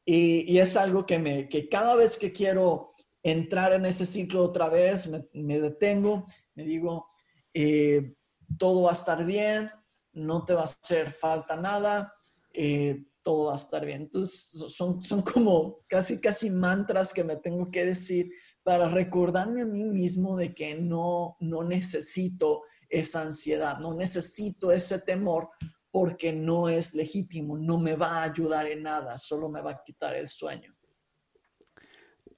Y, 0.03 0.51
y 0.51 0.59
es 0.59 0.75
algo 0.75 1.05
que, 1.05 1.19
me, 1.19 1.47
que 1.47 1.69
cada 1.69 1.95
vez 1.95 2.17
que 2.17 2.31
quiero 2.31 2.95
entrar 3.23 3.73
en 3.73 3.85
ese 3.85 4.05
ciclo 4.05 4.43
otra 4.43 4.67
vez, 4.67 5.07
me, 5.07 5.25
me 5.33 5.59
detengo, 5.59 6.25
me 6.53 6.63
digo, 6.63 7.07
eh, 7.53 8.15
todo 8.57 8.83
va 8.83 8.89
a 8.91 8.93
estar 8.93 9.25
bien, 9.25 9.71
no 10.15 10.43
te 10.43 10.53
va 10.53 10.61
a 10.61 10.65
hacer 10.65 11.11
falta 11.11 11.55
nada, 11.55 12.13
eh, 12.51 13.05
todo 13.21 13.47
va 13.47 13.53
a 13.53 13.57
estar 13.57 13.85
bien. 13.85 14.03
Entonces, 14.03 14.73
son, 14.73 15.01
son 15.01 15.21
como 15.21 15.85
casi, 15.87 16.19
casi 16.19 16.49
mantras 16.49 17.13
que 17.13 17.23
me 17.23 17.35
tengo 17.35 17.69
que 17.69 17.85
decir 17.85 18.31
para 18.63 18.89
recordarme 18.89 19.61
a 19.61 19.65
mí 19.65 19.83
mismo 19.83 20.37
de 20.37 20.55
que 20.55 20.75
no, 20.75 21.37
no 21.39 21.63
necesito 21.63 22.63
esa 22.89 23.21
ansiedad, 23.21 23.79
no 23.79 23.93
necesito 23.93 24.71
ese 24.71 24.99
temor 24.99 25.49
porque 25.91 26.33
no 26.33 26.67
es 26.67 26.93
legítimo, 26.93 27.57
no 27.57 27.77
me 27.77 27.95
va 27.95 28.17
a 28.17 28.23
ayudar 28.23 28.67
en 28.67 28.83
nada, 28.83 29.17
solo 29.17 29.49
me 29.49 29.61
va 29.61 29.71
a 29.71 29.83
quitar 29.83 30.15
el 30.15 30.27
sueño. 30.27 30.75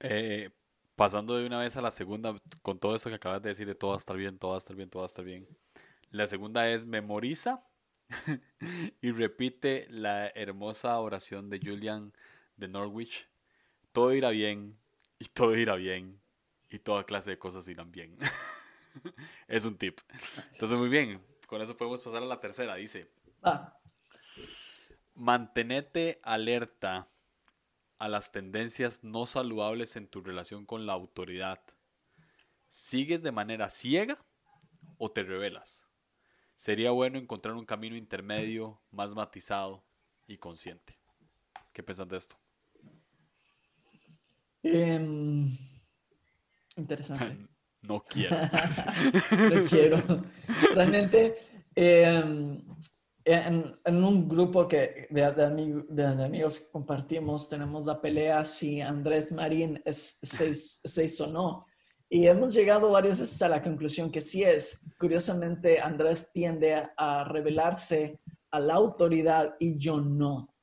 Eh, 0.00 0.50
pasando 0.94 1.36
de 1.36 1.46
una 1.46 1.60
vez 1.60 1.76
a 1.76 1.82
la 1.82 1.90
segunda, 1.90 2.36
con 2.62 2.78
todo 2.78 2.94
esto 2.94 3.08
que 3.08 3.16
acabas 3.16 3.42
de 3.42 3.48
decir 3.48 3.66
de 3.66 3.74
todo 3.74 3.92
va 3.92 3.96
estar 3.96 4.16
bien, 4.16 4.38
todo 4.38 4.52
va 4.52 4.58
estar 4.58 4.76
bien, 4.76 4.90
todo 4.90 5.02
va 5.02 5.06
estar 5.06 5.24
bien. 5.24 5.48
La 6.10 6.26
segunda 6.26 6.68
es 6.70 6.86
memoriza 6.86 7.64
y 9.02 9.10
repite 9.10 9.86
la 9.90 10.28
hermosa 10.28 10.98
oración 10.98 11.50
de 11.50 11.60
Julian 11.60 12.12
de 12.56 12.68
Norwich. 12.68 13.28
Todo 13.92 14.14
irá 14.14 14.30
bien 14.30 14.78
y 15.18 15.26
todo 15.26 15.56
irá 15.56 15.74
bien 15.74 16.20
y 16.70 16.78
toda 16.78 17.04
clase 17.04 17.30
de 17.30 17.38
cosas 17.38 17.68
irán 17.68 17.90
bien. 17.90 18.16
es 19.48 19.64
un 19.64 19.76
tip. 19.76 20.00
Entonces, 20.52 20.78
muy 20.78 20.88
bien. 20.88 21.22
Con 21.46 21.62
eso 21.62 21.76
podemos 21.76 22.02
pasar 22.02 22.22
a 22.22 22.26
la 22.26 22.40
tercera. 22.40 22.74
Dice, 22.74 23.10
ah. 23.42 23.78
mantenete 25.14 26.20
alerta 26.22 27.08
a 27.98 28.08
las 28.08 28.32
tendencias 28.32 29.02
no 29.02 29.26
saludables 29.26 29.96
en 29.96 30.08
tu 30.08 30.20
relación 30.20 30.66
con 30.66 30.86
la 30.86 30.92
autoridad. 30.92 31.60
¿Sigues 32.68 33.22
de 33.22 33.32
manera 33.32 33.70
ciega 33.70 34.18
o 34.98 35.10
te 35.10 35.22
revelas? 35.22 35.87
Sería 36.58 36.90
bueno 36.90 37.18
encontrar 37.18 37.54
un 37.54 37.64
camino 37.64 37.96
intermedio, 37.96 38.80
más 38.90 39.14
matizado 39.14 39.84
y 40.26 40.38
consciente. 40.38 40.98
¿Qué 41.72 41.84
piensas 41.84 42.08
de 42.08 42.16
esto? 42.16 42.36
Em, 44.64 45.56
interesante. 46.76 47.46
no 47.82 48.02
quiero. 48.02 48.36
no 49.54 49.62
quiero. 49.68 50.02
Realmente, 50.74 51.36
em, 51.76 52.60
en, 53.24 54.04
un 54.04 54.28
grupo 54.28 54.66
que, 54.66 55.06
de, 55.10 55.84
de, 55.90 56.24
amigos 56.24 56.58
que 56.58 56.72
compartimos, 56.72 57.48
tenemos 57.48 57.86
la 57.86 58.00
pelea 58.00 58.44
si 58.44 58.80
Andrés 58.80 59.30
Marín 59.30 59.80
es 59.84 60.18
seis, 60.22 60.80
seis 60.82 61.20
o 61.20 61.28
no. 61.28 61.67
Y 62.10 62.26
hemos 62.26 62.54
llegado 62.54 62.90
varias 62.90 63.20
veces 63.20 63.40
a 63.42 63.48
la 63.48 63.62
conclusión 63.62 64.10
que 64.10 64.22
sí 64.22 64.42
es. 64.42 64.84
Curiosamente, 64.98 65.78
Andrés 65.80 66.32
tiende 66.32 66.88
a 66.96 67.24
revelarse 67.24 68.20
a 68.50 68.60
la 68.60 68.74
autoridad 68.74 69.56
y 69.58 69.76
yo 69.76 70.00
no. 70.00 70.54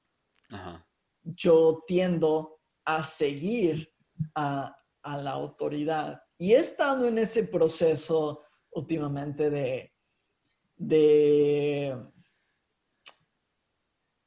Yo 1.24 1.84
tiendo 1.86 2.60
a 2.84 3.04
seguir 3.04 3.92
a, 4.34 4.76
la 5.04 5.32
autoridad. 5.32 6.24
Y 6.38 6.54
he 6.54 6.58
estado 6.60 7.08
en 7.08 7.20
ese 7.20 7.44
proceso 7.44 8.42
últimamente 8.72 9.52
de, 9.52 9.94
de, 10.78 11.96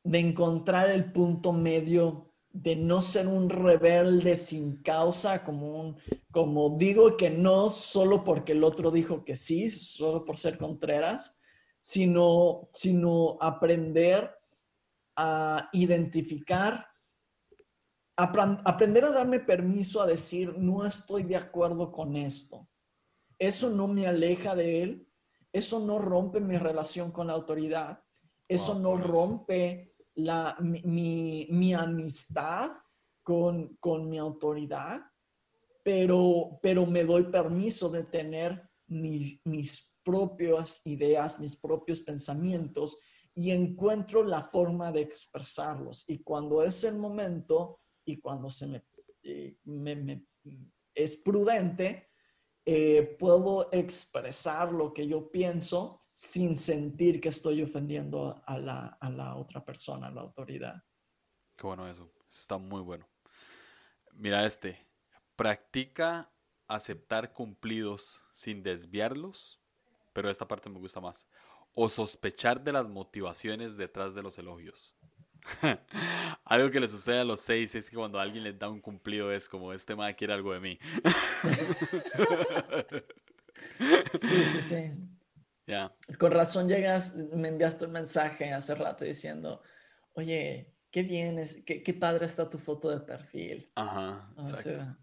de 0.04 0.18
encontrar 0.18 0.88
el 0.90 1.12
punto 1.12 1.52
medio 1.52 2.27
de 2.50 2.76
no 2.76 3.00
ser 3.00 3.28
un 3.28 3.50
rebelde 3.50 4.34
sin 4.36 4.82
causa, 4.82 5.44
como 5.44 5.80
un, 5.80 5.96
como 6.30 6.76
digo 6.76 7.16
que 7.16 7.30
no 7.30 7.70
solo 7.70 8.24
porque 8.24 8.52
el 8.52 8.64
otro 8.64 8.90
dijo 8.90 9.24
que 9.24 9.36
sí, 9.36 9.70
solo 9.70 10.24
por 10.24 10.36
ser 10.36 10.58
contreras, 10.58 11.36
sino, 11.80 12.68
sino 12.72 13.38
aprender 13.40 14.34
a 15.16 15.68
identificar, 15.72 16.86
aprender 18.16 19.04
a 19.04 19.10
darme 19.10 19.40
permiso 19.40 20.02
a 20.02 20.06
decir, 20.06 20.56
no 20.58 20.84
estoy 20.84 21.22
de 21.22 21.36
acuerdo 21.36 21.92
con 21.92 22.16
esto. 22.16 22.68
Eso 23.38 23.70
no 23.70 23.86
me 23.86 24.06
aleja 24.06 24.54
de 24.56 24.82
él, 24.82 25.08
eso 25.52 25.80
no 25.80 25.98
rompe 25.98 26.40
mi 26.40 26.56
relación 26.56 27.12
con 27.12 27.28
la 27.28 27.34
autoridad, 27.34 28.02
eso 28.48 28.78
no 28.78 28.96
rompe 28.96 29.94
mi, 30.60 31.46
mi, 31.50 31.74
amistad 31.74 32.72
con, 33.22 33.78
mi 34.08 34.18
autoridad, 34.18 35.00
pero, 35.82 36.58
me 36.86 37.04
doy 37.04 37.24
permiso 37.24 37.88
de 37.88 38.04
tener 38.04 38.68
mis 38.86 39.88
propias 40.02 40.80
ideas, 40.86 41.38
mis 41.38 41.56
propios 41.56 42.00
pensamientos 42.00 42.98
y 43.34 43.52
encuentro 43.52 44.24
la 44.24 44.42
forma 44.42 44.90
de 44.90 45.02
expresarlos. 45.02 46.04
Y 46.08 46.24
cuando 46.24 46.62
es 46.62 46.82
el 46.82 46.98
momento 46.98 47.80
y 48.04 48.18
cuando 48.18 48.50
se 48.50 48.66
me, 48.66 48.84
eh, 49.22 49.58
es 50.94 51.16
prudente, 51.16 52.08
eh, 52.64 53.16
puedo 53.18 53.68
expresar 53.70 54.72
lo 54.72 54.92
que 54.92 55.06
yo 55.06 55.30
pienso 55.30 55.97
sin 56.18 56.56
sentir 56.56 57.20
que 57.20 57.28
estoy 57.28 57.62
ofendiendo 57.62 58.42
a 58.44 58.58
la, 58.58 58.98
a 59.00 59.08
la 59.08 59.36
otra 59.36 59.64
persona, 59.64 60.08
a 60.08 60.10
la 60.10 60.22
autoridad. 60.22 60.82
Qué 61.54 61.64
bueno 61.64 61.88
eso. 61.88 62.10
Está 62.28 62.58
muy 62.58 62.82
bueno. 62.82 63.08
Mira 64.14 64.44
este. 64.44 64.84
Practica 65.36 66.32
aceptar 66.66 67.32
cumplidos 67.32 68.24
sin 68.32 68.64
desviarlos, 68.64 69.60
pero 70.12 70.28
esta 70.28 70.48
parte 70.48 70.68
me 70.68 70.80
gusta 70.80 71.00
más. 71.00 71.24
O 71.72 71.88
sospechar 71.88 72.64
de 72.64 72.72
las 72.72 72.88
motivaciones 72.88 73.76
detrás 73.76 74.16
de 74.16 74.24
los 74.24 74.36
elogios. 74.40 74.96
algo 76.44 76.68
que 76.72 76.80
le 76.80 76.88
sucede 76.88 77.20
a 77.20 77.24
los 77.24 77.38
seis 77.38 77.76
es 77.76 77.88
que 77.88 77.96
cuando 77.96 78.18
alguien 78.18 78.42
les 78.42 78.58
da 78.58 78.68
un 78.68 78.80
cumplido 78.80 79.30
es 79.30 79.48
como 79.48 79.72
este 79.72 79.94
madre 79.94 80.16
quiere 80.16 80.32
algo 80.32 80.52
de 80.52 80.58
mí. 80.58 80.80
sí, 84.18 84.44
sí, 84.46 84.62
sí. 84.62 85.17
Ya. 85.68 85.94
Con 86.18 86.32
razón 86.32 86.66
llegas, 86.66 87.14
me 87.14 87.48
enviaste 87.48 87.84
un 87.84 87.92
mensaje 87.92 88.50
hace 88.54 88.74
rato 88.74 89.04
diciendo, 89.04 89.60
oye, 90.14 90.74
qué 90.90 91.02
bien, 91.02 91.38
es, 91.38 91.62
qué, 91.62 91.82
qué 91.82 91.92
padre 91.92 92.24
está 92.24 92.48
tu 92.48 92.56
foto 92.56 92.88
de 92.88 93.00
perfil. 93.00 93.70
Ajá. 93.74 94.32
O 94.38 94.46
sea, 94.46 94.98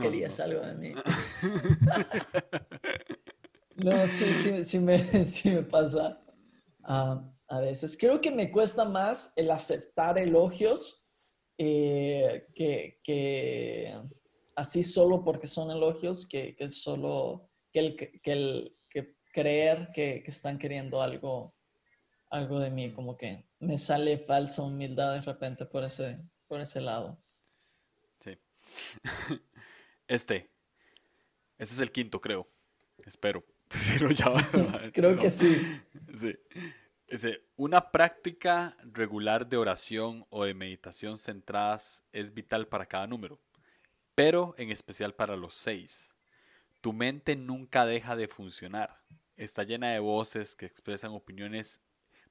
querías 0.00 0.38
algo 0.38 0.60
de 0.60 0.74
mí. 0.76 0.92
no, 3.76 4.06
sí, 4.06 4.32
sí, 4.34 4.62
sí 4.62 4.78
me, 4.78 4.98
sí 5.26 5.50
me 5.50 5.64
pasa. 5.64 6.22
Ah, 6.84 7.28
a 7.48 7.58
veces. 7.58 7.96
Creo 7.98 8.20
que 8.20 8.30
me 8.30 8.52
cuesta 8.52 8.84
más 8.84 9.32
el 9.34 9.50
aceptar 9.50 10.16
elogios 10.16 11.04
eh, 11.58 12.46
que, 12.54 13.92
así 14.54 14.84
solo 14.84 15.24
porque 15.24 15.48
son 15.48 15.72
elogios, 15.72 16.24
que, 16.24 16.54
que 16.54 16.70
solo 16.70 17.50
que 17.72 17.80
el, 17.80 17.96
que 17.96 18.32
el 18.32 18.70
que 18.70 18.73
creer 19.34 19.90
que, 19.92 20.22
están 20.26 20.58
queriendo 20.58 21.02
algo, 21.02 21.52
algo 22.30 22.60
de 22.60 22.70
mí, 22.70 22.92
como 22.92 23.16
que 23.16 23.44
me 23.58 23.76
sale 23.76 24.16
falsa 24.16 24.62
humildad 24.62 25.12
de 25.12 25.22
repente 25.22 25.66
por 25.66 25.82
ese, 25.82 26.20
por 26.46 26.60
ese 26.60 26.80
lado. 26.80 27.18
Sí. 28.20 28.38
Este. 30.06 30.50
Ese 31.56 31.74
es 31.74 31.80
el 31.80 31.90
quinto, 31.90 32.20
creo. 32.20 32.46
Espero. 33.04 33.42
creo 34.92 35.18
que 35.18 35.30
sí. 35.30 35.80
Sí. 36.14 36.36
Dice, 37.08 37.42
una 37.56 37.90
práctica 37.90 38.76
regular 38.82 39.48
de 39.48 39.56
oración 39.56 40.26
o 40.28 40.44
de 40.44 40.52
meditación 40.52 41.16
centradas 41.16 42.04
es 42.12 42.34
vital 42.34 42.68
para 42.68 42.86
cada 42.86 43.06
número, 43.06 43.40
pero 44.14 44.54
en 44.58 44.70
especial 44.70 45.14
para 45.14 45.36
los 45.36 45.54
seis. 45.54 46.14
Tu 46.82 46.92
mente 46.92 47.34
nunca 47.34 47.86
deja 47.86 48.14
de 48.14 48.28
funcionar. 48.28 49.00
Está 49.36 49.64
llena 49.64 49.90
de 49.90 49.98
voces 49.98 50.54
que 50.54 50.66
expresan 50.66 51.12
opiniones 51.12 51.80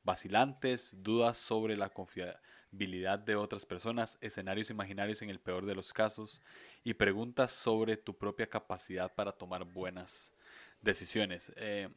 vacilantes, 0.04 0.96
dudas 1.04 1.38
sobre 1.38 1.76
la 1.76 1.90
confiabilidad 1.90 3.20
de 3.20 3.36
otras 3.36 3.66
personas, 3.66 4.18
escenarios 4.22 4.70
imaginarios 4.70 5.22
en 5.22 5.30
el 5.30 5.40
peor 5.40 5.66
de 5.66 5.76
los 5.76 5.94
casos 5.94 6.42
y 6.84 6.94
preguntas 6.94 7.52
sobre 7.52 7.98
tu 7.98 8.18
propia 8.18 8.50
capacidad 8.50 9.14
para 9.14 9.32
tomar 9.32 9.64
buenas 9.66 10.34
decisiones. 10.82 11.52
Eh, 11.56 11.90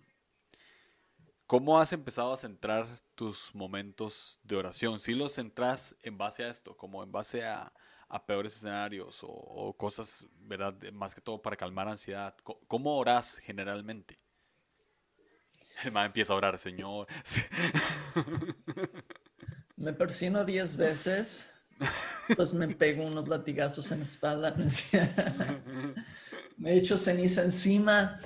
¿Cómo 1.47 1.79
has 1.79 1.93
empezado 1.93 2.33
a 2.33 2.37
centrar 2.37 2.87
tus 3.15 3.55
momentos 3.55 4.41
de 4.43 4.57
oración? 4.57 4.99
Si 4.99 5.15
los 5.15 5.35
centras 5.35 5.95
en 6.03 6.19
base 6.19 6.43
a 6.43 6.49
esto, 6.49 6.77
como 6.77 7.05
en 7.05 7.13
base 7.13 7.45
a, 7.45 7.73
peores 8.27 8.57
escenarios 8.57 9.21
o, 9.23 9.73
cosas, 9.77 10.27
¿verdad? 10.41 10.75
Más 10.93 11.15
que 11.15 11.21
todo 11.21 11.41
para 11.41 11.57
calmar 11.57 11.89
ansiedad. 11.89 12.35
¿Cómo 12.67 12.97
oras 12.97 13.39
generalmente? 13.39 14.19
El 15.85 15.93
man 15.93 16.07
empieza 16.07 16.33
a 16.33 16.37
orar, 16.37 16.59
Señor. 16.59 17.07
Me 19.77 19.93
persino 19.93 20.45
diez 20.45 20.77
veces, 20.77 21.53
pues 22.35 22.55
me 22.55 22.67
pego 22.69 23.05
unos 23.05 23.29
latigazos 23.29 23.93
en 23.93 23.99
la 23.99 24.05
espalda. 24.05 24.57
me 26.57 26.77
echo 26.77 26.97
ceniza 26.97 27.43
encima 27.43 28.19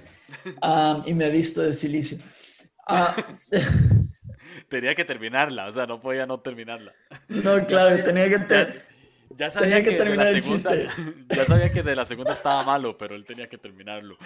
ah, 0.62 1.02
y 1.04 1.12
me 1.12 1.28
visto 1.30 1.60
de 1.60 1.72
silicio. 1.72 2.18
Ah. 2.86 3.16
tenía 4.68 4.94
que 4.94 5.04
terminarla, 5.04 5.66
o 5.66 5.72
sea, 5.72 5.86
no 5.86 6.00
podía 6.00 6.24
no 6.24 6.38
terminarla. 6.38 6.94
No, 7.28 7.66
claro, 7.66 8.02
tenía 8.04 8.28
que, 8.28 8.82
ya, 9.30 9.50
sabía 9.50 9.82
que, 9.82 9.92
terminar 9.92 10.28
de 10.28 10.34
la 10.34 10.42
segunda, 10.42 10.70
Ya 11.34 11.44
sabía 11.44 11.72
que 11.72 11.82
de 11.82 11.96
la 11.96 12.04
segunda 12.04 12.32
estaba 12.32 12.62
malo, 12.62 12.96
pero 12.96 13.16
él 13.16 13.24
tenía 13.24 13.48
que 13.48 13.58
terminarlo. 13.58 14.16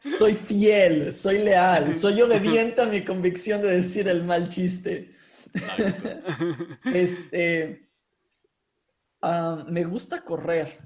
Soy 0.00 0.34
fiel, 0.34 1.12
soy 1.12 1.38
leal, 1.38 1.96
soy 1.96 2.20
obediente 2.22 2.80
a 2.80 2.86
mi 2.86 3.04
convicción 3.04 3.62
de 3.62 3.78
decir 3.78 4.08
el 4.08 4.24
mal 4.24 4.48
chiste. 4.48 5.12
Este, 6.84 7.90
ah, 9.22 9.64
me 9.68 9.84
gusta 9.84 10.22
correr 10.22 10.78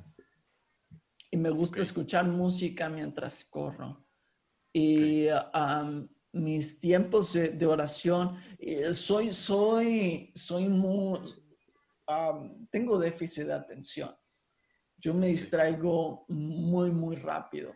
y 1.31 1.37
me 1.37 1.51
gusta 1.51 1.83
escuchar 1.83 2.27
música 2.27 2.89
mientras 2.89 3.45
corro. 3.45 4.07
Y 4.73 5.27
mis 6.33 6.81
tiempos 6.81 7.35
de, 7.35 7.67
oración, 7.67 8.37
eh, 8.59 8.95
soy, 8.95 9.33
soy, 9.33 10.33
soy 10.35 10.69
muy, 10.69 11.21
tengo 12.71 12.99
déficit 12.99 13.45
de 13.45 13.55
atención. 13.55 14.15
Yo 14.97 15.13
me 15.13 15.29
distraigo 15.29 16.25
muy, 16.29 16.93
muy 16.93 17.17
rápido. 17.17 17.73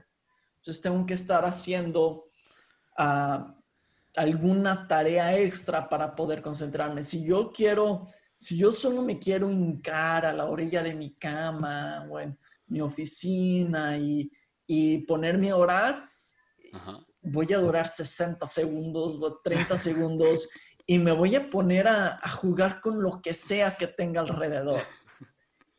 Entonces 0.66 0.82
tengo 0.82 1.06
que 1.06 1.14
estar 1.14 1.44
haciendo 1.44 2.24
alguna 4.16 4.88
tarea 4.88 5.38
extra 5.38 5.88
para 5.88 6.16
poder 6.16 6.42
concentrarme. 6.42 7.04
Si 7.04 7.24
yo 7.24 7.52
quiero, 7.52 8.08
si 8.34 8.58
yo 8.58 8.72
solo 8.72 9.02
me 9.02 9.16
quiero 9.16 9.48
hincar 9.48 10.26
a 10.26 10.32
la 10.32 10.46
orilla 10.46 10.82
de 10.82 10.92
mi 10.92 11.14
cama 11.14 12.04
o 12.10 12.18
en 12.18 12.36
mi 12.66 12.80
oficina 12.80 13.96
y, 13.96 14.28
y 14.66 14.98
ponerme 15.06 15.50
a 15.50 15.56
orar, 15.56 16.10
voy 17.22 17.52
a 17.52 17.58
durar 17.58 17.86
60 17.86 18.44
segundos 18.48 19.22
o 19.22 19.38
30 19.38 19.78
segundos 19.78 20.48
y 20.84 20.98
me 20.98 21.12
voy 21.12 21.36
a 21.36 21.48
poner 21.48 21.86
a, 21.86 22.18
jugar 22.28 22.80
con 22.80 23.00
lo 23.00 23.22
que 23.22 23.34
sea 23.34 23.76
que 23.76 23.86
tenga 23.86 24.20
alrededor. 24.20 24.80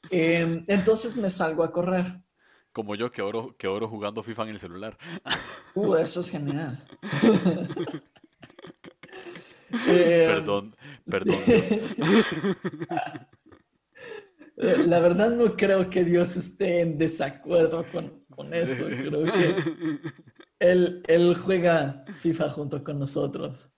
Em, 0.09 0.63
entonces 0.69 1.17
me 1.17 1.29
salgo 1.29 1.65
a 1.65 1.71
correr. 1.73 2.23
Como 2.77 2.93
yo 2.93 3.11
que 3.11 3.23
oro, 3.23 3.55
que 3.57 3.67
oro 3.67 3.87
jugando 3.87 4.21
FIFA 4.21 4.43
en 4.43 4.49
el 4.49 4.59
celular. 4.59 4.95
Uh, 5.73 5.95
eso 5.95 6.19
es 6.19 6.29
genial. 6.29 6.79
Perdón, 9.87 10.75
perdón. 11.09 11.37
La 14.85 14.99
verdad 14.99 15.31
no 15.31 15.57
creo 15.57 15.89
que 15.89 16.05
Dios 16.05 16.37
esté 16.37 16.81
en 16.81 16.99
desacuerdo 16.99 17.83
con, 17.91 18.23
con 18.29 18.53
eso. 18.53 18.85
Creo 18.85 19.23
que 19.23 19.55
él, 20.59 21.35
juega 21.35 22.05
FIFA 22.19 22.49
junto 22.49 22.83
con 22.83 22.99
nosotros 22.99 23.71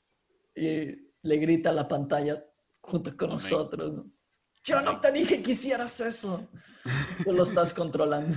y 0.54 1.14
le 1.22 1.38
grita 1.38 1.70
a 1.70 1.74
la 1.74 1.88
pantalla 1.88 2.46
junto 2.82 3.16
con 3.16 3.30
nosotros. 3.30 4.04
Yo 4.64 4.82
no 4.82 5.00
te 5.00 5.12
dije 5.12 5.42
que 5.42 5.52
hicieras 5.52 6.00
eso. 6.00 6.48
Tú 7.24 7.34
lo 7.34 7.44
estás 7.44 7.74
controlando. 7.74 8.36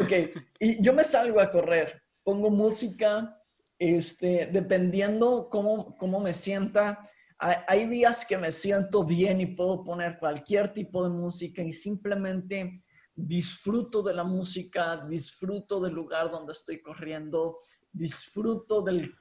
Ok, 0.00 0.12
y 0.58 0.82
yo 0.82 0.92
me 0.92 1.04
salgo 1.04 1.40
a 1.40 1.50
correr, 1.50 2.02
pongo 2.22 2.50
música, 2.50 3.38
este, 3.78 4.48
dependiendo 4.52 5.48
cómo, 5.50 5.96
cómo 5.96 6.20
me 6.20 6.32
sienta. 6.32 7.00
Hay, 7.38 7.56
hay 7.66 7.86
días 7.86 8.24
que 8.24 8.38
me 8.38 8.52
siento 8.52 9.04
bien 9.04 9.40
y 9.40 9.46
puedo 9.46 9.84
poner 9.84 10.18
cualquier 10.18 10.72
tipo 10.72 11.02
de 11.02 11.10
música 11.10 11.62
y 11.62 11.72
simplemente 11.72 12.82
disfruto 13.14 14.02
de 14.02 14.14
la 14.14 14.24
música, 14.24 14.96
disfruto 15.06 15.80
del 15.80 15.94
lugar 15.94 16.30
donde 16.30 16.52
estoy 16.52 16.80
corriendo, 16.80 17.56
disfruto 17.92 18.82
del, 18.82 19.14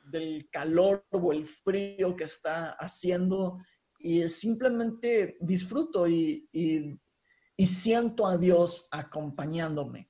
calor 0.49 1.05
o 1.11 1.33
el 1.33 1.45
frío 1.45 2.15
que 2.15 2.23
está 2.23 2.71
haciendo 2.71 3.59
y 4.03 4.27
simplemente 4.27 5.37
disfruto 5.39 6.07
y, 6.07 6.47
siento 7.57 8.25
a 8.25 8.37
Dios 8.37 8.87
acompañándome. 8.91 10.09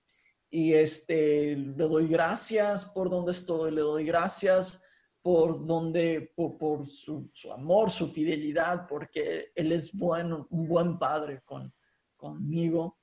Y 0.50 0.74
este, 0.74 1.56
le 1.58 1.84
doy 1.86 2.08
gracias 2.08 2.86
por 2.86 3.10
donde 3.10 3.32
estoy, 3.32 3.72
le 3.72 3.82
doy 3.82 4.06
gracias 4.06 4.82
por 5.22 5.66
donde, 5.66 6.34
por, 6.36 6.86
su, 6.86 7.30
amor, 7.54 7.92
su 7.92 8.08
fidelidad, 8.08 8.88
porque 8.88 9.52
Él 9.54 9.72
es 9.72 9.94
bueno, 9.94 10.48
un 10.50 10.68
buen 10.68 10.98
padre 10.98 11.42
con, 11.44 11.74
conmigo. 12.16 12.98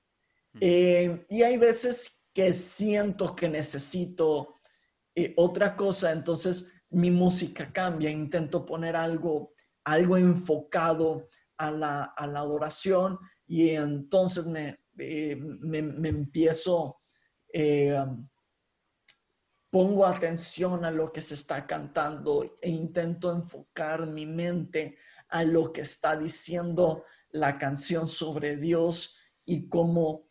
Eh, 0.61 1.27
y 1.29 1.43
hay 1.43 1.59
veces 1.59 2.31
que 2.33 2.53
siento 2.53 3.37
que 3.37 3.49
necesito 3.49 4.55
eh, 5.15 5.35
otra 5.37 5.77
cosa, 5.77 6.13
entonces 6.13 6.73
mi 6.91 7.11
música 7.11 7.73
cambia, 7.73 8.11
intento 8.11 8.65
poner 8.65 8.97
algo, 8.97 9.53
algo 9.93 10.17
enfocado 10.17 11.29
a 11.57 11.71
la, 11.71 12.05
a 12.05 12.27
la 12.27 12.41
adoración 12.41 13.19
y 13.47 13.71
entonces 13.71 14.47
me, 14.47 14.81
eh, 14.99 15.37
me, 15.37 16.09
empiezo 16.09 17.01
eh, 17.53 17.99
um, 17.99 18.29
pongo 19.71 20.07
atención 20.07 20.85
a 20.85 20.91
lo 20.91 21.13
que 21.13 21.21
se 21.21 21.35
está 21.35 21.67
cantando 21.67 22.59
e 22.61 22.71
intento 22.71 23.31
enfocar 23.33 24.07
mi 24.07 24.27
mente 24.27 24.97
a 25.29 25.43
lo 25.43 25.73
que 25.73 25.83
está 25.83 26.17
diciendo 26.17 27.05
la 27.31 27.59
canción 27.59 28.09
sobre 28.09 28.57
Dios 28.57 29.19
y 29.45 29.69
cómo, 29.69 30.29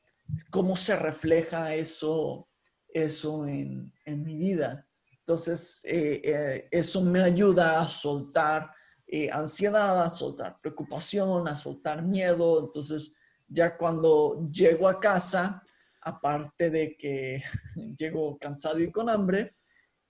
cómo 0.50 0.76
se 0.76 0.96
refleja 0.96 1.76
eso, 1.76 2.50
eso 2.88 3.46
en, 3.46 3.94
mi 4.06 4.38
vida. 4.38 4.88
Entonces, 5.20 5.82
eh, 5.86 6.22
eh, 6.24 6.68
eso 6.72 7.02
me 7.02 7.22
ayuda 7.22 7.82
a 7.82 7.88
soltar 7.88 8.72
eh, 9.08 9.30
ansiedad, 9.32 10.04
a 10.04 10.10
soltar 10.10 10.60
preocupación, 10.60 11.48
a 11.48 11.56
soltar 11.56 12.04
miedo. 12.04 12.66
Entonces, 12.66 13.16
ya 13.48 13.78
cuando 13.78 14.50
llego 14.52 14.90
a 14.90 15.00
casa, 15.00 15.64
aparte 16.02 16.70
de 16.70 16.98
que 16.98 17.42
llego 17.98 18.38
cansado 18.38 18.80
y 18.80 18.92
con 18.92 19.10
hambre, 19.10 19.56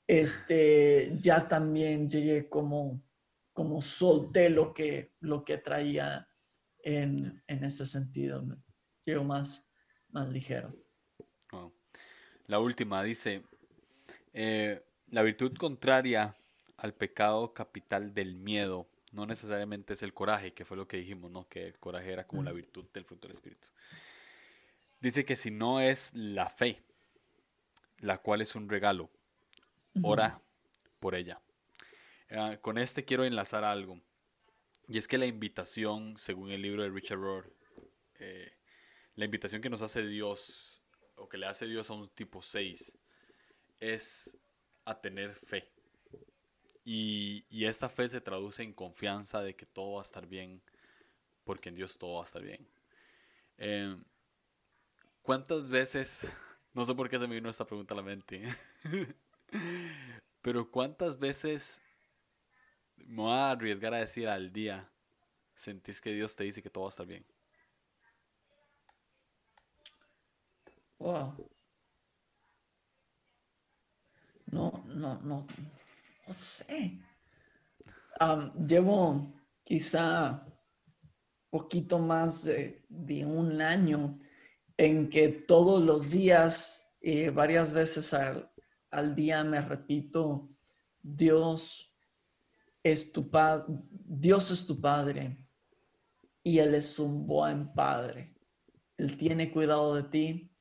este, 0.08 1.16
ya 1.20 1.48
también 1.48 2.10
llegué 2.10 2.50
como, 2.50 3.04
como 3.54 3.82
solté 3.82 4.50
lo 4.50 4.74
que, 4.74 5.14
lo 5.20 5.44
que 5.46 5.60
traía 5.60 6.28
en, 6.80 7.44
ese 7.48 7.86
sentido. 7.86 8.44
Llego 9.04 9.24
más, 9.24 9.70
más 10.10 10.30
ligero. 10.30 10.74
La 12.48 12.60
última 12.60 13.04
dice, 13.04 13.44
eh, 14.32 14.82
la 15.08 15.22
virtud 15.22 15.54
contraria 15.58 16.34
al 16.78 16.94
pecado 16.94 17.54
capital 17.54 18.14
del 18.14 18.36
miedo 18.36 18.88
no 19.12 19.26
necesariamente 19.26 19.94
es 19.94 20.04
el 20.04 20.14
coraje, 20.14 20.54
que 20.54 20.66
fue 20.66 20.78
lo 20.78 20.88
que 20.88 20.98
dijimos, 20.98 21.32
¿no? 21.32 21.48
Que 21.48 21.68
el 21.68 21.80
coraje 21.80 22.12
era 22.12 22.28
como 22.28 22.44
la 22.44 22.52
virtud 22.52 22.86
del 22.94 23.06
fruto 23.06 23.28
del 23.28 23.36
Espíritu. 23.36 23.68
Dice 25.00 25.26
que 25.26 25.36
si 25.36 25.50
no 25.50 25.80
es 25.80 26.14
la 26.14 26.50
fe, 26.50 26.84
la 28.00 28.20
cual 28.20 28.42
es 28.42 28.56
un 28.56 28.70
regalo, 28.70 29.10
ora 30.04 30.42
por 31.00 31.16
ella. 31.16 31.42
Ah, 32.30 32.58
con 32.62 32.78
este 32.78 33.06
quiero 33.06 33.24
enlazar 33.24 33.64
algo. 33.64 34.02
Y 34.88 34.98
es 34.98 35.08
que 35.08 35.18
la 35.18 35.26
invitación, 35.26 36.18
según 36.18 36.52
el 36.52 36.62
libro 36.62 36.84
de 36.84 36.90
Richard 36.90 37.20
Rohr, 37.20 37.54
eh, 38.20 38.54
la 39.16 39.26
invitación 39.26 39.62
que 39.62 39.70
nos 39.70 39.82
hace 39.82 40.06
Dios, 40.06 40.82
o 41.16 41.28
que 41.28 41.38
le 41.38 41.48
hace 41.48 41.66
Dios 41.66 41.90
a 41.90 41.94
un 41.94 42.08
tipo 42.10 42.42
6, 42.42 42.98
es 43.80 44.38
a 44.86 45.00
tener 45.00 45.34
fe. 45.34 45.72
Y, 46.90 47.66
esta 47.66 47.90
fe 47.90 48.08
se 48.08 48.22
traduce 48.22 48.64
en 48.64 48.72
confianza 48.72 49.42
de 49.42 49.58
que 49.58 49.66
todo 49.66 49.96
va 49.96 50.00
a 50.00 50.04
estar 50.04 50.26
bien, 50.26 50.62
porque 51.44 51.68
en 51.68 51.76
Dios 51.76 51.98
todo 51.98 52.14
va 52.16 52.22
a 52.22 52.24
estar 52.24 52.42
bien. 52.42 52.66
Em, 53.58 54.06
¿Cuántas 55.22 55.68
veces, 55.68 56.26
no 56.74 56.86
sé 56.86 56.96
por 56.96 57.10
qué 57.10 57.20
se 57.20 57.28
me 57.28 57.36
vino 57.36 57.50
esta 57.50 57.68
pregunta 57.68 57.94
a 57.94 57.98
la 57.98 58.04
mente, 58.04 58.42
pero 60.42 60.72
cuántas 60.72 61.20
veces 61.20 61.82
me 62.96 63.24
voy 63.24 63.34
a 63.34 63.52
arriesgar 63.52 63.94
a 63.94 63.98
decir 63.98 64.30
al 64.30 64.54
día, 64.54 64.90
sentís 65.56 66.00
que 66.00 66.14
Dios 66.14 66.38
te 66.38 66.46
dice 66.46 66.64
que 66.64 66.70
todo 66.70 66.86
va 66.86 66.90
a 66.90 66.92
estar 66.92 67.06
bien? 67.06 67.26
Wow. 71.00 71.50
No, 74.52 74.86
no, 74.88 75.20
no, 75.22 75.46
no 76.28 76.34
sé. 76.34 77.00
llevo 78.68 79.34
quizá 79.64 80.46
poquito 81.50 82.00
más 82.00 82.44
de, 82.44 82.86
un 83.26 83.62
año 83.62 84.20
en 84.76 85.10
que 85.10 85.30
todos 85.30 85.82
los 85.82 86.12
días, 86.12 86.94
eh, 87.02 87.30
varias 87.30 87.74
veces 87.74 88.14
al, 88.14 88.52
al, 88.92 89.16
día 89.16 89.44
me 89.44 89.62
repito, 89.62 90.50
Dios 91.02 91.96
es 92.84 93.12
tu 93.12 93.30
padre, 93.30 93.66
Dios 93.90 94.52
es 94.52 94.68
tu 94.68 94.80
padre 94.80 95.46
y 96.44 96.60
Él 96.60 96.76
es 96.76 97.00
un 97.00 97.26
buen 97.26 97.74
padre. 97.74 98.36
Él 98.98 99.16
tiene 99.18 99.52
cuidado 99.52 99.96
de 99.96 100.04
ti, 100.04 100.52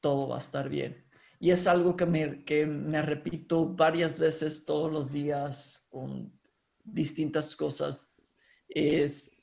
todo 0.00 0.28
va 0.28 0.36
a 0.36 0.38
estar 0.38 0.68
bien. 0.68 1.03
Y 1.40 1.50
es 1.50 1.66
algo 1.66 1.96
que 1.96 2.06
me, 2.06 2.44
que 2.44 2.66
me 2.66 3.02
repito 3.02 3.66
varias 3.66 4.18
veces 4.18 4.64
todos 4.64 4.90
los 4.90 5.12
días 5.12 5.84
con 5.88 6.32
distintas 6.82 7.56
cosas. 7.56 8.14
Es, 8.68 9.42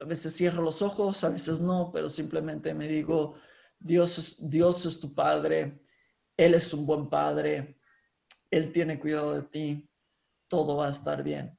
a 0.00 0.04
veces 0.04 0.36
cierro 0.36 0.62
los 0.62 0.82
ojos, 0.82 1.24
a 1.24 1.30
veces 1.30 1.60
no, 1.60 1.90
pero 1.92 2.08
simplemente 2.08 2.74
me 2.74 2.88
digo, 2.88 3.34
Dios 3.78 4.38
Dios 4.48 4.86
es 4.86 5.00
tu 5.00 5.14
Padre, 5.14 5.80
Él 6.36 6.54
es 6.54 6.72
un 6.72 6.86
buen 6.86 7.08
Padre, 7.08 7.78
Él 8.50 8.72
tiene 8.72 8.98
cuidado 8.98 9.34
de 9.34 9.42
ti, 9.42 9.88
todo 10.48 10.76
va 10.76 10.86
a 10.86 10.90
estar 10.90 11.22
bien. 11.22 11.58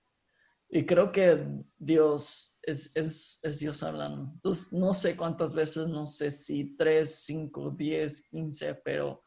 Y 0.75 0.85
creo 0.85 1.09
que 1.09 1.41
Dios 1.77 2.59
es, 2.61 2.91
es, 2.95 3.39
es, 3.41 3.59
Dios 3.59 3.81
hablando. 3.81 4.29
Entonces, 4.33 4.73
no 4.73 4.93
sé 4.93 5.15
cuántas 5.15 5.53
veces, 5.53 5.87
no 5.87 6.05
sé 6.05 6.31
si 6.31 6.75
tres, 6.75 7.23
cinco, 7.23 7.71
diez, 7.71 8.27
quince, 8.27 8.75
pero 8.83 9.23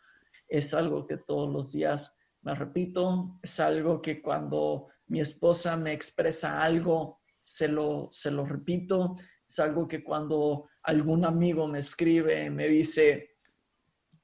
es 0.46 0.74
algo 0.74 1.06
que 1.06 1.16
todos 1.16 1.50
los 1.50 1.72
días 1.72 2.18
me 2.42 2.54
repito, 2.54 3.40
es 3.42 3.58
algo 3.60 4.02
que 4.02 4.20
cuando 4.20 4.88
mi 5.06 5.20
esposa 5.20 5.74
me 5.78 5.94
expresa 5.94 6.60
algo, 6.62 7.22
se 7.38 7.66
lo, 7.66 8.08
se 8.10 8.30
lo 8.30 8.44
repito, 8.44 9.14
es 9.46 9.58
algo 9.58 9.88
que 9.88 10.04
cuando 10.04 10.68
algún 10.82 11.24
amigo 11.24 11.66
me 11.66 11.78
escribe, 11.78 12.50
me 12.50 12.68
dice, 12.68 13.38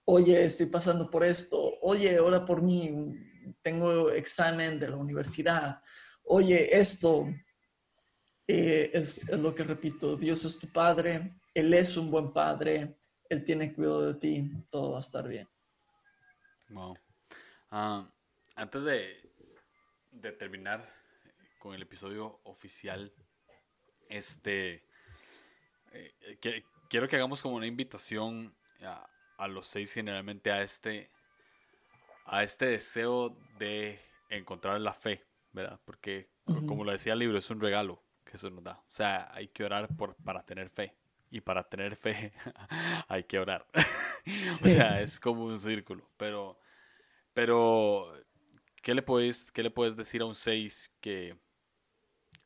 oye, 0.04 0.44
estoy 0.44 0.66
pasando 0.66 1.08
por 1.08 1.24
esto, 1.24 1.78
oye, 1.80 2.20
ora 2.20 2.44
por 2.44 2.60
mí, 2.60 2.94
tengo 3.62 4.10
examen 4.10 4.78
de 4.78 4.90
la 4.90 4.96
universidad, 4.96 5.80
oye, 6.24 6.78
esto 6.78 7.28
eh, 8.46 8.90
es, 8.92 9.28
lo 9.30 9.54
que 9.54 9.62
repito, 9.62 10.16
Dios 10.16 10.44
es 10.44 10.58
tu 10.58 10.68
Padre, 10.68 11.34
Él 11.54 11.72
es 11.72 11.96
un 11.96 12.10
buen 12.10 12.32
Padre, 12.32 12.96
Él 13.28 13.44
tiene 13.44 13.72
cuidado 13.72 14.12
de 14.12 14.20
ti, 14.20 14.50
todo 14.70 14.92
va 14.92 14.98
a 14.98 15.00
estar 15.00 15.26
bien. 15.26 15.48
Wow. 16.68 16.96
Ah, 17.70 18.08
antes 18.56 18.84
de, 18.84 19.20
terminar 20.38 20.88
con 21.58 21.74
el 21.74 21.82
episodio 21.82 22.40
oficial, 22.44 23.12
este, 24.08 24.86
eh, 25.92 26.14
quiero 26.88 27.08
que 27.08 27.16
hagamos 27.16 27.42
como 27.42 27.56
una 27.56 27.66
invitación 27.66 28.54
a, 29.38 29.48
los 29.48 29.66
seis 29.66 29.92
generalmente 29.92 30.50
a 30.50 30.62
este, 30.62 31.10
a 32.26 32.42
este 32.42 32.66
deseo 32.66 33.36
de 33.58 33.98
encontrar 34.28 34.80
la 34.80 34.92
fe, 34.92 35.24
¿verdad? 35.54 35.80
Porque, 35.86 36.28
como 36.44 36.84
lo 36.84 36.92
decía 36.92 37.14
el 37.14 37.20
libro, 37.20 37.38
es 37.38 37.48
un 37.48 37.60
regalo 37.60 38.02
que 38.24 38.36
se 38.36 38.50
nos 38.50 38.62
da. 38.62 38.82
O 38.90 38.92
sea, 38.92 39.28
hay 39.32 39.48
que 39.48 39.64
orar 39.64 39.88
por, 39.96 40.14
para 40.16 40.44
tener 40.44 40.68
fe. 40.68 40.94
Y 41.30 41.40
para 41.40 41.64
tener 41.64 41.96
fe 41.96 42.32
hay 43.08 43.24
que 43.24 43.38
orar. 43.38 43.66
o 44.62 44.68
sea, 44.68 45.00
es 45.00 45.18
como 45.18 45.46
un 45.46 45.58
círculo. 45.58 46.10
Pero 46.18 46.58
pero, 47.34 48.12
¿qué 48.80 48.94
le 48.94 49.02
puedes, 49.02 49.50
qué 49.50 49.62
le 49.62 49.70
puedes 49.70 49.96
decir 49.96 50.22
a 50.22 50.24
un 50.24 50.36
6 50.36 50.94
que, 51.00 51.36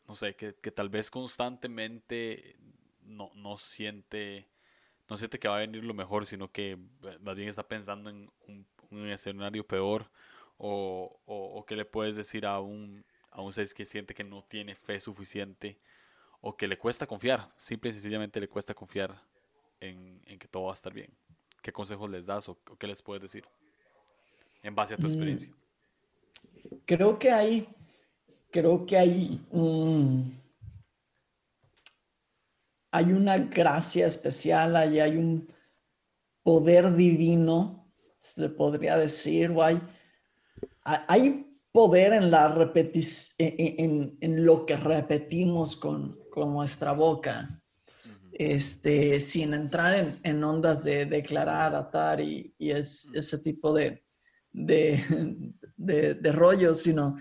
no 0.08 0.14
sé, 0.14 0.34
que, 0.34 0.52
tal 0.72 0.88
vez 0.88 1.10
constantemente 1.10 2.56
no, 3.02 3.30
no, 3.34 3.58
siente, 3.58 4.48
no 5.08 5.18
siente 5.18 5.38
que 5.38 5.46
va 5.46 5.58
a 5.58 5.60
venir 5.60 5.84
lo 5.84 5.92
mejor, 5.92 6.24
sino 6.24 6.50
que 6.50 6.72
eh, 6.72 7.18
más 7.20 7.36
bien 7.36 7.50
está 7.50 7.68
pensando 7.68 8.08
en 8.08 8.30
un, 8.48 8.66
escenario 9.10 9.66
peor? 9.66 10.10
O, 10.58 11.20
o, 11.24 11.64
qué 11.64 11.76
le 11.76 11.84
puedes 11.84 12.16
decir 12.16 12.44
a 12.44 12.60
un, 12.60 13.04
a 13.30 13.40
un 13.40 13.52
6 13.52 13.74
que 13.74 13.84
siente 13.84 14.12
que 14.12 14.24
no 14.24 14.42
tiene 14.42 14.74
fe 14.74 14.98
suficiente 15.00 15.78
o 16.40 16.56
que 16.56 16.66
le 16.66 16.76
cuesta 16.76 17.06
confiar, 17.06 17.52
simple 17.56 17.90
y 17.90 17.92
sencillamente 17.92 18.40
le 18.40 18.48
cuesta 18.48 18.74
confiar 18.74 19.22
en, 19.80 20.20
que 20.24 20.48
todo 20.48 20.64
va 20.64 20.72
a 20.72 20.74
estar 20.74 20.92
bien? 20.92 21.12
¿Qué 21.62 21.72
consejos 21.72 22.10
les 22.10 22.26
das 22.26 22.48
o 22.48 22.58
qué 22.78 22.86
les 22.86 23.02
puedes 23.02 23.22
decir? 23.22 23.44
en 24.62 24.74
base 24.74 24.94
a 24.94 24.96
tu 24.96 25.06
mm. 25.06 25.10
experiencia? 25.10 25.52
Creo 26.84 27.18
que 27.18 27.30
hay, 27.30 27.68
creo 28.50 28.84
que 28.84 28.96
hay 28.96 29.40
hay 32.90 33.12
una 33.12 33.38
gracia 33.38 34.06
especial, 34.06 34.74
hay 34.76 35.16
un 35.16 35.46
poder 36.42 36.94
divino, 36.94 37.86
se 38.16 38.48
podría 38.48 38.96
decir, 38.96 39.50
o 39.50 39.62
hay, 39.62 39.80
hay 41.06 41.46
poder 41.72 42.12
en 42.14 42.30
la 42.30 42.48
repetición, 42.48 43.34
en, 43.38 44.18
en, 44.20 44.44
lo 44.44 44.64
que 44.64 44.76
repetimos 44.76 45.76
con, 45.76 46.18
con 46.30 46.52
nuestra 46.52 46.92
boca. 46.92 47.62
Este, 48.32 49.18
sin 49.18 49.52
entrar 49.52 49.94
en, 49.94 50.20
en, 50.22 50.44
ondas 50.44 50.84
de 50.84 51.06
declarar, 51.06 51.74
atar 51.74 52.20
y, 52.20 52.54
y 52.56 52.70
es, 52.70 53.08
ese 53.12 53.38
tipo 53.38 53.72
de, 53.72 54.04
de, 54.52 55.52
de, 55.76 56.32
rollo, 56.32 56.72
sino 56.72 57.16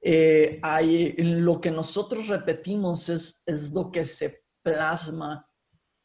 eh, 0.00 0.58
hay, 0.62 1.12
lo 1.18 1.60
que 1.60 1.70
nosotros 1.70 2.28
repetimos 2.28 3.10
es, 3.10 3.42
es 3.44 3.70
lo 3.72 3.90
que 3.90 4.06
se 4.06 4.44
plasma 4.62 5.46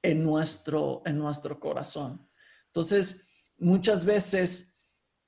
en 0.01 0.24
nuestro, 0.24 1.01
en 1.05 1.18
nuestro 1.18 1.59
corazón. 1.59 2.30
Entonces, 2.65 3.28
muchas 3.57 4.03
veces 4.03 4.76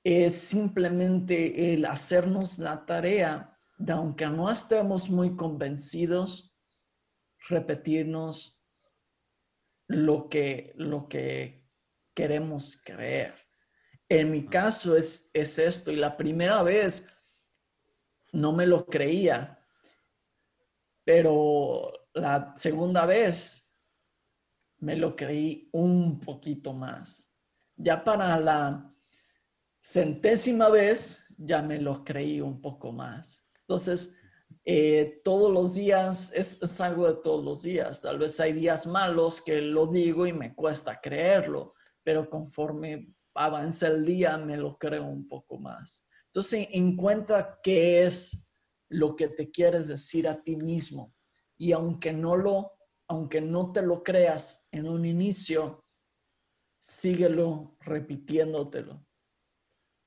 es 0.02 0.34
simplemente 0.34 1.74
el 1.74 1.84
hacernos 1.84 2.58
la 2.58 2.84
tarea 2.86 3.58
de 3.78 3.92
aunque 3.92 4.26
no 4.26 4.50
estemos 4.50 5.08
muy 5.08 5.36
convencidos, 5.36 6.54
repetirnos 7.48 8.62
lo 9.88 10.28
que, 10.28 10.72
lo 10.76 11.08
que 11.08 11.66
queremos 12.14 12.80
creer. 12.84 13.34
En 14.08 14.30
mi 14.30 14.46
caso 14.46 14.96
es, 14.96 15.30
es 15.32 15.58
esto, 15.58 15.90
y 15.90 15.96
la 15.96 16.16
primera 16.16 16.62
vez 16.62 17.06
no 18.32 18.52
me 18.52 18.66
lo 18.66 18.86
creía, 18.86 19.58
pero 21.04 21.90
la 22.12 22.54
segunda 22.56 23.06
vez 23.06 23.74
me 24.78 24.96
lo 24.96 25.16
creí 25.16 25.68
un 25.72 26.20
poquito 26.20 26.72
más. 26.72 27.32
Ya 27.76 28.04
para 28.04 28.38
la 28.38 28.89
centésima 29.80 30.68
vez 30.68 31.26
ya 31.36 31.62
me 31.62 31.78
lo 31.78 32.04
creí 32.04 32.40
un 32.40 32.60
poco 32.60 32.92
más. 32.92 33.48
Entonces, 33.60 34.16
eh, 34.64 35.20
todos 35.24 35.50
los 35.52 35.74
días 35.74 36.32
es, 36.34 36.62
es, 36.62 36.80
algo 36.80 37.06
de 37.06 37.20
todos 37.22 37.44
los 37.44 37.62
días. 37.62 38.02
Tal 38.02 38.18
vez 38.18 38.38
hay 38.40 38.52
días 38.52 38.86
malos 38.86 39.40
que 39.40 39.60
lo 39.60 39.86
digo 39.86 40.26
y 40.26 40.32
me 40.32 40.54
cuesta 40.54 41.00
creerlo, 41.00 41.74
pero 42.02 42.28
conforme 42.28 43.14
avanza 43.34 43.86
el 43.88 44.04
día 44.04 44.36
me 44.36 44.56
lo 44.56 44.76
creo 44.76 45.04
un 45.04 45.26
poco 45.26 45.58
más. 45.58 46.06
Entonces, 46.26 46.68
encuentra 46.72 47.58
qué 47.62 48.04
es 48.04 48.46
lo 48.88 49.16
que 49.16 49.28
te 49.28 49.50
quieres 49.50 49.88
decir 49.88 50.28
a 50.28 50.42
ti 50.42 50.56
mismo. 50.56 51.14
Y 51.56 51.72
aunque 51.72 52.12
no 52.12 52.36
lo, 52.36 52.72
aunque 53.08 53.40
no 53.40 53.72
te 53.72 53.82
lo 53.82 54.02
creas 54.02 54.68
en 54.72 54.88
un 54.88 55.04
inicio, 55.04 55.84
síguelo 56.80 57.76
repitiéndotelo. 57.80 59.06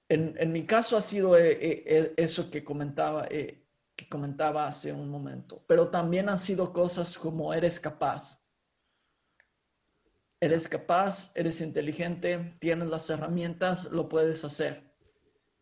En, 0.10 0.36
en 0.38 0.52
mi 0.52 0.66
caso 0.66 0.98
ha 0.98 1.02
sido 1.02 1.38
eh, 1.38 1.58
eh, 1.62 2.14
eso 2.18 2.52
que 2.52 2.64
comentaba, 2.64 3.28
eh, 3.30 3.66
que 3.96 4.08
comentaba 4.10 4.68
hace 4.68 4.92
un 4.92 5.10
momento, 5.10 5.64
pero 5.68 5.90
también 5.90 6.30
han 6.30 6.40
sido 6.40 6.74
cosas 6.74 7.18
como 7.18 7.54
eres 7.54 7.80
capaz. 7.80 8.48
Eres 10.40 10.68
capaz, 10.68 11.32
eres 11.36 11.62
inteligente, 11.62 12.58
tienes 12.60 12.90
las 12.90 13.10
herramientas, 13.10 13.86
lo 13.86 14.10
puedes 14.10 14.44
hacer. 14.44 14.94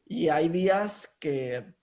Y 0.05 0.29
hay 0.29 0.49
días 0.49 1.17
que 1.19 1.75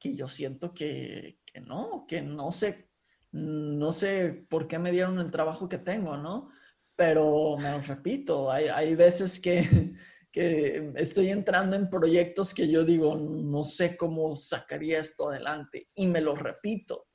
que 0.00 0.16
yo 0.16 0.26
siento 0.26 0.72
que, 0.72 1.38
no, 1.66 2.06
que 2.08 2.22
no 2.22 2.50
sé, 2.50 2.90
no 3.30 3.92
sé 3.92 4.46
por 4.48 4.66
qué 4.66 4.78
me 4.78 4.90
dieron 4.90 5.20
el 5.20 5.30
trabajo 5.30 5.68
que 5.68 5.78
tengo, 5.78 6.16
¿no? 6.16 6.48
Pero 6.96 7.56
me 7.58 7.70
lo 7.70 7.80
repito, 7.82 8.50
hay, 8.50 8.64
hay 8.68 8.94
veces 8.96 9.38
que, 9.38 9.94
que 10.32 10.92
estoy 10.96 11.30
entrando 11.30 11.76
en 11.76 11.90
proyectos 11.90 12.54
que 12.54 12.68
yo 12.68 12.84
digo, 12.84 13.16
no 13.16 13.64
sé 13.64 13.96
cómo 13.96 14.36
sacaría 14.36 15.00
esto 15.00 15.30
adelante 15.30 15.88
y 15.94 16.06
me 16.06 16.20
lo 16.20 16.36
repito. 16.36 17.08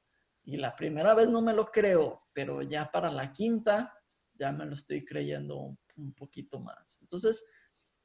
Y 0.44 0.58
la 0.58 0.76
primera 0.76 1.14
vez 1.14 1.30
no 1.30 1.42
me 1.42 1.54
lo 1.54 1.66
creo, 1.66 2.24
pero 2.34 2.62
ya 2.62 2.92
para 2.92 3.10
la 3.10 3.32
quinta 3.32 3.94
ya 4.34 4.52
me 4.52 4.66
lo 4.66 4.74
estoy 4.74 5.06
creyendo 5.06 5.58
un, 5.58 6.14
poquito 6.14 6.60
más. 6.60 7.00
Entonces, 7.02 7.48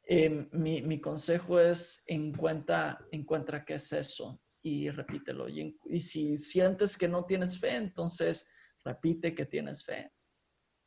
eh, 0.05 0.49
mi, 0.53 0.81
mi, 0.83 1.01
consejo 1.01 1.59
es 1.59 2.05
encuentra, 2.07 3.05
encuentra 3.11 3.65
qué 3.65 3.75
es 3.75 3.93
eso 3.93 4.41
y 4.63 4.91
repítelo. 4.91 5.49
Y, 5.49 6.01
si 6.01 6.37
sientes 6.37 6.97
que 6.97 7.09
no 7.09 7.25
tienes 7.25 7.59
fe, 7.59 7.77
entonces 7.77 8.49
repite 8.85 9.35
que 9.35 9.47
tienes 9.47 9.85
fe. 9.85 10.13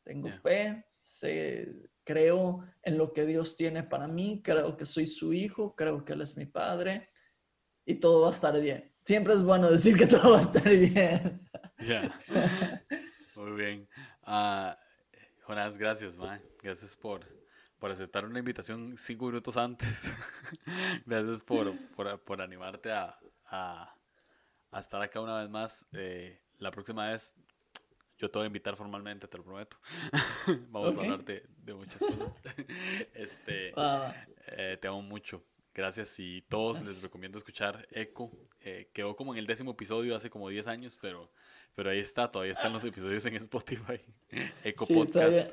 Tengo 0.04 0.30
fe, 0.42 0.84
sé, 0.98 1.68
creo 2.04 2.64
en 2.82 2.98
lo 2.98 3.12
que 3.12 3.26
Dios 3.26 3.56
tiene 3.56 3.82
para 3.82 4.06
mí, 4.06 4.40
creo 4.44 4.76
que 4.76 4.86
soy 4.86 5.06
su 5.06 5.32
hijo, 5.32 5.74
creo 5.74 6.04
que 6.04 6.12
Él 6.12 6.20
es 6.20 6.36
mi 6.36 6.46
padre 6.46 7.08
y 7.84 7.96
todo 7.96 8.22
va 8.22 8.28
a 8.28 8.32
estar 8.32 8.58
bien. 8.60 8.92
Siempre 9.04 9.34
es 9.34 9.42
bueno 9.42 9.70
decir 9.72 9.96
que 9.96 10.06
todo 10.06 10.32
va 10.32 10.38
a 10.38 10.42
estar 10.42 10.68
bien. 10.68 11.48
Muy 13.36 13.52
bien. 13.52 13.88
Uh, 14.26 14.72
Jonás, 15.42 15.76
gracias, 15.76 16.18
man. 16.18 16.40
Gracias 16.62 16.96
por, 16.96 17.26
por 17.78 17.90
aceptar 17.90 18.24
una 18.24 18.38
invitación 18.38 18.94
cinco 18.96 19.26
minutos 19.26 19.56
antes. 19.56 20.10
gracias 21.06 21.42
por, 21.42 21.76
por, 21.94 22.18
por 22.22 22.40
animarte 22.40 22.92
a, 22.92 23.18
a, 23.46 23.94
estar 24.78 25.02
acá 25.02 25.20
una 25.20 25.40
vez 25.40 25.50
más. 25.50 25.86
Eh, 25.92 26.40
la 26.58 26.70
próxima 26.70 27.10
vez 27.10 27.34
yo 28.18 28.30
te 28.30 28.38
voy 28.38 28.44
a 28.44 28.46
invitar 28.46 28.76
formalmente, 28.76 29.26
te 29.26 29.36
lo 29.36 29.44
prometo. 29.44 29.76
Vamos 30.70 30.96
a 30.96 31.00
hablar 31.00 31.24
de, 31.24 31.44
muchas 31.74 31.98
cosas. 31.98 32.40
este, 33.14 33.72
eh, 34.46 34.78
te 34.80 34.88
amo 34.88 35.02
mucho. 35.02 35.42
Gracias 35.74 36.20
y 36.20 36.42
todos 36.42 36.80
les 36.82 37.02
recomiendo 37.02 37.36
escuchar 37.36 37.88
Echo. 37.90 38.30
Eh, 38.60 38.90
quedó 38.92 39.16
como 39.16 39.32
en 39.34 39.40
el 39.40 39.46
décimo 39.46 39.72
episodio 39.72 40.14
hace 40.14 40.30
como 40.30 40.48
10 40.48 40.68
años, 40.68 40.96
pero, 41.00 41.32
pero 41.74 41.90
ahí 41.90 41.98
está, 41.98 42.30
todavía 42.30 42.52
están 42.52 42.72
los 42.72 42.84
episodios 42.84 43.26
en 43.26 43.34
Spotify. 43.36 44.00
Echo 44.62 44.86
Podcast. 44.86 45.50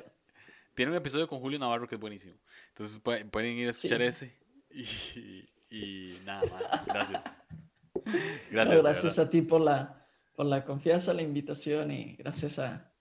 Tiene 0.74 0.92
un 0.92 0.96
episodio 0.96 1.26
con 1.26 1.40
Julio 1.40 1.58
Navarro 1.58 1.88
que 1.88 1.96
es 1.96 2.00
buenísimo. 2.00 2.36
Entonces 2.68 2.98
pueden, 3.00 3.58
ir 3.58 3.66
a 3.66 3.70
escuchar 3.72 4.00
ese. 4.00 4.32
Y, 4.70 5.48
y 5.68 6.18
nada, 6.24 6.42
más. 6.50 6.86
gracias. 6.86 7.24
Gracias. 8.50 8.82
gracias 8.82 9.18
a 9.18 9.28
ti 9.28 9.42
por 9.42 9.60
la, 9.60 10.01
por 10.42 10.50
la 10.50 10.64
confianza, 10.64 11.14
la 11.14 11.22
invitación 11.22 11.92
y 11.92 12.16
gracias 12.16 12.58
a, 12.58 12.92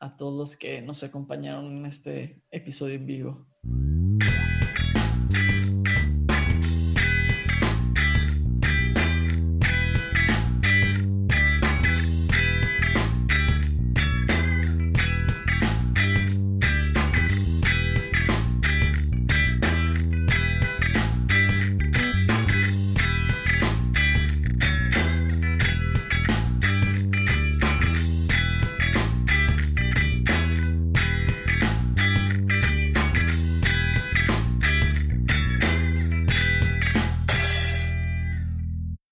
a 0.00 0.16
todos 0.16 0.34
los 0.38 0.56
que 0.56 0.80
nos 0.80 1.02
acompañaron 1.02 1.66
en 1.66 1.84
este 1.84 2.46
episodio 2.50 2.94
en 2.94 3.04
vivo. 3.04 3.46